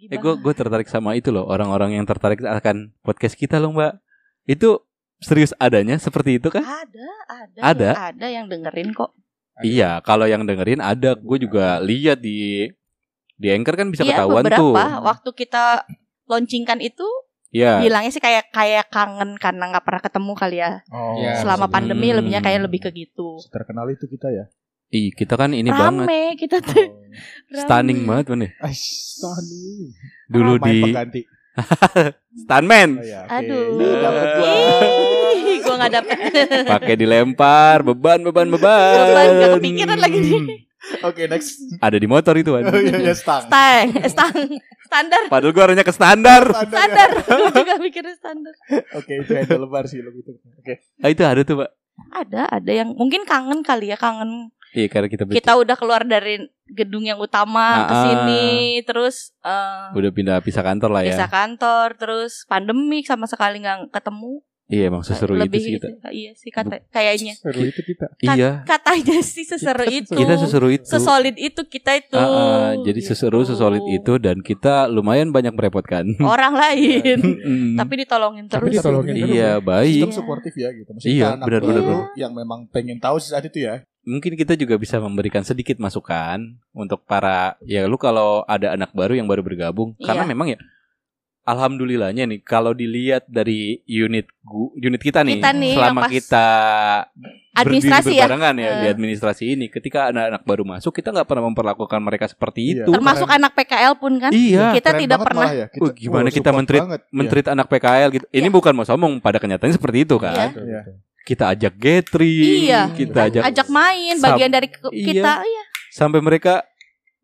eh 0.05 0.19
gue 0.21 0.35
gue 0.37 0.53
tertarik 0.53 0.85
sama 0.87 1.17
itu 1.17 1.33
loh, 1.33 1.49
orang-orang 1.49 1.97
yang 1.97 2.05
tertarik 2.05 2.45
akan 2.45 2.93
podcast 3.01 3.33
kita 3.41 3.57
loh 3.57 3.73
mbak. 3.73 3.97
Itu 4.45 4.85
serius 5.17 5.57
adanya 5.57 5.97
seperti 5.97 6.37
itu 6.37 6.53
kan? 6.53 6.61
Ada, 6.61 7.09
ada, 7.25 7.61
Ada? 7.65 7.89
yang 7.89 8.05
ada 8.13 8.27
yang 8.29 8.47
dengerin 8.53 8.93
kok. 8.93 9.17
Iya, 9.65 10.05
kalau 10.05 10.29
yang 10.29 10.45
dengerin 10.45 10.85
ada. 10.85 11.17
Gue 11.17 11.41
juga 11.41 11.81
lihat 11.81 12.21
di 12.21 12.69
di 13.35 13.49
anchor 13.49 13.81
kan 13.81 13.89
bisa 13.89 14.05
Iya, 14.05 14.21
ketahuan 14.21 14.45
beberapa. 14.45 14.61
tuh. 14.61 14.75
Waktu 15.09 15.31
kita 15.41 15.65
launchingkan 16.29 16.85
itu 16.85 17.07
Iya. 17.55 17.79
bilangnya 17.79 18.11
sih 18.11 18.19
kayak 18.19 18.51
kayak 18.51 18.91
kangen 18.91 19.39
karena 19.39 19.71
nggak 19.71 19.85
pernah 19.85 20.03
ketemu 20.03 20.33
kali 20.35 20.57
ya. 20.59 20.83
Oh, 20.89 21.15
Iya, 21.17 21.39
Selama 21.39 21.65
maksudnya. 21.65 21.73
pandemi 21.73 22.07
Hmm. 22.07 22.17
lebihnya 22.19 22.41
kayak 22.41 22.61
lebih 22.61 22.81
ke 22.81 22.91
gitu. 22.91 23.39
terkenal 23.49 23.87
itu 23.89 24.05
kita 24.05 24.27
ya. 24.29 24.45
Ih, 24.91 25.11
kita 25.11 25.35
kan 25.35 25.51
ini 25.51 25.71
banget 25.71 26.05
Rame 26.05 26.35
kita 26.35 26.59
tuh. 26.59 26.75
Oh. 26.77 26.99
rame. 27.49 27.57
stunning 27.57 27.99
banget 28.03 28.25
man 28.29 28.41
ya. 28.41 28.51
Tony. 29.17 29.95
Dulu 30.27 30.51
Ah, 30.51 30.59
main 30.59 30.67
di 30.69 30.83
pengganti. 30.83 31.21
stuntman 32.41 32.91
Oh, 32.93 33.05
iya, 33.05 33.21
oke. 33.23 33.31
Aduh. 33.33 33.67
Ih, 33.77 33.95
dapet 33.97 34.27
gua. 34.35 34.53
Ih, 35.33 35.59
gua 35.63 35.75
nggak 35.79 35.93
dapet. 35.95 36.19
pakai 36.67 36.95
dilempar 36.97 37.77
beban 37.83 38.19
beban 38.21 38.49
beban. 38.51 38.95
Beban, 39.01 39.27
nggak 39.33 39.51
kepikiran 39.57 39.99
lagi 40.01 40.19
nih. 40.21 40.43
Oke, 41.03 41.25
next. 41.27 41.59
Ada 41.79 41.97
di 41.97 42.05
motor 42.05 42.35
itu 42.35 42.51
kan. 42.51 42.63
Oh 42.65 42.77
iya, 42.77 42.97
iya, 43.01 43.15
stang. 43.15 43.49
Stang, 43.49 43.87
eh, 43.95 44.09
stang, 44.09 44.35
standar, 44.85 45.21
Padahal 45.27 45.53
gue 45.53 45.63
arahnya 45.63 45.83
ke 45.83 45.91
standar. 45.91 46.43
standar. 46.53 47.09
Gua 47.25 47.51
juga 47.51 47.75
mikirnya 47.79 48.15
standar. 48.15 48.55
Oke, 48.95 49.13
itu 49.19 49.33
handle 49.33 49.65
lebar 49.65 49.85
sih 49.85 49.99
lebih 49.99 50.21
itu. 50.21 50.33
Oke. 50.55 50.85
Ah, 51.01 51.09
itu 51.09 51.23
ada 51.23 51.41
tuh, 51.41 51.57
Pak. 51.61 51.71
Ada, 52.11 52.43
ada 52.51 52.73
yang 52.75 52.91
mungkin 52.93 53.23
kangen 53.23 53.63
kali 53.63 53.89
ya, 53.89 53.97
kangen. 53.97 54.51
Iya, 54.75 54.91
karena 54.91 55.07
kita, 55.07 55.23
Kita 55.25 55.53
udah 55.55 55.77
keluar 55.79 56.03
dari 56.03 56.43
gedung 56.67 57.07
yang 57.07 57.17
utama 57.17 57.87
ke 57.87 57.87
Ah, 57.87 57.95
ah. 57.95 58.03
sini, 58.03 58.45
terus 58.83 59.31
eh, 59.39 59.95
udah 59.95 60.11
pindah 60.11 60.37
pisah 60.43 60.67
kantor 60.67 60.91
lah 60.91 61.03
ya. 61.07 61.15
bisa 61.15 61.31
kantor, 61.31 61.95
terus 61.95 62.43
pandemik 62.45 63.07
sama 63.07 63.31
sekali 63.31 63.63
nggak 63.63 63.95
ketemu. 63.95 64.43
Iya, 64.65 64.89
emang 64.89 65.05
seseru 65.05 65.37
Lebih 65.37 65.53
itu 65.53 65.61
sih 65.61 65.73
kita. 65.77 65.89
Iya 66.11 66.31
sih 66.33 66.49
kata 66.49 66.81
kayaknya. 66.89 67.37
Seru 67.37 67.61
itu 67.63 67.81
kita. 67.81 68.07
Kat- 68.11 68.33
Iya. 68.33 68.51
Katanya 68.65 69.19
sih 69.21 69.45
seseru 69.45 69.85
itu. 69.85 70.11
Kita 70.11 70.35
seseru 70.37 70.69
itu. 70.69 70.89
Sesolid 70.89 71.37
itu 71.37 71.61
kita 71.63 71.93
itu. 71.95 72.15
Ah, 72.15 72.25
ah, 72.25 72.69
jadi 72.81 72.97
Gitu. 72.97 73.13
seseru 73.13 73.45
sesolid 73.45 73.85
itu 73.85 74.17
dan 74.17 74.41
kita 74.41 74.89
lumayan 74.89 75.31
banyak 75.31 75.53
merepotkan. 75.53 76.09
Orang 76.25 76.55
lain. 76.55 77.19
Mm. 77.45 77.77
Tapi 77.77 77.93
ditolongin 78.01 78.47
Tapi 78.47 78.73
terus. 78.73 78.81
ditolongin 78.81 79.15
terus. 79.19 79.31
Iya, 79.31 79.53
baik. 79.59 80.01
Sistem 80.01 80.17
suportif 80.17 80.55
ya 80.55 80.69
gitu. 80.71 80.91
Maksudnya 80.91 81.13
Iya, 81.13 81.27
anak 81.31 81.45
benar, 81.45 81.61
baru 81.61 81.69
benar, 81.69 81.83
benar. 81.85 82.05
yang 82.17 82.33
memang 82.33 82.61
pengen 82.67 82.99
tahu 82.99 83.17
sih 83.17 83.31
saat 83.31 83.45
itu 83.45 83.59
ya. 83.61 83.85
Mungkin 84.03 84.33
kita 84.35 84.53
juga 84.55 84.77
bisa 84.77 84.97
memberikan 84.99 85.41
sedikit 85.41 85.77
masukan 85.79 86.41
untuk 86.71 87.05
para 87.05 87.57
ya 87.63 87.85
lu 87.85 87.97
kalau 87.97 88.45
ada 88.45 88.73
anak 88.73 88.93
baru 88.93 89.13
yang 89.13 89.25
baru 89.25 89.41
bergabung 89.41 89.93
Iya. 89.95 90.05
karena 90.07 90.25
memang 90.27 90.47
ya 90.47 90.59
alhamdulillahnya 91.45 92.25
nih 92.25 92.41
kalau 92.41 92.73
dilihat 92.73 93.25
dari 93.25 93.85
unit 93.85 94.27
gu, 94.41 94.73
unit 94.75 94.99
kita 94.99 95.21
nih, 95.21 95.39
Kita 95.39 95.51
nih, 95.53 95.75
selama 95.77 96.01
kita 96.09 96.47
Administrasi 97.55 98.11
berdiri 98.11 98.19
ya. 98.19 98.27
ya, 98.35 98.51
di 98.51 98.65
Eh. 98.83 98.91
administrasi 98.91 99.45
ini 99.47 99.67
ketika 99.69 100.11
anak-anak 100.11 100.43
baru 100.43 100.65
masuk 100.67 100.91
kita 100.91 101.15
nggak 101.15 101.23
pernah 101.23 101.47
memperlakukan 101.47 102.01
mereka 102.03 102.27
seperti 102.27 102.61
Iya. 102.65 102.75
itu. 102.83 102.91
Termasuk 102.91 103.29
anak 103.31 103.53
PKL 103.55 103.95
pun 103.95 104.13
kan. 104.19 104.35
Iya. 104.35 104.75
Kita 104.75 104.91
Keren 104.91 105.01
tidak 105.01 105.19
banget 105.21 105.29
pernah 105.31 105.51
ya. 105.55 105.67
Wah, 105.71 105.93
gimana 105.95 106.29
kita 106.29 106.51
menteri- 106.51 106.83
banget. 106.83 107.01
Menteri 107.09 107.41
anak 107.47 107.67
PKL 107.69 108.09
gitu. 108.11 108.27
Ini 108.29 108.49
bukan 108.51 108.73
mau 108.75 108.83
sombong 108.83 109.23
pada 109.23 109.39
kenyataannya 109.39 109.77
seperti 109.77 109.99
itu 110.03 110.17
kan. 110.19 110.51
Iya. 110.51 110.83
Iya. 110.83 110.83
Kita 111.25 111.45
ajak 111.55 111.73
gathering, 111.79 112.61
Iya. 112.67 112.83
kita 112.91 113.21
ajak, 113.29 113.43
Ajak 113.47 113.69
main 113.71 114.15
bagian 114.19 114.51
dari 114.51 114.69
ke- 114.69 114.91
Iya. 114.91 115.07
kita. 115.07 115.33
Iya. 115.41 115.63
sampai 115.95 116.19
mereka 116.19 116.67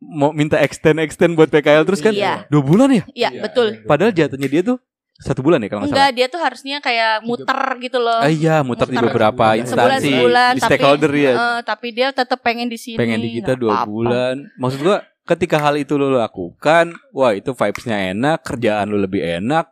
mau 0.01 0.33
minta 0.33 0.57
extend 0.57 0.99
extend 0.99 1.33
buat 1.33 1.47
PKL 1.47 1.85
terus 1.85 2.01
kan 2.01 2.11
Iya. 2.11 2.49
dua 2.49 2.61
bulan 2.61 2.89
ya. 2.89 3.05
Iya, 3.07 3.29
Iya, 3.31 3.41
betul. 3.43 3.67
iya. 3.71 3.85
Padahal 3.85 4.11
jatuhnya 4.11 4.49
dia 4.49 4.63
tuh 4.65 4.79
satu 5.17 5.41
bulan 5.41 5.61
ya 5.61 5.69
kalau 5.69 5.85
nggak 5.85 5.89
salah. 5.89 6.01
Enggak, 6.01 6.11
dia 6.15 6.27
tuh 6.27 6.41
harusnya 6.41 6.77
kayak 6.81 7.13
muter 7.23 7.61
gitu 7.79 7.99
loh. 8.01 8.19
Ah, 8.19 8.33
iya, 8.33 8.65
muter 8.65 8.89
di 8.89 8.97
Muter. 8.97 9.13
beberapa 9.13 9.45
Sebulan, 9.45 9.61
instansi, 9.61 10.09
sebulan, 10.09 10.51
di 10.51 10.61
tapi- 10.61 10.71
stakeholder 10.73 11.13
ya. 11.13 11.33
Eh, 11.33 11.59
tapi 11.63 11.87
dia 11.93 12.09
tetap 12.11 12.39
pengen 12.41 12.67
di 12.67 12.79
sini. 12.81 12.97
Pengen 12.97 13.21
di 13.21 13.31
kita 13.37 13.53
dua 13.53 13.85
apa-apa. 13.85 13.93
bulan. 13.93 14.35
Maksud 14.57 14.81
gua 14.81 14.97
ketika 15.23 15.61
hal 15.61 15.77
itu 15.77 15.93
lo 15.95 16.09
lakukan, 16.11 16.97
wah 17.13 17.31
itu 17.31 17.53
vibes-nya 17.53 18.11
enak, 18.11 18.41
kerjaan 18.41 18.89
lu 18.89 18.97
lebih 18.97 19.21
enak, 19.21 19.69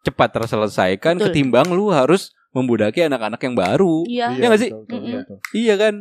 cepat 0.00 0.32
terselesaikan 0.32 1.20
Betul. 1.20 1.28
ketimbang 1.28 1.68
lu 1.68 1.92
harus 1.92 2.32
membudaki 2.50 3.04
anak-anak 3.04 3.38
yang 3.38 3.54
baru. 3.54 4.08
Iya. 4.08 4.26
Iya 4.32 4.46
nggak 4.48 4.58
sih? 4.58 4.70
betul, 4.72 4.82
betul, 4.82 4.96
Mm-mm. 4.98 5.18
betul. 5.20 5.36
Iya 5.52 5.74
kan? 5.76 5.94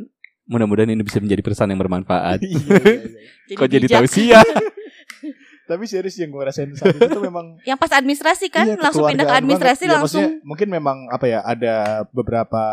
Mudah-mudahan 0.49 0.89
ini 0.89 1.05
bisa 1.05 1.21
menjadi 1.21 1.45
pesan 1.45 1.69
yang 1.69 1.77
bermanfaat. 1.77 2.41
Iya, 2.41 2.57
iya, 2.57 2.81
iya. 3.45 3.55
Kok 3.61 3.69
jadi 3.69 3.85
tahu 3.85 4.05
sih 4.09 4.33
ya? 4.33 4.41
Tapi 5.69 5.85
serius 5.85 6.17
yang 6.17 6.33
gue 6.33 6.41
rasain 6.41 6.73
saat 6.73 6.97
itu 6.97 7.05
tuh 7.05 7.21
memang 7.21 7.61
Yang 7.61 7.77
pas 7.77 7.93
administrasi 7.93 8.49
kan 8.49 8.65
Iya, 8.65 8.81
langsung 8.81 9.05
pindah 9.05 9.29
ke 9.29 9.35
administrasi 9.37 9.83
banget. 9.85 9.93
Ya, 9.93 9.97
langsung. 10.01 10.21
maksudnya 10.25 10.41
mungkin 10.41 10.67
memang 10.73 10.97
apa 11.13 11.25
ya 11.29 11.45
ada 11.45 11.75
beberapa 12.09 12.63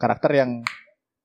karakter 0.00 0.30
yang 0.32 0.50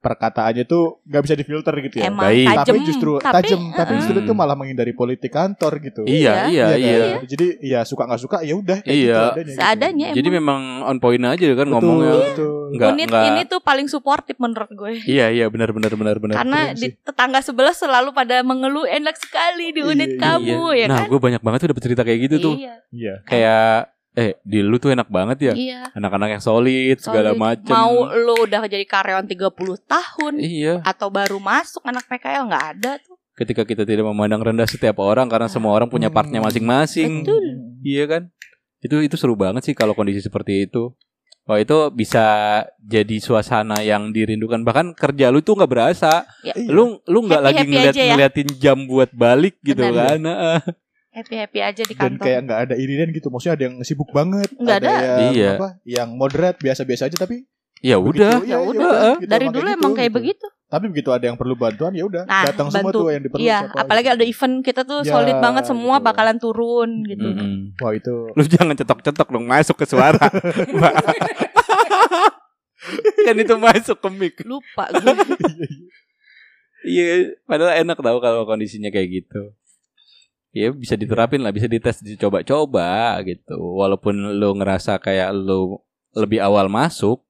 perkataannya 0.01 0.65
tuh 0.65 0.99
nggak 1.03 1.21
bisa 1.21 1.35
difilter 1.37 1.73
gitu 1.79 1.95
ya. 1.97 2.09
Emang 2.09 2.25
Baik. 2.25 2.47
tajam. 2.47 2.65
tapi 2.65 2.79
justru 2.83 3.11
tajam, 3.17 3.61
tapi 3.71 3.91
eh, 3.91 3.97
justru 4.01 4.13
Hmm. 4.13 4.25
itu 4.25 4.33
malah 4.33 4.55
menghindari 4.55 4.91
politik 4.91 5.29
kantor 5.29 5.77
gitu. 5.79 6.01
Iya, 6.03 6.49
iya, 6.49 6.65
kan? 6.67 6.77
iya. 6.77 7.05
Jadi 7.21 7.45
ya 7.61 7.79
suka 7.81 8.03
nggak 8.03 8.19
suka 8.19 8.37
ya 8.41 8.53
udah. 8.53 8.81
kayak 8.81 8.89
Iya. 8.91 9.05
gitu 9.05 9.21
adanya, 9.21 9.37
gitu. 9.45 9.55
Seadanya 9.55 10.07
Jadi 10.11 10.27
emang. 10.27 10.39
memang 10.41 10.61
on 10.83 10.97
point 10.97 11.21
aja 11.21 11.45
kan 11.47 11.57
Betul, 11.61 11.69
ngomongnya. 11.71 12.13
betul. 12.19 12.51
Enggak, 12.71 12.89
Unit 12.89 13.07
enggak. 13.07 13.25
ini 13.27 13.41
tuh 13.45 13.59
paling 13.59 13.85
suportif 13.85 14.35
menurut 14.37 14.71
gue. 14.71 14.91
Iya, 15.03 15.25
iya, 15.29 15.45
benar 15.47 15.69
benar 15.69 15.93
benar 15.93 16.15
benar. 16.17 16.35
Karena 16.35 16.59
di 16.71 16.87
tetangga 16.89 17.39
sebelah 17.39 17.71
selalu 17.71 18.09
pada 18.09 18.41
mengeluh 18.41 18.83
enak 18.83 19.13
sekali 19.15 19.69
di 19.69 19.81
Iya, 19.81 19.91
unit 19.91 20.09
iya. 20.09 20.19
kamu 20.19 20.59
ya 20.73 20.85
nah, 20.87 20.97
kan. 20.97 21.07
gue 21.07 21.19
banyak 21.21 21.41
banget 21.41 21.59
tuh 21.61 21.69
dapet 21.69 21.83
cerita 21.83 22.01
kayak 22.01 22.19
gitu 22.25 22.35
tuh. 22.41 22.55
Iya. 22.57 22.73
Iya. 22.89 23.13
Kayak 23.23 23.90
eh 24.11 24.35
di 24.43 24.59
lu 24.59 24.75
tuh 24.75 24.91
enak 24.91 25.07
banget 25.07 25.37
ya. 25.39 25.53
Iya. 25.55 25.81
Anak-anak 25.95 26.35
yang 26.35 26.43
solid 26.43 26.99
segala 26.99 27.31
Solid. 27.31 27.39
macem. 27.39 27.71
Mau 27.71 28.11
lu 28.11 28.43
udah 28.43 28.67
jadi 28.67 28.83
karyawan 28.83 29.23
30 29.23 29.47
tahun 29.81 30.33
Iya. 30.35 30.73
atau 30.83 31.07
baru 31.07 31.39
masuk 31.39 31.79
anak 31.83 32.03
PKL 32.05 32.43
nggak 32.45 32.65
ada 32.75 32.91
tuh. 32.99 33.15
Ketika 33.31 33.63
kita 33.63 33.87
tidak 33.87 34.03
memandang 34.03 34.43
rendah 34.43 34.67
setiap 34.67 34.99
orang 34.99 35.31
karena 35.31 35.47
semua 35.47 35.71
orang 35.71 35.87
punya 35.87 36.11
partnya 36.11 36.43
masing-masing. 36.43 37.23
Betul. 37.23 37.45
Iya 37.81 38.03
kan? 38.05 38.21
Itu 38.83 38.99
itu 38.99 39.15
seru 39.15 39.39
banget 39.39 39.63
sih 39.63 39.73
kalau 39.73 39.95
kondisi 39.95 40.19
seperti 40.19 40.67
itu. 40.67 40.91
Wah 41.47 41.57
itu 41.57 41.73
bisa 41.89 42.21
jadi 42.77 43.17
suasana 43.17 43.81
yang 43.81 44.13
dirindukan 44.13 44.61
bahkan 44.61 44.93
kerja 44.93 45.33
lu 45.33 45.41
tuh 45.41 45.57
nggak 45.57 45.71
berasa. 45.71 46.27
Ya. 46.43 46.53
Lu 46.69 46.99
lu 47.07 47.25
nggak 47.25 47.41
lagi 47.41 47.63
ngeliat 47.65 47.95
ya. 47.95 48.13
ngeliatin 48.13 48.49
jam 48.59 48.77
buat 48.85 49.09
balik 49.15 49.57
gitu 49.63 49.81
Benar. 49.81 50.19
kan. 50.19 50.19
Happy 51.11 51.35
happy 51.35 51.59
aja 51.59 51.81
di 51.81 51.91
Dan 51.91 52.15
kantor. 52.15 52.23
kayak 52.23 52.39
nggak 52.41 52.59
ada 52.61 52.75
irian 52.75 53.09
gitu. 53.09 53.27
Maksudnya 53.27 53.53
ada 53.53 53.63
yang 53.65 53.75
sibuk 53.81 54.07
banget, 54.09 54.47
Nggak 54.53 54.77
ada. 54.79 54.91
yang 54.95 55.19
Iya. 55.29 55.51
apa? 55.53 55.69
Yang 55.83 56.09
moderat 56.11 56.55
biasa-biasa 56.57 57.05
aja 57.05 57.17
tapi 57.17 57.43
Ya 57.79 57.97
udah. 57.97 58.39
begitu, 58.39 58.47
Ya 58.47 58.55
ya 58.55 58.59
udah. 58.61 58.79
udah, 58.79 59.11
gitu, 59.17 59.27
Dari 59.27 59.45
dulu 59.45 59.59
kayak 59.61 59.75
emang 59.75 59.91
gitu, 59.91 59.97
kayak 59.97 60.07
gitu. 60.07 60.19
begitu. 60.21 60.47
Tapi 60.65 60.85
begitu 60.87 61.09
ada 61.11 61.25
yang 61.25 61.35
perlu 61.35 61.51
bantuan 61.53 61.91
ya 61.91 62.05
udah 62.05 62.23
Nah, 62.23 62.47
datang 62.47 62.71
semua 62.71 62.87
bantu. 62.87 62.97
tuh 62.97 63.07
yang 63.11 63.21
diperlukan 63.21 63.43
Iya, 63.43 63.59
apalagi 63.75 64.07
gitu. 64.07 64.15
ada 64.15 64.23
event 64.25 64.55
kita 64.61 64.81
tuh 64.81 64.99
Ya, 65.01 65.11
solid 65.11 65.35
banget 65.37 65.63
semua 65.65 65.95
gitu. 65.95 66.05
bakalan 66.05 66.37
turun 66.37 66.89
gitu. 67.03 67.27
Mm-mm. 67.27 67.75
Wah 67.75 67.91
itu 67.91 68.15
Lu 68.31 68.43
jangan 68.45 68.71
cetok-cetok 68.73 69.27
dong 69.27 69.45
masuk 69.45 69.75
ke 69.75 69.85
suara. 69.85 70.15
Kan 73.21 73.35
itu 73.35 73.55
masuk 73.57 73.97
ke 73.97 74.09
mic. 74.09 74.35
Lupa 74.43 74.87
gue. 74.89 75.11
Iya, 76.81 77.37
padahal 77.43 77.77
enak 77.79 77.93
tau 77.95 78.17
kalau 78.17 78.41
kondisinya 78.43 78.89
kayak 78.89 79.05
gitu. 79.13 79.53
Ya 80.51 80.67
bisa 80.69 80.93
diterapin 80.93 81.39
lah, 81.39 81.49
bisa 81.49 81.65
dites, 81.65 81.99
dicoba-coba 82.01 83.15
gitu. 83.23 83.55
Walaupun 83.55 84.35
lu 84.35 84.49
ngerasa 84.53 84.99
kayak 84.99 85.31
lu 85.31 85.79
lebih 86.11 86.39
awal 86.39 86.67
masuk, 86.67 87.23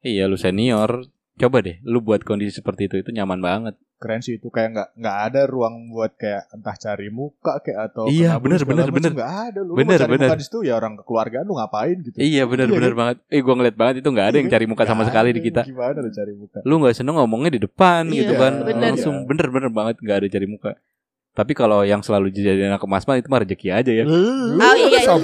iya 0.00 0.24
lu 0.24 0.36
senior, 0.36 1.08
Coba 1.34 1.58
deh, 1.58 1.82
lu 1.82 1.98
buat 1.98 2.22
kondisi 2.22 2.54
seperti 2.54 2.86
itu 2.86 3.02
itu 3.02 3.10
nyaman 3.10 3.42
banget. 3.42 3.74
keren 3.94 4.20
sih 4.20 4.36
itu 4.36 4.52
kayak 4.52 4.70
nggak 4.70 4.88
nggak 5.00 5.16
ada 5.26 5.40
ruang 5.48 5.88
buat 5.88 6.12
kayak 6.14 6.46
entah 6.52 6.76
cari 6.76 7.08
muka 7.08 7.58
kayak 7.58 7.88
atau 7.90 8.04
Iya, 8.06 8.36
bener, 8.36 8.60
bener, 8.62 8.86
macam, 8.86 8.94
bener. 9.00 9.12
nggak 9.16 9.32
ada 9.48 9.60
lu 9.64 9.72
Bener, 9.74 9.96
mau 9.96 10.02
cari 10.04 10.12
bener. 10.12 10.28
muka 10.28 10.36
di 10.36 10.44
situ 10.44 10.58
ya 10.62 10.74
orang 10.76 10.94
kekeluargaan 10.94 11.42
lu 11.42 11.54
ngapain 11.56 11.96
gitu 12.04 12.14
Iya 12.14 12.42
bener 12.44 12.68
Iya, 12.68 12.74
bener 12.76 12.92
kan? 12.92 12.98
banget. 13.00 13.16
Eh 13.32 13.40
gua 13.40 13.54
ngeliat 13.56 13.74
banget 13.74 13.94
itu 13.98 14.08
nggak 14.12 14.26
ada 14.28 14.36
yang 14.36 14.50
cari 14.52 14.66
muka 14.68 14.84
sama 14.84 14.94
Nggak 14.94 15.08
sekali 15.08 15.28
ada, 15.30 15.34
di 15.34 15.42
kita. 15.42 15.60
gimana 15.64 15.98
lu 15.98 16.10
cari 16.12 16.32
muka 16.36 16.58
Lu 16.62 16.74
nggak 16.78 16.94
seneng 16.94 17.14
ngomongnya 17.16 17.50
di 17.50 17.60
depan 17.64 18.02
Iya, 18.06 18.18
gitu 18.20 18.32
kan. 18.36 18.52
bener. 18.60 18.82
Langsung 18.92 19.14
bener-bener 19.24 19.70
banget 19.72 19.96
nggak 19.98 20.16
ada 20.20 20.28
cari 20.30 20.46
muka. 20.46 20.70
Tapi 21.34 21.50
kalau 21.50 21.82
yang 21.82 21.98
selalu 21.98 22.30
jadi 22.30 22.70
anak 22.70 22.78
emas 22.80 23.02
mah 23.02 23.18
itu 23.18 23.26
mah 23.26 23.42
rezeki 23.42 23.68
aja 23.68 23.90
ya. 23.92 24.06
Oh, 24.06 24.54
iya, 24.78 25.02
iya. 25.02 25.18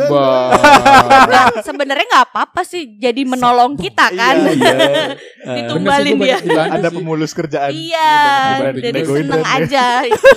Sebenarnya 1.63 2.03
nggak 2.05 2.27
apa-apa 2.29 2.61
sih 2.63 2.99
jadi 2.99 3.23
menolong 3.23 3.79
kita 3.79 4.11
kan. 4.11 4.35
Iya, 4.43 4.51
iya. 4.51 4.75
Eh, 5.41 5.57
Ditumbalin 5.57 6.21
dia. 6.21 6.37
ada 6.69 6.93
pemulus 6.93 7.33
kerjaan 7.33 7.73
Iya, 7.73 8.13
Dibanding 8.61 8.85
jadi 8.85 9.01
seneng 9.03 9.41
brand. 9.41 9.57
aja 9.57 9.85
itu 10.13 10.29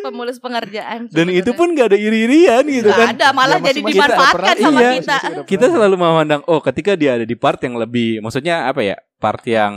pemulus 0.00 0.38
pengerjaan. 0.38 0.98
Dan 1.10 1.34
itu 1.34 1.50
pun 1.50 1.74
gak 1.74 1.90
ada 1.90 1.98
iri-irian 1.98 2.62
gitu 2.62 2.86
Nggak 2.86 3.00
kan. 3.00 3.08
ada, 3.10 3.26
malah 3.34 3.58
Ya, 3.58 3.66
jadi 3.66 3.80
dimanfaatkan 3.82 4.54
sama 4.54 4.78
Iya. 4.78 4.90
kita. 5.00 5.16
Kita 5.42 5.66
selalu 5.66 5.96
memandang 5.98 6.40
oh 6.46 6.62
ketika 6.62 6.94
dia 6.94 7.18
ada 7.18 7.26
di 7.26 7.34
part 7.34 7.58
yang 7.58 7.74
lebih 7.74 8.20
maksudnya 8.20 8.70
apa 8.70 8.84
ya? 8.84 8.94
Part 9.18 9.42
yang 9.42 9.74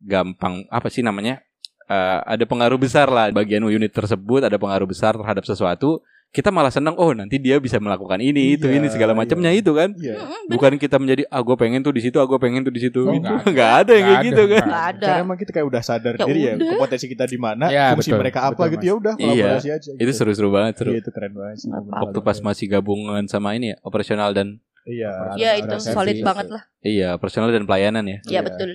gampang 0.00 0.64
apa 0.66 0.88
sih 0.88 1.04
namanya? 1.04 1.44
Eh, 1.90 2.18
ada 2.24 2.44
pengaruh 2.44 2.78
besar 2.78 3.10
lah 3.10 3.28
bagian 3.30 3.66
unit 3.66 3.90
tersebut 3.90 4.40
ada 4.40 4.54
pengaruh 4.54 4.86
besar 4.86 5.10
terhadap 5.12 5.42
sesuatu 5.42 5.98
kita 6.30 6.46
malah 6.48 6.70
senang 6.70 6.94
oh 6.94 7.10
nanti 7.10 7.34
dia 7.36 7.58
bisa 7.58 7.76
melakukan 7.76 8.22
ini 8.22 8.54
itu 8.54 8.62
Iya, 8.64 8.78
ini 8.78 8.86
segala 8.86 9.10
macamnya 9.12 9.50
iya. 9.50 9.58
itu 9.58 9.74
kan 9.74 9.90
Iya. 9.92 10.14
Mm-mm, 10.14 10.30
bener. 10.46 10.54
bukan 10.54 10.72
kita 10.78 10.96
menjadi 10.96 11.22
ah 11.26 11.42
gue 11.42 11.56
pengen 11.56 11.82
tuh 11.82 11.90
di 11.90 11.98
situ 11.98 12.14
ah 12.14 12.30
gue 12.30 12.38
pengen 12.38 12.62
tuh 12.62 12.70
di 12.70 12.78
situ 12.78 13.02
Oh, 13.02 13.10
Itu 13.10 13.26
nggak 13.44 13.70
ada. 13.82 13.90
yang 13.90 14.06
kayak 14.06 14.22
gitu 14.24 14.42
kan 14.46 14.62
Nggak 14.62 14.84
ada. 14.88 15.06
Karena 15.10 15.22
emang 15.26 15.34
kita 15.36 15.50
kayak 15.50 15.66
udah 15.66 15.82
sadar 15.82 16.14
Ya 16.14 16.24
diri 16.24 16.40
ya 16.40 16.52
kompetensi 16.54 17.06
kita 17.08 17.24
di 17.26 17.34
mana, 17.36 17.66
Ya, 17.68 17.90
fungsi 17.90 18.06
betul, 18.06 18.22
mereka 18.22 18.38
apa 18.44 18.54
betul, 18.54 18.70
gitu 18.70 18.84
ya 18.86 18.94
udah 18.94 19.14
Iya. 19.16 19.26
kolaborasi 19.26 19.68
aja. 19.72 19.90
itu 19.90 19.98
gitu. 20.00 20.12
seru-seru 20.14 20.48
banget 20.48 20.72
seru 20.76 20.90
Iya 20.94 21.00
itu 21.02 21.10
keren 21.10 21.32
banget 21.34 21.56
sih. 21.58 21.70
Waktu 21.74 22.18
pas 22.22 22.38
masih 22.40 22.66
gabungan 22.68 23.26
sama 23.26 23.58
ini 23.58 23.74
ya 23.74 23.76
operasional 23.82 24.30
dan 24.30 24.62
Iya. 24.80 25.10
Ya 25.34 25.50
itu 25.58 25.74
solid 25.82 26.22
banget 26.22 26.46
lah. 26.48 26.62
iya 26.80 27.12
operasional 27.12 27.50
dan 27.50 27.66
pelayanan 27.66 28.06
ya 28.06 28.18
Ya 28.24 28.38
Iya. 28.38 28.40
betul. 28.46 28.70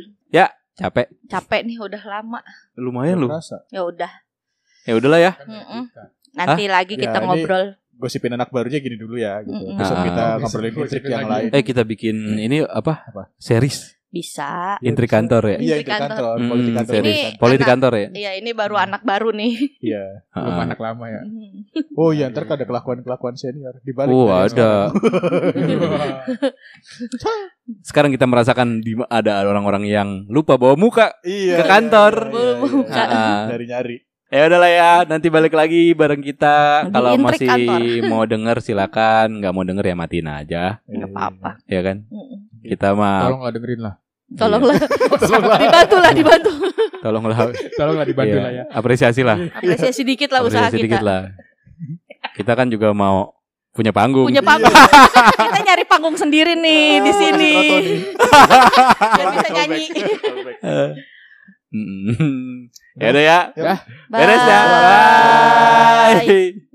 Capek 0.76 1.08
Capek 1.26 1.62
nih 1.64 1.78
udah 1.78 2.04
lama. 2.04 2.40
lumayan 2.76 3.18
lu. 3.18 3.28
Ya 3.70 3.82
udah. 3.82 4.12
ya 4.84 4.94
udahlah 4.94 5.20
ya. 5.20 5.34
Nanti 6.32 6.68
lagi 6.68 6.94
Ya, 6.94 7.02
kita 7.02 7.18
ini- 7.18 7.26
ngobrol. 7.26 7.66
Gosipin 7.96 8.28
anak 8.30 8.52
barunya 8.52 8.78
gini 8.78 8.96
dulu 8.96 9.16
ya 9.16 9.40
gitu. 9.40 9.56
Mm-mm. 9.56 9.80
Besok 9.80 9.96
Ah. 9.96 10.04
kita 10.04 10.24
Gosip- 10.28 10.40
ngobrolin 10.44 10.74
intrik 10.76 11.04
yang 11.06 11.24
lagi. 11.24 11.48
lain. 11.48 11.50
eh 11.50 11.64
kita 11.64 11.82
bikin 11.82 12.16
ini 12.38 12.58
apa, 12.62 12.94
Apa? 13.06 13.32
series 13.38 13.96
Bisa. 14.16 14.80
intrik 14.80 15.12
kantor 15.12 15.44
ya 15.44 15.58
Iya, 15.60 15.76
Intrik 15.76 15.92
kantor. 15.92 16.08
kantor, 16.08 16.36
Hmm, 16.40 16.48
politik 16.48 16.74
kantor. 16.74 16.94
Ini 16.96 17.16
politik 17.36 17.68
kantor 17.68 17.94
ya 17.94 18.08
Iya 18.16 18.32
ini 18.40 18.52
baru 18.52 18.76
anak 18.80 19.02
baru 19.04 19.30
nih. 19.30 19.54
Iya. 19.84 20.04
Belum 20.32 20.56
Ah. 20.56 20.64
anak 20.64 20.80
lama 20.80 21.06
ya. 21.06 21.22
Oh 21.94 22.10
iya, 22.10 22.32
ntar 22.32 22.48
ada 22.48 22.64
kelakuan-kelakuan 22.64 23.36
senior 23.36 23.76
di 23.82 23.92
balik. 23.92 24.10
Oh, 24.10 24.32
dari 24.32 24.56
ada. 24.56 24.72
sekarang. 27.84 28.12
kita 28.12 28.24
merasakan 28.24 28.80
di 28.80 28.96
ada 29.06 29.44
orang-orang 29.44 29.84
yang 29.84 30.10
lupa 30.28 30.56
bawa 30.56 30.76
muka 30.76 31.12
Iya. 31.22 31.60
Ke 31.60 31.64
kantor. 31.66 32.14
iya, 32.24 32.32
iya, 32.32 32.48
iya. 32.48 32.62
Buka. 32.62 32.96
Ah, 32.96 33.12
ah. 33.12 33.40
Nyari-nyari. 33.52 33.98
Ya 34.26 34.50
udahlah 34.50 34.68
ya, 34.68 34.92
nanti 35.06 35.30
balik 35.30 35.54
lagi 35.54 35.94
bareng 35.94 36.20
kita. 36.20 36.90
Kalau 36.90 37.14
masih 37.16 37.46
kantor. 37.46 37.80
mau 38.12 38.24
denger 38.26 38.58
silakan, 38.60 39.40
nggak 39.40 39.54
mau 39.54 39.62
denger 39.62 39.86
ya 39.86 39.96
matiin 39.96 40.28
aja, 40.28 40.64
Nggak 40.84 41.10
apa-apa. 41.14 41.50
ya 41.68 41.82
kan? 41.86 41.98
Kita 42.60 42.98
mah 42.98 43.30
Tolonglah 43.30 43.54
dengerin 43.54 43.82
lah. 43.86 43.96
Tolonglah. 44.26 44.74
dibantu 45.62 45.96
lah, 46.02 46.12
dibantu. 46.12 46.52
tolonglah 47.00 47.38
Tolonglah 47.78 48.06
dibantu 48.06 48.36
iya, 48.36 48.42
lah 48.42 48.52
ya. 48.52 48.64
apresiasi 48.74 49.22
lah, 49.22 49.38
Apresiasi 49.38 50.02
dikit 50.02 50.34
lah 50.34 50.42
usaha 50.42 50.66
apresiasi 50.66 50.82
kita. 50.82 50.98
dikit 50.98 51.04
lah. 51.06 51.22
Kita 52.34 52.52
kan 52.58 52.68
juga 52.68 52.90
mau 52.90 53.38
punya 53.70 53.94
panggung. 53.94 54.26
Punya 54.26 54.42
panggung. 54.42 54.74
kita 54.74 55.60
nyari 55.62 55.86
panggung 55.86 56.18
sendiri 56.18 56.58
nih 56.58 57.06
di 57.06 57.12
sini. 57.14 57.52
Biar 59.14 59.28
bisa 59.30 59.50
nyanyi. 59.54 59.84
Ya 62.96 63.12
udah 63.12 63.20
ya, 63.20 63.40
Ya. 63.52 63.76
beres 64.08 64.40
ya. 64.42 64.60
Bye. 64.64 66.24
Bye. 66.24 66.75